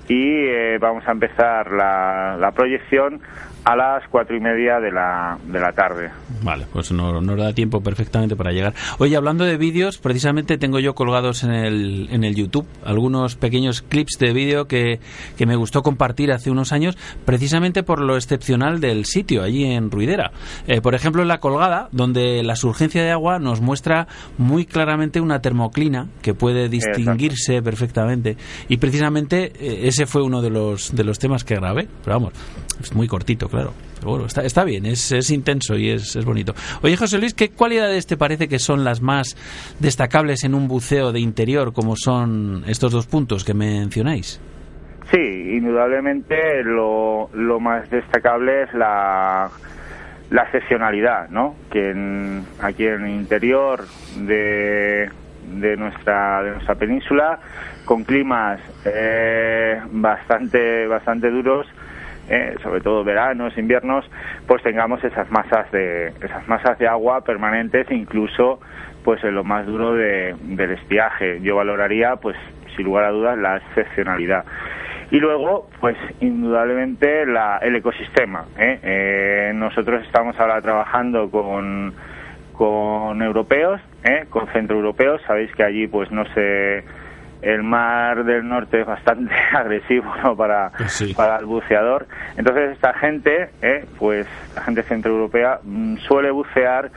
y 0.08 0.46
eh, 0.46 0.76
vamos 0.78 1.08
a 1.08 1.12
empezar 1.12 1.70
la, 1.70 2.36
la 2.38 2.50
proyección 2.50 3.22
a 3.64 3.76
las 3.76 4.08
cuatro 4.08 4.36
y 4.36 4.40
media 4.40 4.80
de 4.80 4.90
la, 4.90 5.38
de 5.46 5.60
la 5.60 5.72
tarde. 5.72 6.10
Vale, 6.42 6.66
pues 6.72 6.90
no 6.92 7.20
nos 7.20 7.36
da 7.36 7.52
tiempo 7.52 7.82
perfectamente 7.82 8.36
para 8.36 8.52
llegar. 8.52 8.74
Oye, 8.98 9.16
hablando 9.16 9.44
de 9.44 9.56
vídeos, 9.56 9.98
precisamente 9.98 10.58
tengo 10.58 10.78
yo 10.78 10.94
colgados 10.94 11.44
en 11.44 11.52
el, 11.52 12.08
en 12.10 12.24
el 12.24 12.34
YouTube 12.34 12.66
algunos 12.84 13.36
pequeños 13.36 13.82
clips 13.82 14.18
de 14.18 14.32
vídeo 14.32 14.66
que, 14.66 15.00
que 15.36 15.46
me 15.46 15.56
gustó 15.56 15.82
compartir 15.82 16.32
hace 16.32 16.50
unos 16.50 16.72
años, 16.72 16.96
precisamente 17.24 17.82
por 17.82 18.00
lo 18.00 18.16
excepcional 18.16 18.80
del 18.80 19.04
sitio, 19.04 19.42
allí 19.42 19.64
en 19.64 19.90
Ruidera. 19.90 20.32
Eh, 20.66 20.80
por 20.80 20.94
ejemplo, 20.94 21.22
en 21.22 21.28
la 21.28 21.38
colgada, 21.38 21.88
donde 21.92 22.42
la 22.42 22.56
surgencia 22.56 23.02
de 23.02 23.10
agua 23.10 23.38
nos 23.38 23.60
muestra 23.60 24.06
muy 24.38 24.64
claramente 24.64 25.20
una 25.20 25.40
termoclina 25.40 26.06
que 26.22 26.34
puede 26.34 26.68
distinguirse 26.68 27.56
Exacto. 27.56 27.64
perfectamente. 27.64 28.36
Y 28.68 28.78
precisamente 28.78 29.52
eh, 29.60 29.88
ese 29.88 30.06
fue 30.06 30.22
uno 30.22 30.40
de 30.40 30.50
los, 30.50 30.94
de 30.94 31.04
los 31.04 31.18
temas 31.18 31.44
que 31.44 31.54
grabé. 31.56 31.88
Pero 32.04 32.16
vamos, 32.16 32.32
es 32.80 32.94
muy 32.94 33.06
cortito, 33.06 33.48
claro. 33.48 33.72
Pero 33.98 34.10
bueno, 34.12 34.26
está, 34.26 34.42
está 34.44 34.64
bien, 34.64 34.86
es, 34.86 35.12
es 35.12 35.30
intenso 35.30 35.76
y 35.76 35.90
es, 35.90 36.16
es 36.16 36.24
bonito. 36.24 36.54
Oye, 36.82 36.96
José 36.96 37.18
Luis, 37.18 37.34
¿qué 37.34 37.50
cualidades 37.50 38.06
te 38.06 38.16
parece 38.16 38.48
que 38.48 38.58
son 38.58 38.82
las 38.84 39.00
más 39.02 39.36
destacables 39.78 40.44
en 40.44 40.54
un 40.54 40.68
buceo 40.68 41.12
de 41.12 41.20
interior, 41.20 41.72
como 41.72 41.94
son 41.96 42.64
estos 42.66 42.92
dos 42.92 43.06
puntos 43.06 43.44
que 43.44 43.52
mencionáis? 43.54 44.40
Sí, 45.12 45.18
indudablemente 45.18 46.62
lo, 46.64 47.28
lo 47.34 47.58
más 47.60 47.90
destacable 47.90 48.62
es 48.62 48.72
la, 48.74 49.50
la 50.30 50.42
excepcionalidad, 50.44 51.28
¿no? 51.30 51.56
Que 51.70 51.90
en- 51.90 52.44
aquí 52.62 52.86
en 52.86 53.04
el 53.04 53.10
interior 53.10 53.84
de, 54.16 55.10
de 55.56 55.76
nuestra 55.76 56.42
de 56.44 56.50
nuestra 56.52 56.76
península, 56.76 57.40
con 57.84 58.04
climas 58.04 58.60
eh, 58.84 59.80
bastante 59.90 60.86
bastante 60.86 61.28
duros, 61.28 61.66
eh, 62.30 62.54
sobre 62.62 62.80
todo 62.80 63.04
veranos, 63.04 63.58
inviernos, 63.58 64.08
pues 64.46 64.62
tengamos 64.62 65.02
esas 65.02 65.30
masas 65.30 65.70
de 65.72 66.08
esas 66.22 66.46
masas 66.48 66.78
de 66.78 66.86
agua 66.86 67.22
permanentes, 67.22 67.90
incluso 67.90 68.60
pues 69.04 69.22
en 69.24 69.34
lo 69.34 69.44
más 69.44 69.66
duro 69.66 69.94
de, 69.94 70.34
del 70.42 70.70
estiaje. 70.72 71.40
Yo 71.42 71.56
valoraría, 71.56 72.16
pues 72.16 72.36
sin 72.76 72.86
lugar 72.86 73.04
a 73.04 73.10
dudas, 73.10 73.36
la 73.36 73.56
excepcionalidad. 73.56 74.44
Y 75.10 75.18
luego, 75.18 75.68
pues 75.80 75.96
indudablemente 76.20 77.26
la, 77.26 77.58
el 77.58 77.74
ecosistema. 77.74 78.44
¿eh? 78.56 78.78
Eh, 78.82 79.52
nosotros 79.54 80.04
estamos 80.04 80.38
ahora 80.38 80.60
trabajando 80.60 81.30
con, 81.30 81.92
con 82.52 83.20
europeos, 83.20 83.80
¿eh? 84.04 84.26
con 84.30 84.46
centroeuropeos. 84.48 85.20
Sabéis 85.22 85.52
que 85.56 85.64
allí, 85.64 85.88
pues 85.88 86.12
no 86.12 86.24
sé, 86.26 86.84
el 87.42 87.62
mar 87.62 88.24
del 88.24 88.46
norte 88.46 88.80
es 88.80 88.86
bastante 88.86 89.34
agresivo 89.52 90.12
¿no? 90.22 90.36
para, 90.36 90.70
sí. 90.88 91.14
para 91.14 91.38
el 91.38 91.46
buceador. 91.46 92.06
Entonces 92.36 92.72
esta 92.72 92.94
gente, 92.94 93.50
¿eh? 93.62 93.84
pues 93.98 94.26
la 94.54 94.62
gente 94.62 94.82
centroeuropea 94.82 95.60
mm, 95.62 95.96
suele 95.98 96.30
bucear 96.30 96.90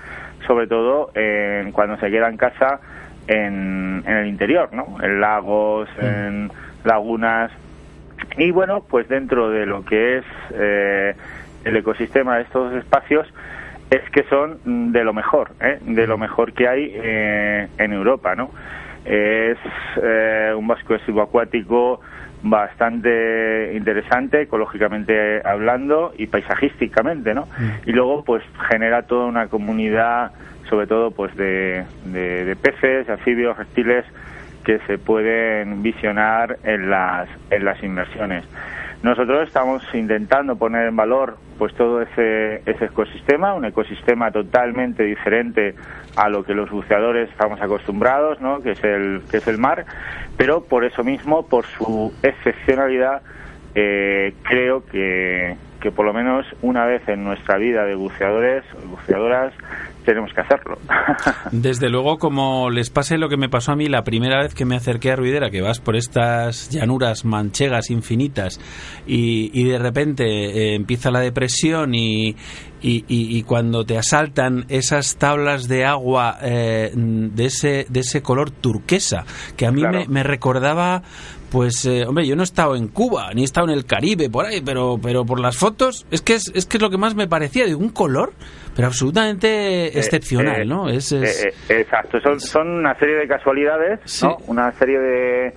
sobre 0.45 0.67
todo 0.67 1.11
en, 1.15 1.71
cuando 1.71 1.97
se 1.97 2.09
queda 2.09 2.29
en 2.29 2.37
casa 2.37 2.79
en, 3.27 4.03
en 4.05 4.17
el 4.17 4.27
interior, 4.27 4.69
¿no? 4.73 4.97
En 5.01 5.21
lagos, 5.21 5.87
en 5.97 6.51
lagunas. 6.83 7.51
Y 8.37 8.51
bueno, 8.51 8.83
pues 8.89 9.07
dentro 9.07 9.49
de 9.49 9.65
lo 9.65 9.85
que 9.85 10.17
es 10.17 10.25
eh, 10.53 11.15
el 11.63 11.77
ecosistema 11.77 12.37
de 12.37 12.43
estos 12.43 12.73
espacios, 12.73 13.27
es 13.89 14.09
que 14.09 14.23
son 14.23 14.59
mm, 14.65 14.91
de 14.91 15.03
lo 15.03 15.13
mejor, 15.13 15.51
¿eh? 15.61 15.77
de 15.81 16.07
lo 16.07 16.17
mejor 16.17 16.53
que 16.53 16.67
hay 16.67 16.91
eh, 16.93 17.67
en 17.77 17.93
Europa, 17.93 18.35
¿no? 18.35 18.49
Es 19.05 19.57
eh, 20.01 20.53
un 20.57 20.67
vasco 20.67 20.97
subacuático 20.99 21.99
bastante 22.43 23.73
interesante, 23.75 24.41
ecológicamente 24.41 25.41
hablando 25.45 26.13
y 26.17 26.27
paisajísticamente, 26.27 27.33
¿no? 27.33 27.47
Y 27.85 27.91
luego, 27.91 28.23
pues, 28.23 28.43
genera 28.69 29.03
toda 29.03 29.25
una 29.25 29.47
comunidad, 29.47 30.31
sobre 30.69 30.87
todo, 30.87 31.11
pues, 31.11 31.35
de, 31.35 31.85
de, 32.05 32.45
de 32.45 32.55
peces, 32.55 33.09
anfibios, 33.09 33.57
reptiles, 33.57 34.05
que 34.65 34.79
se 34.87 34.97
pueden 34.97 35.83
visionar 35.83 36.57
en 36.63 36.89
las, 36.89 37.29
en 37.49 37.65
las 37.65 37.81
inmersiones. 37.83 38.45
Nosotros 39.03 39.47
estamos 39.47 39.83
intentando 39.93 40.55
poner 40.55 40.87
en 40.87 40.95
valor 40.95 41.37
pues 41.63 41.75
todo 41.75 42.01
ese, 42.01 42.55
ese 42.69 42.85
ecosistema, 42.87 43.53
un 43.53 43.63
ecosistema 43.63 44.31
totalmente 44.31 45.01
diferente 45.03 45.75
a 46.17 46.27
lo 46.27 46.43
que 46.43 46.53
los 46.53 46.69
buceadores 46.69 47.29
estamos 47.29 47.61
acostumbrados, 47.61 48.41
¿no? 48.41 48.61
que 48.61 48.71
es 48.71 48.83
el 48.83 49.21
que 49.31 49.37
es 49.37 49.47
el 49.47 49.57
mar, 49.57 49.85
pero 50.35 50.65
por 50.65 50.83
eso 50.83 51.05
mismo, 51.05 51.47
por 51.47 51.65
su 51.65 52.13
excepcionalidad, 52.21 53.21
eh, 53.75 54.33
creo 54.43 54.85
que, 54.85 55.55
que 55.81 55.91
por 55.91 56.05
lo 56.05 56.13
menos 56.13 56.45
una 56.61 56.85
vez 56.85 57.01
en 57.07 57.23
nuestra 57.23 57.57
vida 57.57 57.85
de 57.85 57.95
buceadores 57.95 58.63
o 58.83 58.87
buceadoras 58.89 59.53
tenemos 60.05 60.33
que 60.33 60.41
hacerlo. 60.41 60.77
Desde 61.53 61.89
luego, 61.89 62.17
como 62.17 62.69
les 62.69 62.89
pase 62.89 63.17
lo 63.17 63.29
que 63.29 63.37
me 63.37 63.47
pasó 63.47 63.71
a 63.71 63.75
mí 63.77 63.87
la 63.87 64.03
primera 64.03 64.41
vez 64.43 64.53
que 64.53 64.65
me 64.65 64.75
acerqué 64.75 65.11
a 65.11 65.15
Ruidera, 65.15 65.49
que 65.49 65.61
vas 65.61 65.79
por 65.79 65.95
estas 65.95 66.69
llanuras 66.69 67.23
manchegas 67.23 67.89
infinitas 67.89 68.59
y, 69.07 69.49
y 69.53 69.63
de 69.69 69.79
repente 69.79 70.25
eh, 70.25 70.75
empieza 70.75 71.09
la 71.09 71.21
depresión 71.21 71.95
y, 71.95 72.35
y, 72.81 73.05
y- 73.07 73.37
y 73.37 73.43
cuando 73.43 73.85
te 73.85 73.97
asaltan 73.97 74.65
esas 74.67 75.15
tablas 75.15 75.69
de 75.69 75.85
agua 75.85 76.37
eh, 76.41 76.91
de, 76.93 77.45
ese, 77.45 77.85
de 77.89 78.01
ese 78.01 78.21
color 78.21 78.51
turquesa, 78.51 79.23
que 79.55 79.65
a 79.65 79.71
mí 79.71 79.81
Claro. 79.83 79.99
me, 79.99 80.07
me 80.09 80.23
recordaba 80.23 81.01
pues, 81.53 81.85
eh, 81.85 82.03
hombre, 82.05 82.27
yo 82.27 82.35
no 82.35 82.41
he 82.41 82.43
estado 82.43 82.75
en 82.75 82.89
Cuba, 82.89 83.29
ni 83.33 83.41
he 83.41 83.45
estado 83.45 83.67
en 83.67 83.73
el 83.73 83.85
Caribe, 83.85 84.29
por 84.29 84.45
ahí, 84.45 84.59
pero, 84.59 84.99
pero 85.01 85.23
por 85.23 85.39
las 85.39 85.55
fotos, 85.55 86.05
es 86.11 86.21
que 86.21 86.33
es, 86.33 86.51
es 86.53 86.65
que 86.65 86.75
es 86.77 86.81
lo 86.83 86.89
que 86.89 86.97
más 86.97 87.15
me 87.15 87.27
parecía, 87.27 87.65
de 87.65 87.75
un 87.75 87.89
color, 87.89 88.33
pero 88.75 88.87
absolutamente 88.87 89.97
excepcional, 89.99 90.57
Eh, 90.59 90.61
eh, 90.63 90.65
¿no? 90.65 90.89
Es, 90.89 91.11
es- 91.11 91.45
eh, 91.45 91.53
eh, 91.69 91.79
exacto, 91.81 92.19
son, 92.19 92.39
son 92.41 92.67
una 92.69 92.95
serie 92.99 93.15
de 93.15 93.27
casualidades, 93.27 93.99
Sí. 94.05 94.25
¿no? 94.25 94.37
Una 94.47 94.71
serie 94.73 94.99
de, 94.99 95.53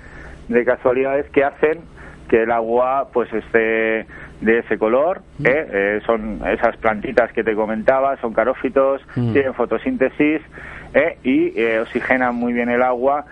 de 0.48 0.64
casualidades 0.64 1.26
que 1.30 1.42
hacen 1.42 1.80
que 2.28 2.42
el 2.42 2.50
agua 2.50 3.08
pues 3.12 3.32
esté 3.32 4.06
de 4.40 4.58
ese 4.58 4.76
color, 4.78 5.22
Mm. 5.38 5.46
¿eh? 5.46 5.66
Eh, 5.72 6.00
son 6.04 6.40
esas 6.46 6.76
plantitas 6.76 7.32
que 7.32 7.42
te 7.42 7.54
comentaba, 7.54 8.16
son 8.20 8.34
carófitos, 8.34 9.00
Mm. 9.16 9.32
tienen 9.32 9.54
fotosíntesis 9.54 10.42
¿eh? 10.92 11.18
y 11.24 11.58
eh, 11.58 11.80
oxigenan 11.80 12.34
muy 12.34 12.52
bien 12.52 12.68
el 12.68 12.82
agua 12.82 13.24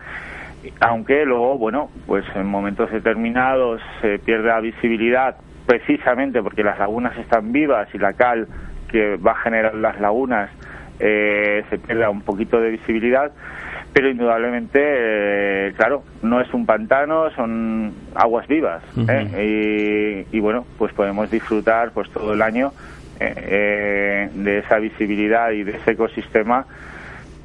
aunque 0.80 1.24
luego, 1.24 1.58
bueno, 1.58 1.90
pues 2.06 2.24
en 2.34 2.46
momentos 2.46 2.90
determinados 2.90 3.80
se 4.00 4.18
pierde 4.18 4.48
la 4.48 4.60
visibilidad 4.60 5.36
precisamente 5.66 6.42
porque 6.42 6.62
las 6.62 6.78
lagunas 6.78 7.16
están 7.18 7.52
vivas 7.52 7.88
y 7.94 7.98
la 7.98 8.12
cal 8.12 8.48
que 8.90 9.16
va 9.16 9.32
a 9.32 9.36
generar 9.36 9.74
las 9.74 10.00
lagunas 10.00 10.50
eh, 11.00 11.64
se 11.70 11.78
pierde 11.78 12.06
un 12.08 12.22
poquito 12.22 12.60
de 12.60 12.70
visibilidad, 12.70 13.32
pero 13.92 14.08
indudablemente, 14.08 14.80
eh, 14.82 15.72
claro, 15.76 16.04
no 16.22 16.40
es 16.40 16.52
un 16.54 16.66
pantano, 16.66 17.30
son 17.30 17.92
aguas 18.14 18.46
vivas 18.46 18.82
¿eh? 19.08 20.26
y, 20.30 20.36
y, 20.36 20.40
bueno, 20.40 20.64
pues 20.78 20.92
podemos 20.92 21.30
disfrutar 21.30 21.90
pues 21.92 22.08
todo 22.10 22.34
el 22.34 22.42
año 22.42 22.72
eh, 23.20 24.28
de 24.34 24.58
esa 24.58 24.78
visibilidad 24.78 25.50
y 25.50 25.64
de 25.64 25.72
ese 25.76 25.92
ecosistema 25.92 26.66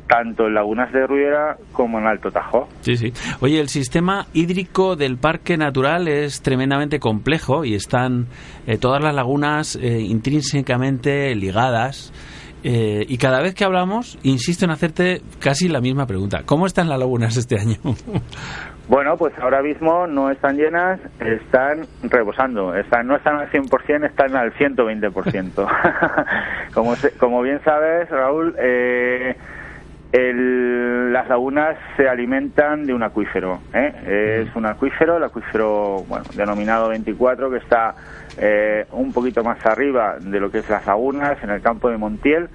tanto 0.09 0.47
en 0.47 0.55
lagunas 0.55 0.91
de 0.91 1.05
Ruidera 1.05 1.57
como 1.71 1.99
en 1.99 2.07
Alto 2.07 2.31
Tajo. 2.31 2.67
Sí, 2.81 2.97
sí. 2.97 3.13
Oye, 3.41 3.59
el 3.59 3.69
sistema 3.69 4.25
hídrico 4.33 4.95
del 4.95 5.17
parque 5.17 5.55
natural 5.55 6.07
es 6.07 6.41
tremendamente 6.41 6.99
complejo 6.99 7.63
y 7.63 7.75
están 7.75 8.25
eh, 8.65 8.77
todas 8.77 9.03
las 9.03 9.13
lagunas 9.13 9.75
eh, 9.75 10.01
intrínsecamente 10.01 11.33
ligadas. 11.35 12.11
Eh, 12.63 13.05
y 13.07 13.17
cada 13.17 13.41
vez 13.41 13.53
que 13.53 13.63
hablamos, 13.63 14.19
insisto 14.23 14.65
en 14.65 14.71
hacerte 14.71 15.21
casi 15.39 15.69
la 15.69 15.79
misma 15.79 16.07
pregunta. 16.07 16.41
¿Cómo 16.45 16.65
están 16.65 16.89
las 16.89 16.99
lagunas 16.99 17.37
este 17.37 17.57
año? 17.57 17.77
Bueno, 18.89 19.17
pues 19.17 19.37
ahora 19.37 19.61
mismo 19.61 20.07
no 20.07 20.31
están 20.31 20.57
llenas, 20.57 20.99
están 21.19 21.85
rebosando. 22.01 22.73
Están, 22.73 23.05
no 23.05 23.17
están 23.17 23.35
al 23.35 23.47
100%, 23.51 24.07
están 24.07 24.35
al 24.35 24.51
120%. 24.53 25.53
como, 26.73 26.95
como 27.19 27.43
bien 27.43 27.61
sabes, 27.63 28.09
Raúl, 28.09 28.55
eh, 28.57 29.37
las 30.11 31.27
lagunas 31.27 31.77
se 31.95 32.07
alimentan 32.07 32.85
de 32.85 32.93
un 32.93 33.03
acuífero. 33.03 33.59
¿eh? 33.73 34.45
Es 34.47 34.55
un 34.55 34.65
acuífero, 34.65 35.17
el 35.17 35.23
acuífero 35.23 36.03
bueno, 36.07 36.25
denominado 36.33 36.89
24, 36.89 37.51
que 37.51 37.57
está 37.57 37.95
eh, 38.37 38.85
un 38.91 39.13
poquito 39.13 39.43
más 39.43 39.63
arriba 39.65 40.17
de 40.19 40.39
lo 40.39 40.49
que 40.49 40.59
es 40.59 40.69
las 40.69 40.85
lagunas, 40.85 41.41
en 41.43 41.51
el 41.51 41.61
campo 41.61 41.89
de 41.89 41.97
Montiel, 41.97 42.49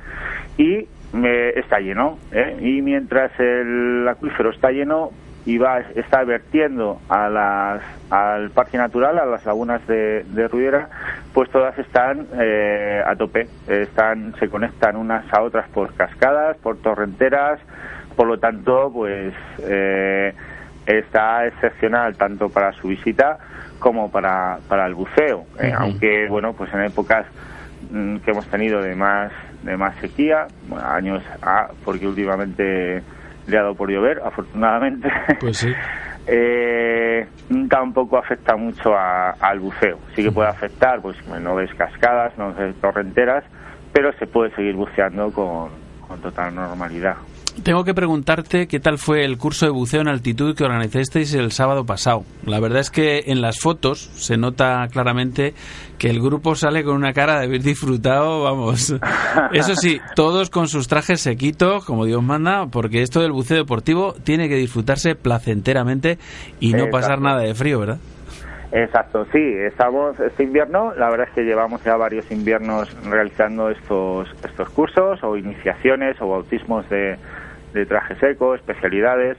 y 0.59 0.89
está 1.23 1.79
lleno. 1.79 2.19
Y 2.61 2.83
mientras 2.83 3.31
el 3.39 4.05
acuífero 4.09 4.51
está 4.51 4.73
lleno, 4.73 5.13
y 5.47 5.59
va, 5.59 5.81
está 5.95 6.25
vertiendo 6.25 7.01
a 7.09 7.29
las, 7.29 7.83
al 8.11 8.51
parque 8.51 8.79
natural, 8.79 9.19
a 9.19 9.27
las 9.27 9.45
lagunas 9.45 9.87
de, 9.87 10.25
de 10.25 10.49
Ruidera, 10.49 10.89
pues 11.33 11.51
todas 11.51 11.79
están 11.79 12.27
eh, 12.39 13.03
a 13.05 13.15
tope, 13.17 13.49
están, 13.69 14.35
se 14.39 14.49
conectan 14.49 14.97
unas 14.97 15.31
a 15.33 15.43
otras 15.43 15.69
por 15.69 15.93
cascadas, 15.95 16.57
por 16.59 16.79
torrenteras, 16.79 17.61
por 18.17 18.27
lo 18.27 18.39
tanto, 18.39 18.91
pues 18.93 19.35
eh, 19.61 20.33
está 20.87 21.47
excepcional 21.47 22.17
tanto 22.17 22.49
para 22.49 22.73
su 22.73 22.89
visita 22.89 23.39
como 23.79 24.11
para, 24.11 24.59
para 24.69 24.87
el 24.87 24.95
buceo, 24.95 25.45
eh, 25.61 25.73
aunque 25.77 26.27
bueno, 26.29 26.55
pues 26.55 26.73
en 26.73 26.83
épocas 26.83 27.27
mm, 27.91 28.19
que 28.19 28.31
hemos 28.31 28.47
tenido 28.47 28.81
de 28.81 28.95
más 28.95 29.33
de 29.63 29.77
más 29.77 29.97
sequía, 29.97 30.47
años 30.85 31.23
A, 31.43 31.69
porque 31.85 32.07
últimamente 32.07 33.03
le 33.47 33.59
ha 33.59 33.63
dado 33.63 33.75
por 33.75 33.91
llover, 33.91 34.21
afortunadamente. 34.25 35.09
Pues 35.41 35.59
sí. 35.59 35.73
eh, 36.27 37.27
tampoco 37.69 38.19
afecta 38.19 38.57
mucho 38.57 38.95
al 38.97 39.61
buceo. 39.61 39.99
Sí 40.15 40.23
que 40.23 40.33
puede 40.33 40.49
afectar, 40.49 41.01
pues 41.01 41.17
no 41.27 41.55
ves 41.55 41.73
cascadas, 41.75 42.37
no 42.39 42.53
ves 42.55 42.75
torrenteras, 42.81 43.45
pero 43.93 44.13
se 44.15 44.27
puede 44.27 44.55
seguir 44.55 44.75
buceando 44.75 45.31
con, 45.33 45.71
con 46.07 46.21
total 46.21 46.55
normalidad. 46.55 47.17
Tengo 47.63 47.85
que 47.85 47.95
preguntarte 47.95 48.67
qué 48.67 48.81
tal 48.81 48.99
fue 48.99 49.25
el 49.25 49.39
curso 49.39 49.65
de 49.65 49.71
buceo 49.71 50.01
en 50.01 50.09
altitud 50.09 50.57
que 50.57 50.65
organizasteis 50.65 51.33
el 51.35 51.53
sábado 51.53 51.87
pasado. 51.87 52.25
La 52.45 52.59
verdad 52.59 52.81
es 52.81 52.91
que 52.91 53.25
en 53.27 53.41
las 53.41 53.61
fotos 53.61 54.11
se 54.15 54.37
nota 54.37 54.87
claramente 54.91 55.55
que 55.97 56.11
el 56.11 56.21
grupo 56.21 56.57
sale 56.57 56.83
con 56.83 56.97
una 56.97 57.13
cara 57.13 57.39
de 57.39 57.47
haber 57.47 57.63
disfrutado, 57.63 58.43
vamos. 58.43 58.95
Eso 59.53 59.77
sí, 59.77 60.01
todos 60.17 60.51
con 60.51 60.67
sus 60.67 60.89
trajes 60.89 61.21
sequitos, 61.21 61.85
como 61.85 62.07
Dios 62.07 62.23
manda, 62.23 62.67
porque 62.67 63.03
esto 63.03 63.21
del 63.21 63.33
buceo 63.33 63.57
deportivo 63.57 64.15
tiene 64.25 64.49
que 64.49 64.57
disfrutarse 64.57 65.15
placenteramente 65.15 66.19
y 66.59 66.73
no 66.73 66.91
pasar 66.91 67.21
nada 67.21 67.41
de 67.41 67.55
frío, 67.55 67.79
¿verdad? 67.79 67.99
Exacto, 68.73 69.25
sí, 69.33 69.39
estamos 69.39 70.19
este 70.19 70.43
invierno, 70.43 70.93
la 70.97 71.09
verdad 71.09 71.29
es 71.29 71.35
que 71.35 71.45
llevamos 71.45 71.85
ya 71.85 71.97
varios 71.97 72.29
inviernos 72.33 72.93
realizando 73.05 73.71
estos 73.71 74.29
estos 74.45 74.69
cursos 74.71 75.23
o 75.23 75.37
iniciaciones 75.37 76.21
o 76.21 76.27
bautismos 76.27 76.89
de, 76.91 77.17
de 77.75 77.87
traje 77.87 78.15
seco, 78.17 78.55
especialidades. 78.55 79.37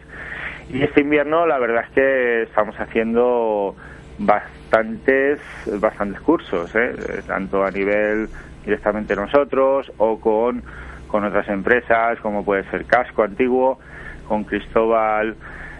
Y 0.69 0.83
este 0.83 1.01
invierno 1.01 1.47
la 1.47 1.57
verdad 1.57 1.86
es 1.88 1.89
que 1.91 2.41
estamos 2.43 2.79
haciendo 2.79 3.75
bastantes, 4.17 5.39
bastantes 5.79 6.21
cursos, 6.21 6.73
¿eh? 6.75 6.93
tanto 7.27 7.63
a 7.63 7.71
nivel 7.71 8.29
directamente 8.63 9.15
nosotros 9.15 9.91
o 9.97 10.19
con, 10.19 10.63
con 11.07 11.23
otras 11.23 11.47
empresas 11.49 12.19
como 12.19 12.43
puede 12.43 12.63
ser 12.69 12.86
Casco 12.86 13.23
Antiguo, 13.23 13.79
con 14.27 14.43
Cristóbal. 14.43 15.36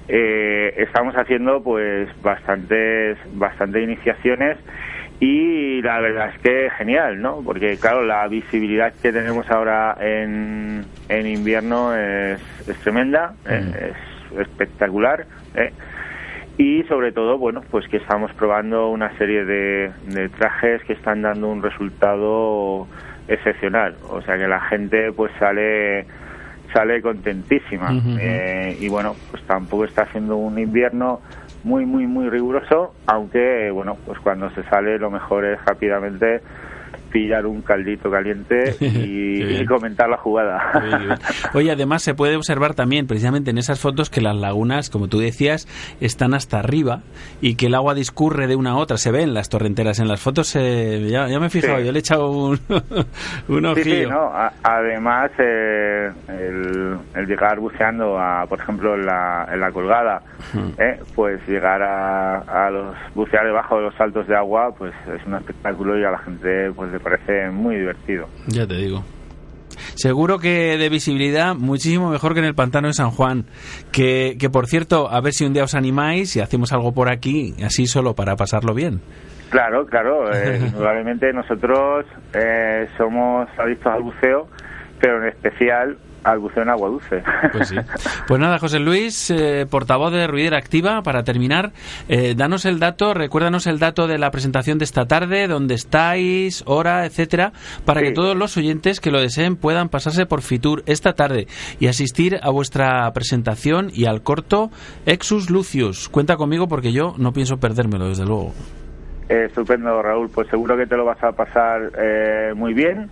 Eh, 0.08 0.74
estamos 0.78 1.16
haciendo 1.16 1.64
pues 1.64 2.10
bastantes, 2.22 3.18
bastantes 3.34 3.84
iniciaciones 3.84 4.58
y 5.20 5.82
la 5.82 6.00
verdad 6.00 6.30
es 6.36 6.42
que 6.42 6.70
genial, 6.78 7.22
¿no? 7.22 7.42
Porque 7.44 7.78
claro, 7.78 8.04
la 8.04 8.28
visibilidad 8.28 8.94
que 9.02 9.12
tenemos 9.12 9.50
ahora 9.50 9.96
en, 10.00 10.86
en 11.08 11.28
invierno 11.28 11.96
es, 11.96 12.40
tremenda, 12.84 13.34
¿eh? 13.48 13.94
es 13.94 14.40
espectacular. 14.40 15.26
¿eh? 15.56 15.72
Y 16.58 16.84
sobre 16.84 17.12
todo, 17.12 17.38
bueno, 17.38 17.62
pues 17.70 17.88
que 17.88 17.98
estamos 17.98 18.32
probando 18.34 18.90
una 18.90 19.16
serie 19.18 19.46
de, 19.46 19.92
de 20.08 20.30
trajes 20.30 20.84
que 20.84 20.94
están 20.94 21.22
dando 21.22 21.50
un 21.50 21.62
resultado 21.62 22.88
excepcional. 23.28 23.96
O 24.10 24.22
sea 24.22 24.38
que 24.38 24.48
la 24.48 24.62
gente 24.62 25.12
pues 25.12 25.32
sale 25.40 26.06
sale 26.74 27.02
contentísima. 27.02 27.90
Eh, 28.20 28.78
y 28.80 28.90
bueno, 28.90 29.16
pues 29.32 29.42
tampoco 29.44 29.86
está 29.86 30.04
haciendo 30.04 30.36
un 30.36 30.60
invierno 30.60 31.22
muy, 31.66 31.86
muy, 31.88 32.06
muy 32.06 32.30
riguroso, 32.30 32.94
aunque, 33.08 33.72
bueno, 33.72 33.98
pues 34.06 34.20
cuando 34.20 34.52
se 34.52 34.64
sale 34.66 35.00
lo 35.00 35.10
mejor 35.10 35.46
es 35.46 35.60
rápidamente 35.66 36.42
pillar 37.16 37.46
un 37.46 37.62
caldito 37.62 38.12
caliente 38.12 38.76
y, 38.82 39.66
comentar 39.66 40.10
la 40.10 40.18
jugada. 40.18 41.18
Oye, 41.54 41.72
además 41.72 42.04
se 42.04 42.14
puede 42.14 42.36
observar 42.36 42.76
también, 42.76 43.08
precisamente 43.08 43.52
en 43.52 43.58
esas 43.58 43.80
fotos, 43.80 44.10
que 44.10 44.20
las 44.20 44.36
lagunas, 44.36 44.90
como 44.90 45.08
tú 45.08 45.20
decías, 45.20 45.66
están 46.02 46.34
hasta 46.34 46.60
arriba 46.60 47.04
y 47.40 47.56
que 47.56 47.68
el 47.68 47.76
agua 47.76 47.94
discurre 47.94 48.48
de 48.48 48.58
una 48.58 48.72
a 48.72 48.76
otra. 48.76 48.98
Se 48.98 49.12
ven 49.12 49.34
las 49.34 49.48
torrenteras 49.48 50.00
en 50.00 50.10
las 50.10 50.22
fotos. 50.22 50.54
ya, 50.54 51.40
me 51.40 51.46
he 51.46 51.50
fijado, 51.50 51.80
yo 51.80 51.94
le 51.94 52.00
he 52.00 52.02
echado 52.02 52.30
un, 52.32 52.60
un 53.48 53.66
ojillo. 53.66 54.10
no. 54.10 54.32
además, 54.62 55.32
eh, 55.40 56.12
el, 56.28 57.26
llegar 57.26 57.60
buceando, 57.60 58.20
a, 58.20 58.46
por 58.46 58.60
ejemplo, 58.60 58.96
en 58.96 59.06
la, 59.06 59.48
en 59.54 59.62
la 59.62 59.72
colgada, 59.72 60.22
eh, 60.78 61.00
pues 61.16 61.40
llegar 61.48 61.82
a, 61.82 62.40
a 62.40 62.70
los 62.70 62.96
bucear 63.16 63.46
debajo 63.46 63.78
de 63.78 63.84
los 63.84 63.96
saltos 63.96 64.28
de 64.28 64.36
agua, 64.36 64.74
pues 64.78 64.94
es 65.08 65.26
un 65.26 65.36
espectáculo 65.36 65.98
y 65.98 66.04
a 66.04 66.12
la 66.12 66.20
gente 66.20 66.72
pues 66.76 66.92
parece 67.06 67.52
muy 67.52 67.76
divertido. 67.76 68.28
Ya 68.48 68.66
te 68.66 68.76
digo. 68.76 69.04
Seguro 69.94 70.40
que 70.40 70.78
de 70.78 70.90
visibilidad 70.90 71.54
muchísimo 71.54 72.10
mejor 72.10 72.34
que 72.34 72.40
en 72.40 72.46
el 72.46 72.56
pantano 72.56 72.88
de 72.88 72.94
San 72.94 73.12
Juan. 73.12 73.46
Que, 73.92 74.38
que 74.40 74.50
por 74.50 74.66
cierto, 74.66 75.10
a 75.10 75.22
ver 75.22 75.34
si 75.34 75.46
un 75.46 75.54
día 75.54 75.64
os 75.64 75.76
animáis 75.76 76.36
y 76.36 76.42
hacemos 76.42 76.74
algo 76.74 76.94
por 76.94 77.10
aquí, 77.10 77.54
así 77.64 77.86
solo 77.86 78.16
para 78.16 78.36
pasarlo 78.36 78.74
bien. 78.74 79.02
Claro, 79.50 79.86
claro. 79.86 80.26
Eh, 80.34 80.60
indudablemente 80.66 81.32
nosotros 81.32 82.06
eh, 82.34 82.88
somos 82.98 83.48
adictos 83.58 83.94
al 83.94 84.02
buceo, 84.02 84.48
pero 85.00 85.22
en 85.22 85.30
especial 85.30 85.98
al 86.26 86.40
buceo 86.40 86.64
en 86.64 86.70
agua 86.70 86.90
dulce. 86.90 87.24
Pues 87.52 87.70
sí. 87.70 87.76
Pues 88.28 88.40
nada, 88.40 88.58
José 88.58 88.80
Luis, 88.80 89.30
eh, 89.30 89.68
portavoz 89.70 90.12
de 90.12 90.26
Ruidera 90.26 90.58
Activa, 90.58 91.02
para 91.04 91.24
terminar, 91.24 91.72
eh, 92.10 92.34
danos 92.36 92.66
el 92.66 92.80
dato, 92.80 93.14
recuérdanos 93.14 93.68
el 93.68 93.78
dato 93.78 94.08
de 94.08 94.18
la 94.18 94.32
presentación 94.32 94.80
de 94.80 94.86
esta 94.86 95.06
tarde, 95.06 95.48
dónde 95.48 95.76
estáis, 95.76 96.64
hora, 96.66 97.06
etcétera, 97.06 97.52
para 97.86 98.02
que 98.02 98.12
todos 98.12 98.36
los 98.36 98.58
oyentes 98.58 99.00
que 99.00 99.12
lo 99.12 99.22
deseen 99.22 99.56
puedan 99.56 99.90
pasarse 99.90 100.26
por 100.26 100.42
Fitur 100.42 100.82
esta 100.88 101.14
tarde 101.14 101.48
y 101.80 101.88
asistir 101.88 102.40
a 102.42 102.50
vuestra 102.50 103.12
presentación 103.14 103.90
y 103.94 104.06
al 104.06 104.24
corto 104.24 104.72
Exus 105.06 105.52
Lucius. 105.52 106.10
Cuenta 106.10 106.36
conmigo 106.36 106.68
porque 106.68 106.92
yo 106.92 107.14
no 107.18 107.32
pienso 107.32 107.58
perdérmelo, 107.58 108.10
desde 108.10 108.26
luego. 108.26 108.54
Eh, 109.30 109.46
estupendo, 109.46 110.02
Raúl. 110.02 110.30
Pues 110.34 110.48
seguro 110.50 110.76
que 110.76 110.88
te 110.88 110.98
lo 110.98 111.06
vas 111.06 111.24
a 111.24 111.32
pasar 111.32 111.92
muy 112.56 112.74
bien. 112.74 113.10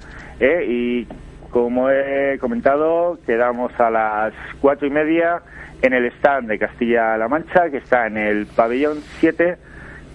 y 0.67 1.07
como 1.53 1.91
he 1.91 2.39
comentado, 2.39 3.19
quedamos 3.27 3.71
a 3.79 3.91
las 3.91 4.33
cuatro 4.59 4.87
y 4.87 4.89
media 4.89 5.43
en 5.83 5.93
el 5.93 6.07
stand 6.13 6.49
de 6.49 6.57
Castilla-La 6.57 7.27
Mancha, 7.27 7.69
que 7.69 7.77
está 7.77 8.07
en 8.07 8.17
el 8.17 8.47
pabellón 8.47 8.97
7 9.19 9.57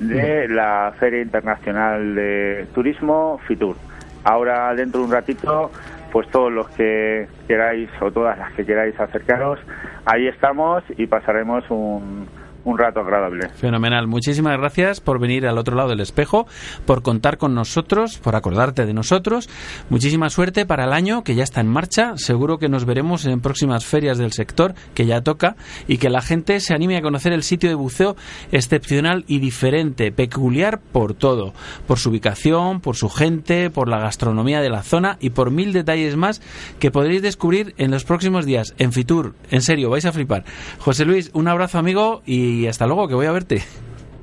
de 0.01 0.49
la 0.49 0.93
Feria 0.99 1.23
Internacional 1.23 2.17
de 2.17 2.67
Turismo 2.75 3.41
FITUR. 3.47 3.77
Ahora, 4.25 4.75
dentro 4.75 5.01
de 5.01 5.07
un 5.07 5.13
ratito, 5.13 5.71
pues 6.11 6.29
todos 6.29 6.53
los 6.53 6.69
que 6.71 7.29
queráis 7.47 7.89
o 8.01 8.11
todas 8.11 8.37
las 8.37 8.53
que 8.55 8.67
queráis 8.67 8.99
acercaros, 8.99 9.61
ahí 10.07 10.27
estamos 10.27 10.83
y 10.97 11.07
pasaremos 11.07 11.65
un, 11.71 12.27
un 12.69 12.79
rato 12.79 13.01
agradable. 13.01 13.49
Fenomenal. 13.55 14.07
Muchísimas 14.07 14.59
gracias 14.59 15.01
por 15.01 15.19
venir 15.19 15.47
al 15.47 15.57
otro 15.57 15.75
lado 15.75 15.89
del 15.89 16.01
espejo, 16.01 16.47
por 16.85 17.03
contar 17.03 17.39
con 17.39 17.55
nosotros, 17.55 18.19
por 18.19 18.37
acordarte 18.37 18.85
de 18.85 18.93
nosotros. 18.93 19.49
Muchísima 19.89 20.29
suerte 20.29 20.67
para 20.67 20.85
el 20.85 20.93
año 20.93 21.25
que 21.25 21.35
ya 21.35 21.45
está 21.45 21.63
en 21.63 21.69
marcha. 21.69 22.13
Seguro 22.17 22.59
que 22.59 22.69
nos 22.69 22.85
veremos 22.85 23.25
en 23.25 23.41
próximas 23.41 23.87
ferias 23.87 24.19
del 24.19 24.33
sector 24.33 24.75
que 24.93 25.07
ya 25.07 25.23
toca 25.23 25.57
y 25.87 25.97
que 25.97 26.11
la 26.11 26.21
gente 26.21 26.61
se 26.61 26.75
anime 26.75 26.99
a 26.99 27.03
conocer 27.03 27.33
el 27.33 27.43
sitio 27.43 27.71
de 27.71 27.75
buceo 27.75 28.17
excepcional 28.53 29.25
y 29.27 29.39
diferente, 29.39 30.13
peculiar 30.13 30.79
por 30.79 31.15
todo, 31.15 31.55
por 31.87 31.99
su 31.99 32.11
ubicación, 32.11 32.81
por 32.81 32.97
su 32.97 33.09
gente, 33.09 33.71
por 33.71 33.89
la 33.89 33.99
gastronomía 33.99 34.61
de 34.61 34.69
la 34.69 34.83
zona 34.83 35.17
y 35.21 35.31
por 35.31 35.51
mil 35.51 35.73
detalles 35.73 36.17
más 36.17 36.43
que 36.79 36.91
podréis 36.91 37.23
descubrir 37.23 37.75
en 37.79 37.91
los 37.91 38.05
próximos 38.05 38.45
días 38.45 38.75
en 38.77 38.93
Fitur. 38.93 39.35
En 39.51 39.63
serio, 39.63 39.89
vais 39.89 40.05
a 40.05 40.13
flipar. 40.13 40.45
José 40.81 41.07
Luis, 41.07 41.31
un 41.33 41.49
abrazo 41.49 41.79
amigo 41.79 42.21
y 42.59 42.67
hasta 42.67 42.87
luego, 42.87 43.09
que 43.09 43.15
voy 43.15 43.27
a 43.27 43.33
verte. 43.33 43.63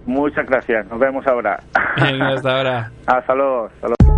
Muchas 0.05 0.45
gracias, 0.45 0.85
nos 0.87 0.99
vemos 0.99 1.25
ahora. 1.25 1.59
Venga, 1.99 2.33
hasta 2.33 2.57
ahora. 2.57 2.91
hasta 3.07 3.33
luego. 3.33 3.65
Hasta 3.65 3.87
luego. 3.87 4.14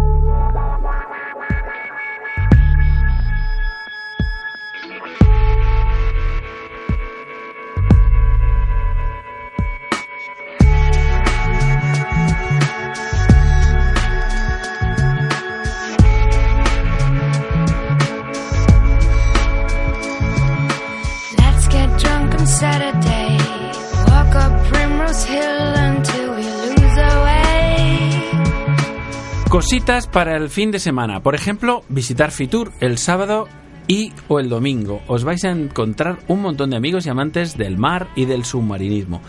Cositas 29.57 30.05
para 30.05 30.37
el 30.37 30.51
fin 30.51 30.69
de 30.69 30.77
semana. 30.77 31.21
Por 31.21 31.33
ejemplo, 31.33 31.81
visitar 31.89 32.29
Fitur 32.29 32.73
el 32.79 32.99
sábado 32.99 33.47
y 33.87 34.13
o 34.27 34.39
el 34.39 34.49
domingo. 34.49 35.01
Os 35.07 35.23
vais 35.23 35.43
a 35.45 35.49
encontrar 35.49 36.19
un 36.27 36.43
montón 36.43 36.69
de 36.69 36.77
amigos 36.77 37.07
y 37.07 37.09
amantes 37.09 37.57
del 37.57 37.79
mar 37.79 38.07
y 38.15 38.25
del 38.25 38.45
submarinismo. 38.45 39.19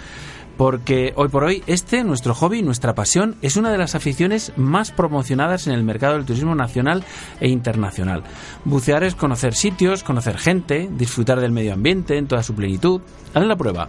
Porque 0.58 1.14
hoy 1.16 1.28
por 1.28 1.44
hoy 1.44 1.62
este, 1.66 2.04
nuestro 2.04 2.34
hobby, 2.34 2.60
nuestra 2.60 2.94
pasión, 2.94 3.36
es 3.40 3.56
una 3.56 3.72
de 3.72 3.78
las 3.78 3.94
aficiones 3.94 4.52
más 4.58 4.92
promocionadas 4.92 5.66
en 5.66 5.72
el 5.72 5.82
mercado 5.82 6.16
del 6.16 6.26
turismo 6.26 6.54
nacional 6.54 7.04
e 7.40 7.48
internacional. 7.48 8.22
Bucear 8.66 9.04
es 9.04 9.14
conocer 9.14 9.54
sitios, 9.54 10.04
conocer 10.04 10.36
gente, 10.36 10.90
disfrutar 10.92 11.40
del 11.40 11.52
medio 11.52 11.72
ambiente 11.72 12.18
en 12.18 12.26
toda 12.26 12.42
su 12.42 12.54
plenitud. 12.54 13.00
Haz 13.32 13.46
la 13.46 13.56
prueba. 13.56 13.88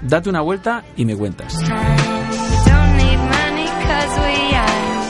Date 0.00 0.30
una 0.30 0.42
vuelta 0.42 0.84
y 0.96 1.04
me 1.04 1.16
cuentas. 1.16 1.58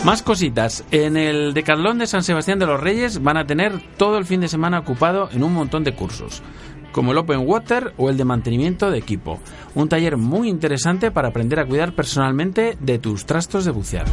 Más 0.05 0.23
cositas. 0.23 0.85
En 0.91 1.17
el 1.17 1.55
Decathlon 1.55 1.99
de 1.99 2.09
San 2.09 2.25
Sebastián 2.25 2.59
de 2.59 2.67
los 2.67 2.81
Reyes 2.81 3.23
van 3.23 3.37
a 3.37 3.47
tener 3.47 3.81
todo 3.97 4.19
el 4.19 4.25
fin 4.25 4.41
de 4.41 4.49
semana 4.49 4.81
ocupado 4.81 5.29
en 5.33 5.45
un 5.45 5.55
montón 5.55 5.85
de 5.85 5.95
cursos, 5.95 6.43
como 6.91 7.13
el 7.13 7.19
Open 7.19 7.47
Water 7.47 7.95
o 7.97 8.11
el 8.11 8.17
de 8.17 8.25
mantenimiento 8.25 8.91
de 8.91 8.99
equipo. 8.99 9.39
Un 9.77 9.89
taller 9.89 10.17
muy 10.17 10.49
interesante 10.49 11.13
para 11.13 11.29
aprender 11.29 11.61
a 11.61 11.67
cuidar 11.67 11.95
personalmente 11.95 12.77
de 12.81 12.99
tus 12.99 13.27
trastos 13.27 13.65
de 13.65 13.71
bucear. 13.71 14.07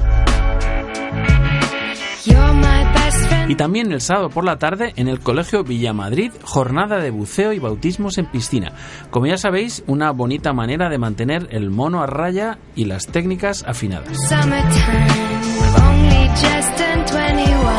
Y 3.47 3.55
también 3.55 3.91
el 3.91 4.01
sábado 4.01 4.29
por 4.29 4.45
la 4.45 4.59
tarde 4.59 4.93
en 4.95 5.07
el 5.07 5.21
Colegio 5.21 5.63
Villamadrid, 5.63 6.33
jornada 6.43 6.99
de 6.99 7.09
buceo 7.09 7.51
y 7.51 7.57
bautismos 7.57 8.19
en 8.19 8.27
piscina. 8.27 8.73
Como 9.09 9.25
ya 9.25 9.37
sabéis, 9.37 9.83
una 9.87 10.11
bonita 10.11 10.53
manera 10.53 10.87
de 10.87 10.99
mantener 10.99 11.47
el 11.49 11.71
mono 11.71 12.03
a 12.03 12.05
raya 12.05 12.59
y 12.75 12.85
las 12.85 13.07
técnicas 13.07 13.63
afinadas. 13.67 14.15
Summertime. 14.29 15.38
Just 16.41 16.77
turned 16.77 17.05
21. 17.05 17.78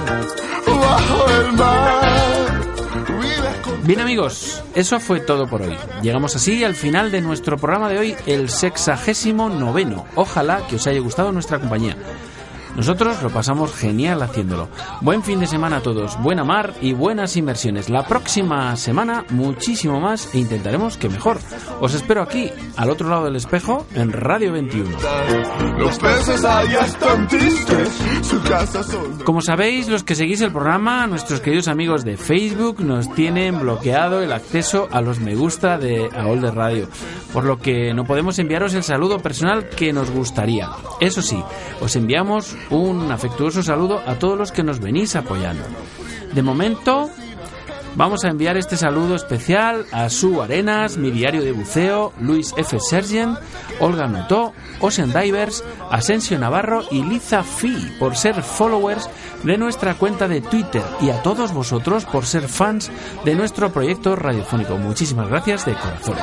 bajo 0.91 1.29
el 1.29 1.53
mar. 1.53 2.01
Bien 3.83 3.99
amigos, 3.99 4.61
eso 4.75 4.99
fue 4.99 5.21
todo 5.21 5.47
por 5.47 5.61
hoy. 5.61 5.75
Llegamos 6.01 6.35
así 6.35 6.63
al 6.63 6.75
final 6.75 7.11
de 7.11 7.21
nuestro 7.21 7.57
programa 7.57 7.89
de 7.89 7.97
hoy, 7.97 8.15
el 8.25 8.49
sexagésimo 8.49 9.49
noveno. 9.49 10.05
Ojalá 10.15 10.67
que 10.67 10.75
os 10.75 10.85
haya 10.87 10.99
gustado 10.99 11.31
nuestra 11.31 11.59
compañía. 11.59 11.97
Nosotros 12.75 13.21
lo 13.21 13.29
pasamos 13.29 13.73
genial 13.73 14.21
haciéndolo. 14.21 14.69
Buen 15.01 15.23
fin 15.23 15.39
de 15.39 15.47
semana 15.47 15.77
a 15.77 15.81
todos, 15.81 16.21
buena 16.21 16.43
mar 16.43 16.73
y 16.81 16.93
buenas 16.93 17.35
inversiones. 17.37 17.89
La 17.89 18.05
próxima 18.05 18.75
semana 18.75 19.25
muchísimo 19.29 19.99
más 19.99 20.33
e 20.33 20.39
intentaremos 20.39 20.97
que 20.97 21.09
mejor. 21.09 21.39
Os 21.79 21.93
espero 21.93 22.21
aquí, 22.21 22.49
al 22.77 22.89
otro 22.89 23.09
lado 23.09 23.25
del 23.25 23.35
espejo, 23.35 23.85
en 23.93 24.11
Radio 24.11 24.53
21. 24.53 24.97
Los 25.77 25.99
peces 25.99 26.43
allá 26.45 26.85
están 26.85 27.27
tristes, 27.27 27.89
su 28.21 28.41
casa 28.43 28.83
son. 28.83 29.19
Como 29.23 29.41
sabéis, 29.41 29.89
los 29.89 30.03
que 30.03 30.15
seguís 30.15 30.41
el 30.41 30.51
programa, 30.51 31.07
nuestros 31.07 31.41
queridos 31.41 31.67
amigos 31.67 32.03
de 32.03 32.17
Facebook 32.17 32.81
nos 32.81 33.13
tienen 33.13 33.59
bloqueado 33.59 34.21
el 34.21 34.31
acceso 34.31 34.87
a 34.91 35.01
los 35.01 35.19
me 35.19 35.35
gusta 35.35 35.77
de 35.77 36.09
AOL 36.15 36.41
de 36.41 36.51
Radio, 36.51 36.87
por 37.33 37.43
lo 37.43 37.57
que 37.57 37.93
no 37.93 38.05
podemos 38.05 38.39
enviaros 38.39 38.73
el 38.73 38.83
saludo 38.83 39.19
personal 39.19 39.69
que 39.69 39.93
nos 39.93 40.09
gustaría. 40.09 40.69
Eso 40.99 41.21
sí, 41.21 41.41
os 41.81 41.95
enviamos 41.95 42.55
un 42.69 43.11
afectuoso 43.11 43.63
saludo 43.63 44.01
a 44.05 44.15
todos 44.15 44.37
los 44.37 44.51
que 44.51 44.63
nos 44.63 44.79
venís 44.79 45.15
apoyando. 45.15 45.63
De 46.33 46.41
momento, 46.41 47.09
Vamos 47.95 48.23
a 48.23 48.29
enviar 48.29 48.55
este 48.55 48.77
saludo 48.77 49.15
especial 49.15 49.85
a 49.91 50.09
Su 50.09 50.41
Arenas, 50.41 50.97
mi 50.97 51.11
diario 51.11 51.41
de 51.43 51.51
buceo, 51.51 52.13
Luis 52.19 52.53
F. 52.55 52.79
Sergent, 52.79 53.37
Olga 53.79 54.07
Notó, 54.07 54.53
Ocean 54.79 55.11
Divers, 55.11 55.63
Asensio 55.89 56.39
Navarro 56.39 56.83
y 56.89 57.03
Liza 57.03 57.43
Fi 57.43 57.95
por 57.99 58.15
ser 58.15 58.41
followers 58.43 59.09
de 59.43 59.57
nuestra 59.57 59.95
cuenta 59.95 60.27
de 60.27 60.39
Twitter 60.41 60.83
y 61.01 61.09
a 61.09 61.21
todos 61.21 61.51
vosotros 61.51 62.05
por 62.05 62.25
ser 62.25 62.47
fans 62.47 62.89
de 63.25 63.35
nuestro 63.35 63.71
proyecto 63.73 64.15
radiofónico. 64.15 64.77
Muchísimas 64.77 65.27
gracias 65.27 65.65
de 65.65 65.73
corazón. 65.73 66.15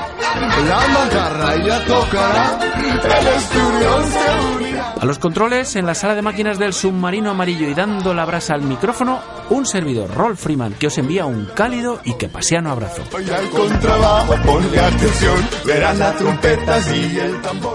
A 5.01 5.05
los 5.05 5.19
controles 5.19 5.77
en 5.77 5.87
la 5.87 5.95
sala 5.95 6.15
de 6.15 6.23
máquinas 6.23 6.59
del 6.59 6.73
submarino 6.73 7.31
amarillo 7.31 7.69
y 7.69 7.75
dando 7.75 8.15
la 8.15 8.25
brasa 8.25 8.55
al 8.55 8.63
micrófono, 8.63 9.21
un 9.51 9.67
servidor, 9.67 10.11
Rolf 10.15 10.41
Freeman, 10.41 10.75
que 10.75 10.87
os 10.89 10.99
envía 10.99 11.27
un 11.27 11.47
cálido 11.55 12.01
y 12.05 12.15
que 12.15 12.29
paseano 12.29 12.71
abrazo. 12.71 13.03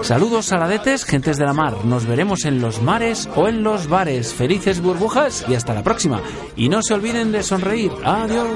Saludos 0.02 0.46
saladetes, 0.46 1.04
gentes 1.04 1.36
de 1.36 1.44
la 1.44 1.52
mar. 1.52 1.84
Nos 1.84 2.06
veremos 2.06 2.44
en 2.44 2.60
los 2.60 2.82
mares 2.82 3.28
o 3.36 3.48
en 3.48 3.62
los 3.62 3.88
bares. 3.88 4.34
Felices 4.34 4.80
burbujas 4.80 5.44
y 5.48 5.54
hasta 5.54 5.74
la 5.74 5.82
próxima. 5.82 6.20
Y 6.56 6.68
no 6.68 6.82
se 6.82 6.94
olviden 6.94 7.32
de 7.32 7.42
sonreír. 7.42 7.92
Adiós. 8.04 8.48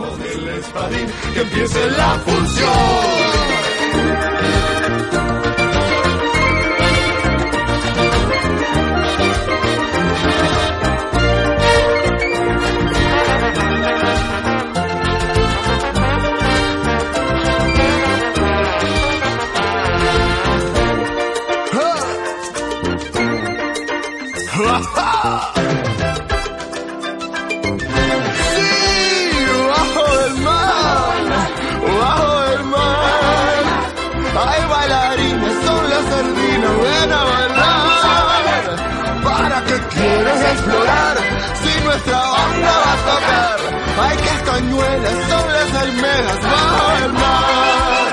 Las 45.14 45.74
almejas 45.74 46.40
bajo 46.42 47.04
el 47.04 47.12
mar. 47.12 48.08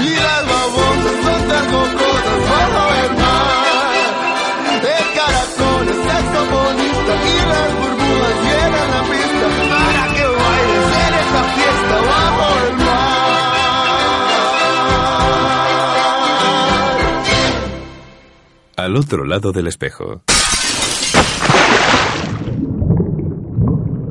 Y 0.00 0.14
las 0.14 0.42
babosas 0.48 1.16
son 1.24 1.40
tercocotas 1.48 2.40
bajo 2.50 2.84
el 3.02 3.10
mar. 3.16 4.12
El 4.82 5.06
caracol 5.16 5.84
es 5.88 5.98
saxofonista 6.06 7.12
y 7.24 7.36
las 7.52 7.68
burbujas 7.78 8.36
llenan 8.44 8.88
la 8.94 9.02
pista 9.10 9.46
para 9.70 10.04
que 10.14 10.24
bailes 10.38 10.88
en 11.06 11.12
esta 11.22 11.42
fiesta 11.56 11.96
bajo 12.12 12.46
el 12.66 12.72
mar. 12.76 12.88
Al 18.76 18.92
otro 18.96 19.24
lado 19.24 19.52
del 19.52 19.66
espejo. 19.66 20.22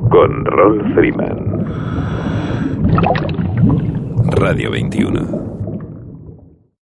Con 0.09 0.45
Rolf 0.45 0.93
Freeman. 0.95 1.66
Radio 4.39 4.71
21. 4.71 5.46